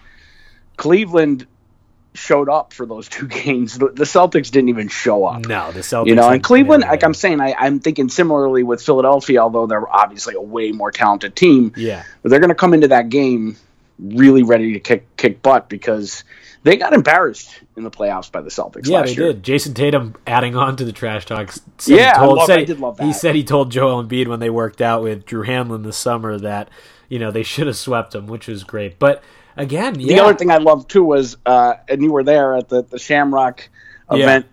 Cleveland 0.81 1.47
showed 2.15 2.49
up 2.49 2.73
for 2.73 2.87
those 2.87 3.07
two 3.09 3.29
games. 3.43 3.79
The, 3.79 3.89
the 3.91 4.05
Celtics 4.05 4.51
didn't 4.51 4.71
even 4.71 4.89
show 4.89 5.27
up. 5.27 5.47
No, 5.47 5.71
the 5.73 5.81
Celtics. 5.81 6.07
You 6.07 6.15
know, 6.15 6.29
and 6.29 6.43
Cleveland, 6.43 6.83
like 6.85 7.05
I'm 7.05 7.13
saying, 7.15 7.41
I, 7.41 7.55
I'm 7.59 7.81
thinking 7.81 8.09
similarly 8.09 8.63
with 8.63 8.83
Philadelphia, 8.83 9.41
although 9.41 9.67
they're 9.67 9.89
obviously 9.89 10.35
a 10.35 10.41
way 10.41 10.73
more 10.73 10.91
talented 10.91 11.37
team. 11.37 11.73
yeah, 11.77 12.03
But 12.23 12.31
they're 12.31 12.41
going 12.41 12.49
to 12.49 12.55
come 12.55 12.73
into 12.75 12.89
that 12.89 13.11
game 13.11 13.57
really 13.99 14.43
ready 14.43 14.73
to 14.73 14.81
kick 14.81 15.15
kick 15.19 15.43
butt 15.43 15.69
because 15.69 16.25
they 16.63 16.79
got 16.79 16.95
embarrassed 16.95 17.61
in 17.77 17.85
the 17.85 17.91
playoffs 17.91 18.33
by 18.33 18.41
the 18.41 18.49
Celtics 18.49 18.89
Yeah, 18.89 19.03
they 19.03 19.13
year. 19.13 19.33
did. 19.35 19.43
Jayson 19.43 19.75
Tatum 19.75 20.15
adding 20.27 20.57
on 20.57 20.77
to 20.77 20.85
the 20.87 20.93
trash 20.93 21.27
talk. 21.27 21.53
Said 21.77 21.97
Yeah, 21.99 22.13
I 22.17 22.21
he 22.21 22.27
told, 22.27 22.39
love- 22.39 22.47
said 22.47 22.57
I 22.57 22.61
he- 22.61 22.67
did 22.67 22.81
love 22.81 22.99
He 22.99 23.13
said 23.13 23.35
he 23.35 23.45
told 23.45 23.71
Joel 23.71 24.03
Embiid 24.03 24.27
when 24.29 24.41
they 24.41 24.49
worked 24.51 24.81
out 24.81 25.03
with 25.03 25.27
Drew 25.27 25.45
Hanlen 25.45 25.85
this 25.85 25.99
summer 25.99 26.39
that 26.39 26.71
you 27.11 27.19
know 27.19 27.31
they 27.31 27.43
should 27.43 27.67
have 27.67 27.77
swept 27.77 28.15
him, 28.15 28.27
which 28.27 28.49
was 28.49 28.65
great. 28.65 28.99
But 28.99 29.23
again, 29.61 29.99
yeah, 30.01 30.07
The 30.17 30.21
other 30.25 30.35
thing 30.35 30.51
I 30.51 30.57
loved 30.59 30.91
too 30.91 31.05
was, 31.05 31.37
uh, 31.47 31.75
and 31.89 32.03
you 32.03 32.13
were 32.13 32.25
there 32.25 32.55
at 32.57 32.69
the, 32.69 32.83
the 32.83 32.99
Shamrock 32.99 33.69
Yeah. 34.11 34.17
event 34.23 34.47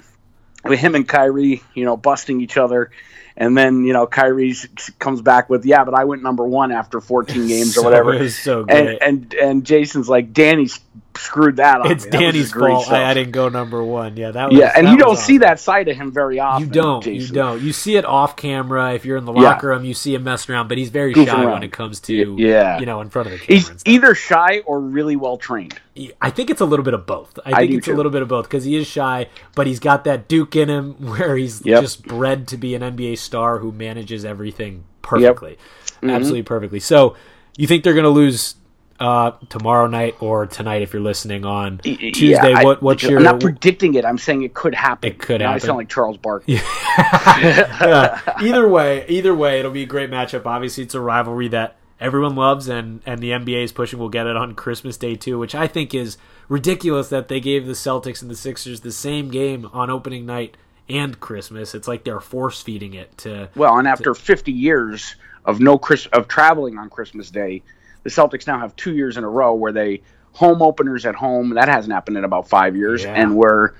with 0.63 0.79
him 0.79 0.95
and 0.95 1.07
Kyrie, 1.07 1.61
you 1.73 1.85
know, 1.85 1.97
busting 1.97 2.41
each 2.41 2.57
other. 2.57 2.91
And 3.39 3.55
then, 3.55 3.83
you 3.83 3.93
know, 3.93 4.07
Kyrie 4.07 4.55
comes 4.97 5.21
back 5.21 5.47
with, 5.49 5.63
yeah, 5.65 5.83
but 5.83 5.93
I 5.93 6.05
went 6.05 6.23
number 6.23 6.43
one 6.43 6.71
after 6.71 6.99
14 6.99 7.47
games 7.53 7.75
So- 7.75 7.81
or 7.81 7.85
whatever. 7.85 8.13
it 8.13 8.21
was 8.21 8.37
so 8.37 8.65
and, 8.67 8.97
and 9.01 9.33
and 9.35 9.63
Jayson's 9.63 10.09
like, 10.09 10.33
Danny 10.33 10.65
s- 10.65 10.79
screwed 11.17 11.57
that 11.57 11.81
up. 11.81 11.91
it's 11.91 12.05
Danny's 12.05 12.51
fault. 12.53 12.89
I, 12.91 13.09
I 13.11 13.13
didn't 13.13 13.31
go 13.31 13.49
number 13.49 13.83
one. 13.83 14.15
Yeah, 14.17 14.31
that 14.31 14.49
was 14.49 14.57
Yeah, 14.59 14.71
and 14.75 14.87
you 14.89 14.97
don't 14.97 15.11
awesome. 15.11 15.25
see 15.25 15.37
that 15.39 15.59
side 15.59 15.87
of 15.87 15.97
him 15.97 16.11
very 16.11 16.39
often. 16.39 16.67
You 16.67 16.73
don't. 16.73 17.03
Jayson. 17.03 17.27
You 17.27 17.33
don't. 17.33 17.61
You 17.61 17.73
see 17.73 17.95
it 17.97 18.05
off 18.05 18.35
camera. 18.35 18.93
If 18.93 19.05
you're 19.05 19.17
in 19.17 19.25
the 19.25 19.33
Yeah. 19.33 19.41
locker 19.41 19.67
room, 19.67 19.83
you 19.85 19.93
see 19.93 20.13
him 20.15 20.23
messing 20.23 20.53
around, 20.55 20.67
but 20.69 20.77
he's 20.77 20.89
very 20.89 21.13
Goofing 21.13 21.27
shy 21.27 21.45
when 21.45 21.63
it 21.63 21.71
comes 21.71 21.99
to 22.01 22.35
yeah. 22.37 22.79
you 22.79 22.85
know, 22.85 23.01
in 23.01 23.09
front 23.09 23.27
of 23.27 23.31
the 23.33 23.39
camera. 23.39 23.55
He's 23.59 23.71
either 23.85 24.15
shy 24.15 24.61
or 24.65 24.79
really 24.79 25.15
well 25.15 25.37
trained. 25.37 25.79
I 26.21 26.29
think 26.29 26.49
it's 26.51 26.61
a 26.61 26.65
little 26.65 26.85
bit 26.85 26.93
of 26.93 27.05
both. 27.07 27.39
I 27.45 27.51
I 27.51 27.55
think 27.61 27.71
do 27.71 27.77
it's 27.79 27.87
a 27.87 27.93
little 27.93 28.11
bit 28.11 28.21
of 28.21 28.27
both 28.27 28.45
because 28.45 28.63
he 28.63 28.75
is 28.75 28.85
shy, 28.85 29.27
but 29.55 29.65
he's 29.67 29.79
got 29.79 30.03
that 30.03 30.27
Duke 30.27 30.55
in 30.55 30.69
him 30.69 30.93
where 31.17 31.35
he's 31.35 31.65
Yep. 31.65 31.81
just 31.81 32.03
bred 32.05 32.47
to 32.49 32.57
be 32.57 32.75
an 32.75 32.83
NBA 32.83 33.17
star 33.17 33.57
who 33.59 33.71
manages 33.71 34.23
everything 34.23 34.83
perfectly, 35.01 35.57
Mm-hmm. 36.01 36.09
absolutely 36.11 36.43
perfectly. 36.43 36.79
So, 36.79 37.15
you 37.57 37.65
think 37.65 37.83
they're 37.83 37.95
going 37.95 38.03
to 38.03 38.09
lose 38.11 38.53
uh, 38.99 39.31
tomorrow 39.49 39.87
night 39.87 40.15
or 40.19 40.45
tonight 40.47 40.81
if 40.81 40.93
you're 40.93 41.01
listening 41.01 41.45
on 41.45 41.77
Tuesday? 41.79 42.27
Yeah, 42.31 42.59
I- 42.59 42.63
what 42.63 42.81
what's 42.81 43.03
your 43.03 43.17
I'm 43.17 43.23
not 43.23 43.39
predicting 43.41 43.93
it. 43.95 44.05
I'm 44.05 44.17
saying 44.17 44.43
it 44.43 44.53
could 44.53 44.73
happen. 44.75 45.09
It 45.11 45.19
could 45.19 45.41
Now 45.41 45.53
I 45.53 45.57
sound 45.59 45.77
like 45.77 45.89
Charles 45.89 46.17
Barkley. 46.17 46.59
Yeah. 46.97 48.19
either 48.41 48.67
way, 48.67 49.05
either 49.07 49.33
way, 49.35 49.59
it'll 49.59 49.71
be 49.71 49.83
a 49.83 49.87
great 49.87 50.09
matchup. 50.09 50.45
Obviously, 50.45 50.83
it's 50.83 50.95
a 50.95 50.99
rivalry 51.01 51.47
that 51.49 51.75
everyone 51.99 52.35
loves, 52.35 52.67
and 52.67 53.01
and 53.05 53.19
the 53.21 53.31
NBA 53.31 53.63
is 53.63 53.71
pushing. 53.71 53.99
We'll 53.99 54.09
get 54.09 54.27
it 54.27 54.35
on 54.35 54.55
Christmas 54.55 54.97
Day 54.97 55.15
too, 55.15 55.37
which 55.37 55.53
I 55.55 55.67
think 55.67 55.93
is 55.93 56.17
ridiculous 56.49 57.09
that 57.09 57.27
they 57.27 57.39
gave 57.39 57.65
the 57.67 57.73
Celtics 57.73 58.21
and 58.21 58.31
the 58.31 58.35
Sixers 58.35 58.81
the 58.81 58.91
same 58.91 59.29
game 59.29 59.69
on 59.73 59.89
opening 59.89 60.25
night 60.25 60.57
and 60.89 61.19
Christmas. 61.19 61.75
It's 61.75 61.87
like 61.87 62.03
they're 62.03 62.19
force 62.19 62.61
feeding 62.61 62.93
it 62.93 63.15
to. 63.19 63.49
Well, 63.55 63.77
and 63.77 63.87
after 63.87 64.13
50 64.13 64.51
years 64.51 65.15
of 65.45 65.59
no 65.59 65.77
Chris 65.77 66.07
of 66.07 66.27
traveling 66.27 66.77
on 66.77 66.89
Christmas 66.89 67.29
Day, 67.29 67.61
the 68.07 68.13
Celtics 68.21 68.47
now 68.47 68.57
have 68.59 68.73
two 68.77 68.95
years 68.95 69.17
in 69.17 69.25
a 69.25 69.29
row 69.29 69.53
where 69.53 69.73
they 69.73 70.01
home 70.31 70.61
openers 70.61 71.05
at 71.05 71.13
home. 71.15 71.49
That 71.55 71.67
hasn't 71.67 71.93
happened 71.93 72.15
in 72.17 72.23
about 72.23 72.47
five 72.47 72.75
years, 72.77 73.03
Yeah. 73.03 73.13
and 73.13 73.35
where 73.35 73.75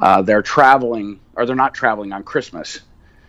uh, 0.00 0.22
they're 0.22 0.42
traveling 0.42 1.18
or 1.34 1.46
they're 1.46 1.56
not 1.56 1.74
traveling 1.74 2.12
on 2.12 2.22
Christmas. 2.22 2.80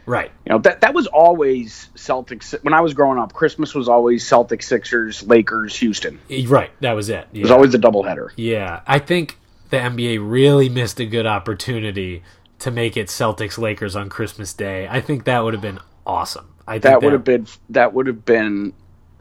Right. 0.06 0.32
You 0.46 0.52
know 0.52 0.60
that 0.60 0.82
that 0.82 0.94
was 0.94 1.08
always 1.08 1.90
Celtics. 1.96 2.54
When 2.64 2.74
I 2.74 2.82
was 2.82 2.94
growing 2.94 3.18
up, 3.18 3.34
Christmas 3.34 3.74
was 3.74 3.88
always 3.90 4.24
Celtics, 4.24 4.64
Sixers, 4.64 5.24
Lakers, 5.26 5.76
Houston. 5.78 6.20
Right. 6.48 6.70
That 6.82 6.92
was 6.94 7.10
it. 7.10 7.28
It 7.34 7.42
was 7.42 7.52
always 7.52 7.74
a 7.74 7.80
doubleheader. 7.80 8.30
Yeah, 8.36 8.82
I 8.86 9.00
think 9.00 9.40
the 9.70 9.78
NBA 9.78 10.20
really 10.22 10.70
missed 10.70 11.00
a 11.00 11.06
good 11.06 11.26
opportunity 11.26 12.22
to 12.60 12.70
make 12.70 12.96
it 12.98 13.08
Celtics 13.08 13.58
Lakers 13.58 13.96
on 13.96 14.10
Christmas 14.10 14.54
Day. 14.54 14.88
I 14.90 15.00
think 15.02 15.24
that 15.24 15.40
would 15.44 15.54
have 15.54 15.64
been 15.64 15.80
awesome. 16.06 16.50
I 16.68 16.74
think 16.74 16.84
That 16.84 17.02
would 17.02 17.14
have 17.14 17.24
been 17.24 17.48
that 17.70 17.94
would 17.94 18.08
have 18.08 18.24
been 18.26 18.74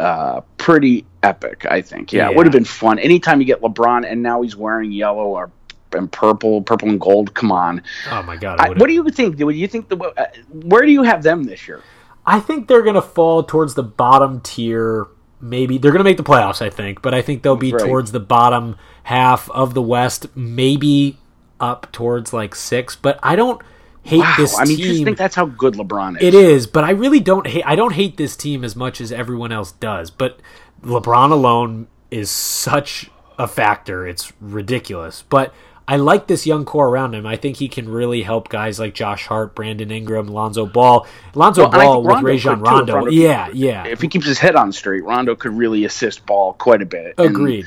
uh, 0.03 0.41
pretty 0.59 1.05
epic. 1.23 1.65
I 1.71 1.81
think. 1.83 2.13
Yeah, 2.13 2.25
Yeah. 2.27 2.31
it 2.31 2.37
would 2.37 2.47
have 2.47 2.53
been 2.53 2.65
fun. 2.65 2.99
Anytime 2.99 3.41
you 3.41 3.47
get 3.47 3.61
LeBron 3.61 4.05
and 4.11 4.23
now 4.23 4.43
he's 4.43 4.57
wearing 4.57 4.93
yellow 4.93 5.25
or 5.27 5.51
and 5.95 6.11
purple, 6.11 6.63
purple 6.63 6.89
and 6.89 6.99
gold. 6.99 7.35
Come 7.35 7.53
on. 7.53 7.83
Oh 8.11 8.23
my 8.23 8.37
god! 8.37 8.59
I, 8.61 8.69
what 8.71 8.87
do 8.87 8.93
you 8.95 9.09
think? 9.11 9.37
Do 9.37 9.49
you 9.51 9.69
think 9.69 9.89
the 9.89 9.99
uh, 9.99 10.25
where 10.65 10.83
do 10.87 10.91
you 10.91 11.03
have 11.03 11.23
them 11.23 11.45
this 11.45 11.69
year? 11.69 11.83
I 12.25 12.41
think 12.41 12.67
they're 12.69 12.83
going 12.83 12.95
to 12.95 13.03
fall 13.03 13.43
towards 13.43 13.75
the 13.75 13.83
bottom 13.83 14.41
tier. 14.41 15.07
Maybe 15.41 15.77
they're 15.77 15.91
going 15.91 15.99
to 16.01 16.05
make 16.05 16.17
the 16.19 16.23
playoffs, 16.23 16.63
I 16.63 16.71
think, 16.71 17.03
but 17.03 17.13
I 17.15 17.21
think 17.21 17.43
they'll 17.43 17.57
be 17.57 17.73
Right. 17.73 17.85
towards 17.85 18.13
the 18.13 18.21
bottom 18.21 18.77
half 19.03 19.51
of 19.51 19.75
the 19.75 19.83
West, 19.83 20.27
maybe 20.37 21.19
up 21.61 21.91
towards 21.93 22.33
like 22.33 22.55
six. 22.55 22.95
But 22.97 23.19
I 23.25 23.35
don't 23.37 23.61
hate 24.03 24.19
Wow, 24.21 24.35
this 24.37 24.59
I 24.59 24.65
mean, 24.65 24.77
team. 24.77 24.87
just 24.87 25.05
think 25.05 25.19
that's 25.19 25.35
how 25.35 25.47
good 25.47 25.75
LeBron 25.75 26.17
is. 26.21 26.23
It 26.23 26.35
is, 26.35 26.67
but 26.67 26.85
I 26.85 26.91
really 26.91 27.21
don't 27.21 27.47
hate. 27.47 27.65
I 27.67 27.75
don't 27.77 27.93
hate 27.95 28.17
this 28.17 28.37
team 28.37 28.65
as 28.65 28.75
much 28.77 29.01
as 29.01 29.13
everyone 29.13 29.53
else 29.53 29.73
does. 29.73 30.11
But 30.11 30.41
LeBron 30.83 31.31
alone 31.31 31.89
is 32.11 32.31
such 32.31 33.11
a 33.39 33.47
factor; 33.47 34.07
it's 34.07 34.33
ridiculous. 34.41 35.23
But 35.29 35.55
I 35.89 35.97
like 35.97 36.27
this 36.29 36.47
young 36.47 36.65
core 36.65 36.89
around 36.89 37.15
him. 37.15 37.27
I 37.27 37.37
think 37.37 37.57
he 37.57 37.69
can 37.69 37.89
really 37.89 38.23
help 38.23 38.49
guys 38.49 38.79
like 38.79 38.95
Josh 38.95 39.27
Hart, 39.27 39.55
Brandon 39.55 39.91
Ingram, 39.91 40.29
Lonzo 40.29 40.65
Ball, 40.67 41.07
Lonzo 41.35 41.69
Well, 41.69 41.71
Ball 41.71 42.03
with 42.03 42.23
Rajon 42.23 42.59
could, 42.61 42.65
too, 42.65 42.65
if 42.65 42.71
Rondo. 42.73 42.95
Rondo- 42.95 43.11
Yeah, 43.11 43.49
yeah. 43.53 43.87
If 43.87 44.01
he 44.01 44.09
keeps 44.09 44.27
his 44.27 44.39
head 44.39 44.55
on 44.57 44.73
straight, 44.73 45.05
Rondo 45.05 45.35
could 45.35 45.53
really 45.53 45.85
assist 45.85 46.25
Ball 46.27 46.53
quite 46.55 46.83
a 46.83 46.87
bit. 46.87 47.15
And 47.19 47.29
Agreed. 47.29 47.67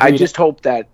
I 0.00 0.10
just 0.10 0.36
hope 0.36 0.62
that 0.62 0.88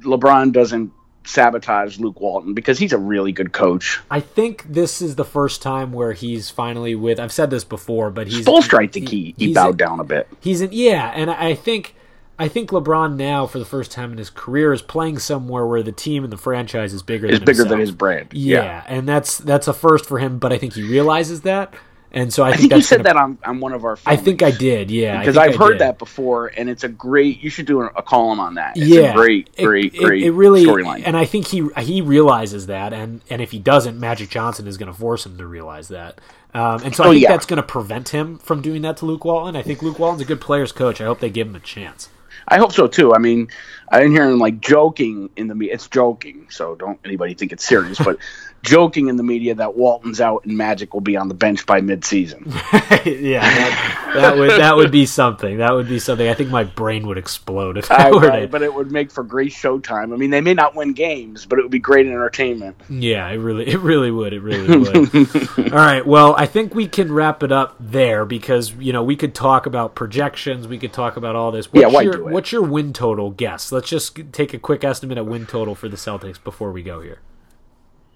LeBron 0.00 0.52
doesn't 0.52 0.92
sabotage 1.26 1.98
Luke 1.98 2.20
Walton 2.20 2.54
because 2.54 2.78
he's 2.78 2.92
a 2.92 2.98
really 2.98 3.32
good 3.32 3.52
coach. 3.52 4.00
I 4.10 4.20
think 4.20 4.64
this 4.68 5.02
is 5.02 5.16
the 5.16 5.24
first 5.24 5.60
time 5.62 5.92
where 5.92 6.12
he's 6.12 6.50
finally 6.50 6.94
with. 6.94 7.20
I've 7.20 7.32
said 7.32 7.50
this 7.50 7.64
before, 7.64 8.10
but 8.10 8.26
he's 8.26 8.46
Spoelstra, 8.46 8.84
I 8.84 8.86
think 8.86 9.08
he, 9.08 9.34
he 9.36 9.46
he's- 9.46 9.54
bowed 9.54 9.76
down 9.76 10.00
a 10.00 10.04
bit. 10.04 10.28
He's 10.40 10.60
in, 10.60 10.70
yeah, 10.72 11.12
and 11.14 11.30
I 11.30 11.54
think 11.54 11.94
I 12.38 12.48
think 12.48 12.70
LeBron 12.70 13.16
now, 13.16 13.46
for 13.46 13.58
the 13.58 13.64
first 13.64 13.90
time 13.90 14.12
in 14.12 14.18
his 14.18 14.28
career, 14.30 14.72
is 14.72 14.82
playing 14.82 15.18
somewhere 15.18 15.66
where 15.66 15.82
the 15.82 15.92
team 15.92 16.22
and 16.22 16.32
the 16.32 16.36
franchise 16.36 16.92
is 16.92 17.02
bigger. 17.02 17.26
Is 17.26 17.38
than 17.38 17.46
bigger 17.46 17.56
himself. 17.58 17.68
than 17.70 17.80
his 17.80 17.92
brand. 17.92 18.28
Yeah, 18.32 18.84
and 18.86 19.08
that's 19.08 19.38
that's 19.38 19.68
a 19.68 19.72
first 19.72 20.04
for 20.06 20.18
him. 20.18 20.38
But 20.38 20.52
I 20.52 20.58
think 20.58 20.74
he 20.74 20.82
realizes 20.82 21.40
that, 21.42 21.72
and 22.12 22.32
so 22.32 22.44
I, 22.44 22.48
I 22.48 22.50
think 22.56 22.70
think 22.70 22.72
you 22.74 22.82
said 22.82 22.96
gonna- 22.98 23.14
that 23.14 23.16
on, 23.16 23.38
on 23.44 23.60
one 23.60 23.72
of 23.72 23.84
our. 23.84 23.98
I 24.06 24.16
think 24.16 24.42
I 24.42 24.50
did. 24.50 24.90
Yeah, 24.90 25.18
because 25.18 25.36
I've 25.36 25.56
heard 25.56 25.78
that 25.80 25.98
before, 25.98 26.48
and 26.56 26.68
it's 26.70 26.84
a 26.84 26.88
great. 26.88 27.42
You 27.42 27.50
should 27.50 27.66
do 27.66 27.82
a, 27.82 27.86
a 27.86 28.02
column 28.02 28.40
on 28.40 28.54
that. 28.54 28.76
It's 28.76 28.86
yeah, 28.86 29.10
a 29.10 29.14
great, 29.14 29.50
It- 29.56 29.64
great, 29.64 29.94
it, 29.94 29.98
great 30.02 30.22
It 30.22 30.30
really, 30.32 30.64
storyline. 30.64 31.02
and 31.04 31.16
I 31.16 31.24
think 31.24 31.46
he 31.48 31.68
he 31.80 32.00
realizes 32.00 32.66
that, 32.66 32.92
and 32.92 33.20
and 33.30 33.42
if 33.42 33.50
he 33.50 33.58
doesn't, 33.58 33.98
Magic 33.98 34.28
Johnson 34.30 34.66
is 34.66 34.76
going 34.78 34.90
to 34.92 34.98
force 34.98 35.26
him 35.26 35.36
to 35.38 35.46
realize 35.46 35.88
that. 35.88 36.20
Um, 36.54 36.80
and 36.84 36.94
so 36.96 37.04
I 37.04 37.08
Oh, 37.08 37.10
think 37.10 37.22
yeah. 37.22 37.32
that's 37.32 37.44
going 37.44 37.58
to 37.58 37.62
prevent 37.62 38.08
him 38.10 38.38
from 38.38 38.62
doing 38.62 38.80
that 38.82 38.96
to 38.98 39.04
Luke 39.06 39.24
Walton. 39.26 39.56
I 39.56 39.62
think 39.62 39.82
Luke 39.82 39.98
Walton's 39.98 40.22
a 40.22 40.24
good 40.24 40.40
player's 40.40 40.72
coach. 40.72 41.02
I 41.02 41.04
hope 41.04 41.20
they 41.20 41.28
give 41.28 41.48
him 41.48 41.54
a 41.56 41.60
chance. 41.60 42.08
I 42.48 42.56
hope 42.58 42.72
so 42.72 42.86
too. 42.86 43.12
I 43.14 43.18
mean, 43.18 43.48
I 43.88 43.98
didn't 43.98 44.12
hear 44.12 44.28
him 44.28 44.38
like 44.38 44.60
joking 44.60 45.30
in 45.36 45.46
the 45.46 45.54
media. 45.54 45.74
It's 45.74 45.88
joking, 45.88 46.48
so 46.50 46.74
don't 46.74 46.98
anybody 47.04 47.34
think 47.34 47.52
it's 47.52 47.64
serious. 47.64 47.98
But 47.98 48.18
joking 48.66 49.08
in 49.08 49.16
the 49.16 49.22
media 49.22 49.54
that 49.54 49.76
Walton's 49.76 50.20
out 50.20 50.44
and 50.44 50.56
Magic 50.56 50.92
will 50.92 51.00
be 51.00 51.16
on 51.16 51.28
the 51.28 51.34
bench 51.34 51.64
by 51.66 51.80
midseason. 51.80 52.46
yeah, 53.22 53.40
that, 53.40 54.12
that 54.14 54.36
would 54.36 54.50
that 54.50 54.76
would 54.76 54.90
be 54.90 55.06
something. 55.06 55.58
That 55.58 55.72
would 55.72 55.88
be 55.88 55.98
something. 55.98 56.28
I 56.28 56.34
think 56.34 56.50
my 56.50 56.64
brain 56.64 57.06
would 57.06 57.16
explode 57.16 57.78
if 57.78 57.90
I, 57.90 58.10
were 58.10 58.20
right, 58.20 58.50
but 58.50 58.62
it 58.62 58.74
would 58.74 58.90
make 58.90 59.10
for 59.10 59.22
great 59.22 59.52
showtime. 59.52 60.12
I 60.12 60.16
mean, 60.16 60.30
they 60.30 60.40
may 60.40 60.54
not 60.54 60.74
win 60.74 60.92
games, 60.92 61.46
but 61.46 61.58
it 61.58 61.62
would 61.62 61.70
be 61.70 61.78
great 61.78 62.06
entertainment. 62.06 62.76
Yeah, 62.88 63.28
it 63.28 63.36
really, 63.36 63.68
it 63.68 63.78
really 63.78 64.10
would. 64.10 64.32
It 64.32 64.40
really 64.40 64.78
would. 64.78 65.58
All 65.72 65.78
right. 65.78 66.04
Well, 66.04 66.34
I 66.36 66.46
think 66.46 66.74
we 66.74 66.88
can 66.88 67.12
wrap 67.12 67.42
it 67.42 67.52
up 67.52 67.76
there 67.78 68.24
because 68.24 68.72
you 68.74 68.92
know 68.92 69.02
we 69.02 69.16
could 69.16 69.34
talk 69.34 69.66
about 69.66 69.94
projections. 69.94 70.66
We 70.66 70.78
could 70.78 70.92
talk 70.92 71.16
about 71.16 71.36
all 71.36 71.52
this. 71.52 71.72
What's 71.72 71.82
Yeah, 71.82 71.88
why 71.88 72.02
your, 72.02 72.12
do 72.12 72.28
it? 72.28 72.32
What's 72.32 72.52
your 72.52 72.62
win 72.62 72.92
total 72.92 73.30
guess? 73.30 73.70
Let's 73.76 73.90
just 73.90 74.18
take 74.32 74.54
a 74.54 74.58
quick 74.58 74.84
estimate 74.84 75.18
at 75.18 75.26
win 75.26 75.44
total 75.44 75.74
for 75.74 75.86
the 75.86 75.98
Celtics 75.98 76.42
before 76.42 76.72
we 76.72 76.82
go 76.82 77.02
here. 77.02 77.18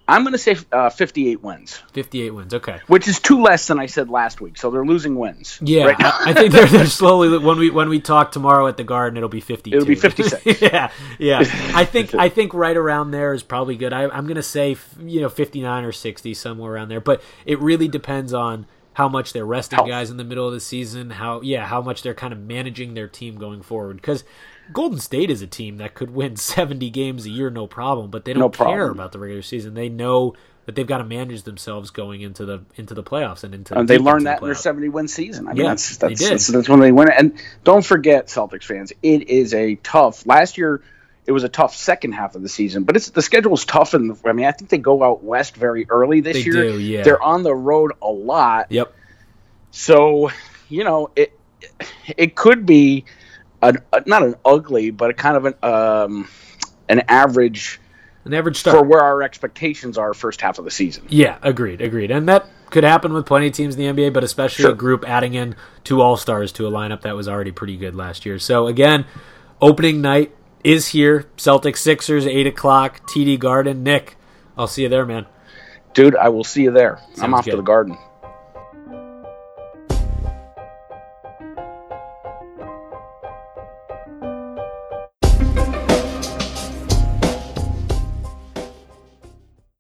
I'm 0.09 0.23
going 0.23 0.33
to 0.33 0.39
say 0.39 0.57
uh, 0.73 0.89
58 0.89 1.43
wins, 1.43 1.83
Fifty-eight 1.93 2.31
wins. 2.31 2.55
Okay. 2.55 2.81
which 2.87 3.07
is 3.07 3.21
two 3.21 3.43
less 3.43 3.67
than 3.67 3.79
I 3.79 3.85
said 3.85 4.09
last 4.09 4.41
week. 4.41 4.57
So 4.57 4.71
they're 4.71 4.87
losing 4.87 5.17
wins. 5.17 5.59
Yeah, 5.63 5.85
right 5.85 5.99
now. 5.99 6.13
I 6.19 6.33
think 6.33 6.53
they're, 6.53 6.65
they're 6.65 6.87
slowly 7.03 7.37
when 7.37 7.59
we 7.59 7.69
when 7.69 7.91
we 7.91 8.01
talk 8.01 8.33
tomorrow 8.33 8.67
at 8.69 8.79
the 8.79 8.85
Garden, 8.85 9.19
it'll 9.19 9.29
be 9.29 9.43
fifty. 9.43 9.71
It'll 9.71 9.87
be 9.87 9.97
56. 9.97 10.63
yeah, 10.63 10.91
yeah. 11.19 11.41
I 11.75 11.85
think 11.85 12.15
I 12.19 12.31
think 12.31 12.55
right 12.55 12.77
around 12.77 13.11
there 13.11 13.35
is 13.35 13.43
probably 13.43 13.77
good. 13.77 13.93
I, 13.93 14.09
I'm 14.09 14.27
gonna 14.27 14.43
say 14.43 14.79
you 14.99 15.21
know 15.21 15.29
fifty 15.29 15.61
nine 15.61 15.85
or 15.85 15.93
sixty 15.93 16.33
somewhere 16.33 16.73
around 16.73 16.89
there, 16.89 17.03
but 17.03 17.23
it 17.45 17.61
really 17.61 17.87
depends 17.87 18.33
on 18.33 18.67
how 19.01 19.09
much 19.09 19.33
they're 19.33 19.47
resting 19.47 19.79
Health. 19.79 19.89
guys 19.89 20.11
in 20.11 20.17
the 20.19 20.25
middle 20.25 20.47
of 20.47 20.53
the 20.53 20.61
season. 20.61 21.11
How 21.11 21.41
yeah, 21.41 21.67
how 21.67 21.81
much 21.81 22.03
they're 22.03 22.15
kind 22.15 22.33
of 22.33 22.39
managing 22.39 22.95
their 22.95 23.09
team 23.09 23.37
going 23.37 23.63
forward 23.63 23.97
because. 23.97 24.25
Golden 24.73 25.01
State 25.01 25.31
is 25.31 25.43
a 25.43 25.49
team 25.49 25.79
that 25.79 25.95
could 25.95 26.13
win 26.13 26.37
70 26.57 26.91
games 26.91 27.27
a 27.27 27.31
year, 27.31 27.51
no 27.51 27.67
problem, 27.67 28.09
but 28.09 28.25
they 28.25 28.33
don't 28.33 28.41
No 28.43 28.49
care 28.51 28.89
about 28.93 29.11
the 29.11 29.19
regular 29.19 29.43
season. 29.43 29.75
They 29.75 29.89
know 29.89 30.35
that 30.67 30.77
they've 30.77 30.87
got 30.87 30.99
to 30.99 31.05
manage 31.05 31.43
themselves 31.43 31.91
going 31.91 32.21
into 32.21 32.45
the 32.45 32.61
into 32.77 32.95
the 32.95 33.03
playoffs 33.03 33.43
and 33.43 33.53
into 33.53 33.77
And 33.77 33.89
they 33.89 33.99
learned 33.99 34.21
into 34.21 34.25
the 34.27 34.31
that 34.31 34.43
in 34.43 34.45
their. 34.45 34.55
70 34.55 34.89
win 34.91 35.09
season. 35.09 35.49
I 35.49 35.55
mean, 35.55 35.65
Yeah, 35.65 35.69
that's 35.71 35.97
they 35.97 36.15
that's, 36.15 36.21
did. 36.21 36.31
that's 36.31 36.47
that's 36.47 36.69
when 36.69 36.79
they 36.79 36.93
win 36.93 37.09
it. 37.09 37.15
And 37.19 37.33
don't 37.65 37.85
forget, 37.85 38.29
Celtics 38.29 38.63
fans, 38.65 38.93
it 39.03 39.29
is 39.29 39.55
a 39.55 39.75
tough. 39.77 40.25
Last 40.25 40.57
year, 40.57 40.83
it 41.31 41.33
was 41.33 41.45
a 41.45 41.49
tough 41.49 41.77
second 41.77 42.11
half 42.11 42.35
of 42.35 42.43
the 42.43 42.49
season, 42.49 42.83
but 42.83 42.97
it's 42.97 43.09
the 43.11 43.23
schedule's 43.23 43.65
tough. 43.65 43.95
And 43.95 44.19
I 44.27 44.33
mean, 44.33 44.47
I 44.47 44.51
think 44.51 44.69
they 44.69 44.79
go 44.79 45.05
out 45.05 45.23
west 45.23 45.55
very 45.55 45.87
early 45.89 46.21
this 46.21 46.35
They 46.39 46.43
year. 46.43 46.53
do, 46.55 46.81
yeah. 46.81 47.03
They're 47.05 47.23
on 47.23 47.45
the 47.45 47.55
road 47.55 47.93
a 48.03 48.09
lot, 48.09 48.67
Yep. 48.73 48.93
so 49.71 50.31
you 50.69 50.83
know 50.85 51.11
it. 51.15 51.33
It 52.17 52.35
could 52.35 52.67
be 52.67 53.05
an, 53.63 53.79
not 54.07 54.25
an 54.25 54.35
ugly, 54.45 54.91
but 54.91 55.11
a 55.11 55.15
kind 55.15 55.37
of 55.37 55.45
an 55.45 55.55
um, 55.63 56.29
an 56.89 57.03
average 57.09 57.81
An 58.25 58.35
average 58.35 58.57
start. 58.57 58.77
for 58.77 58.83
where 58.85 59.01
our 59.01 59.23
expectations 59.23 59.97
are 59.99 60.13
first 60.15 60.41
half 60.41 60.59
of 60.59 60.65
the 60.65 60.71
season. 60.73 61.05
Yeah, 61.09 61.39
agreed, 61.43 61.81
agreed. 61.81 62.11
And 62.11 62.29
that 62.29 62.47
could 62.71 62.83
happen 62.85 63.13
with 63.13 63.25
plenty 63.27 63.47
of 63.47 63.53
teams 63.53 63.77
in 63.77 63.95
the 63.95 64.03
NBA, 64.03 64.13
but 64.13 64.25
especially 64.25 64.63
Sure. 64.65 64.73
a 64.73 64.77
group 64.77 65.09
adding 65.09 65.35
in 65.35 65.55
two 65.85 66.01
All 66.03 66.17
Stars 66.17 66.51
to 66.53 66.67
a 66.67 66.71
lineup 66.73 67.03
that 67.03 67.15
was 67.15 67.29
already 67.29 67.53
pretty 67.53 67.77
good 67.77 67.95
last 67.95 68.27
year. 68.27 68.39
So 68.41 68.67
again, 68.67 69.05
opening 69.61 70.01
night 70.01 70.35
is 70.65 70.89
here. 70.89 71.27
Celtics 71.37 71.79
Sixers, 71.79 72.27
eight 72.27 72.47
o'clock, 72.47 73.01
TD 73.09 73.39
Garden. 73.39 73.83
Nick, 73.83 74.17
I'll 74.57 74.67
see 74.67 74.83
you 74.83 74.89
there, 74.89 75.07
man. 75.07 75.27
Dude, 75.95 76.17
I 76.17 76.29
will 76.29 76.45
see 76.45 76.63
you 76.63 76.71
there. 76.71 77.01
I'm 77.21 77.35
off 77.35 77.45
good. 77.45 77.53
to 77.53 77.57
the 77.57 77.63
garden. 77.63 77.99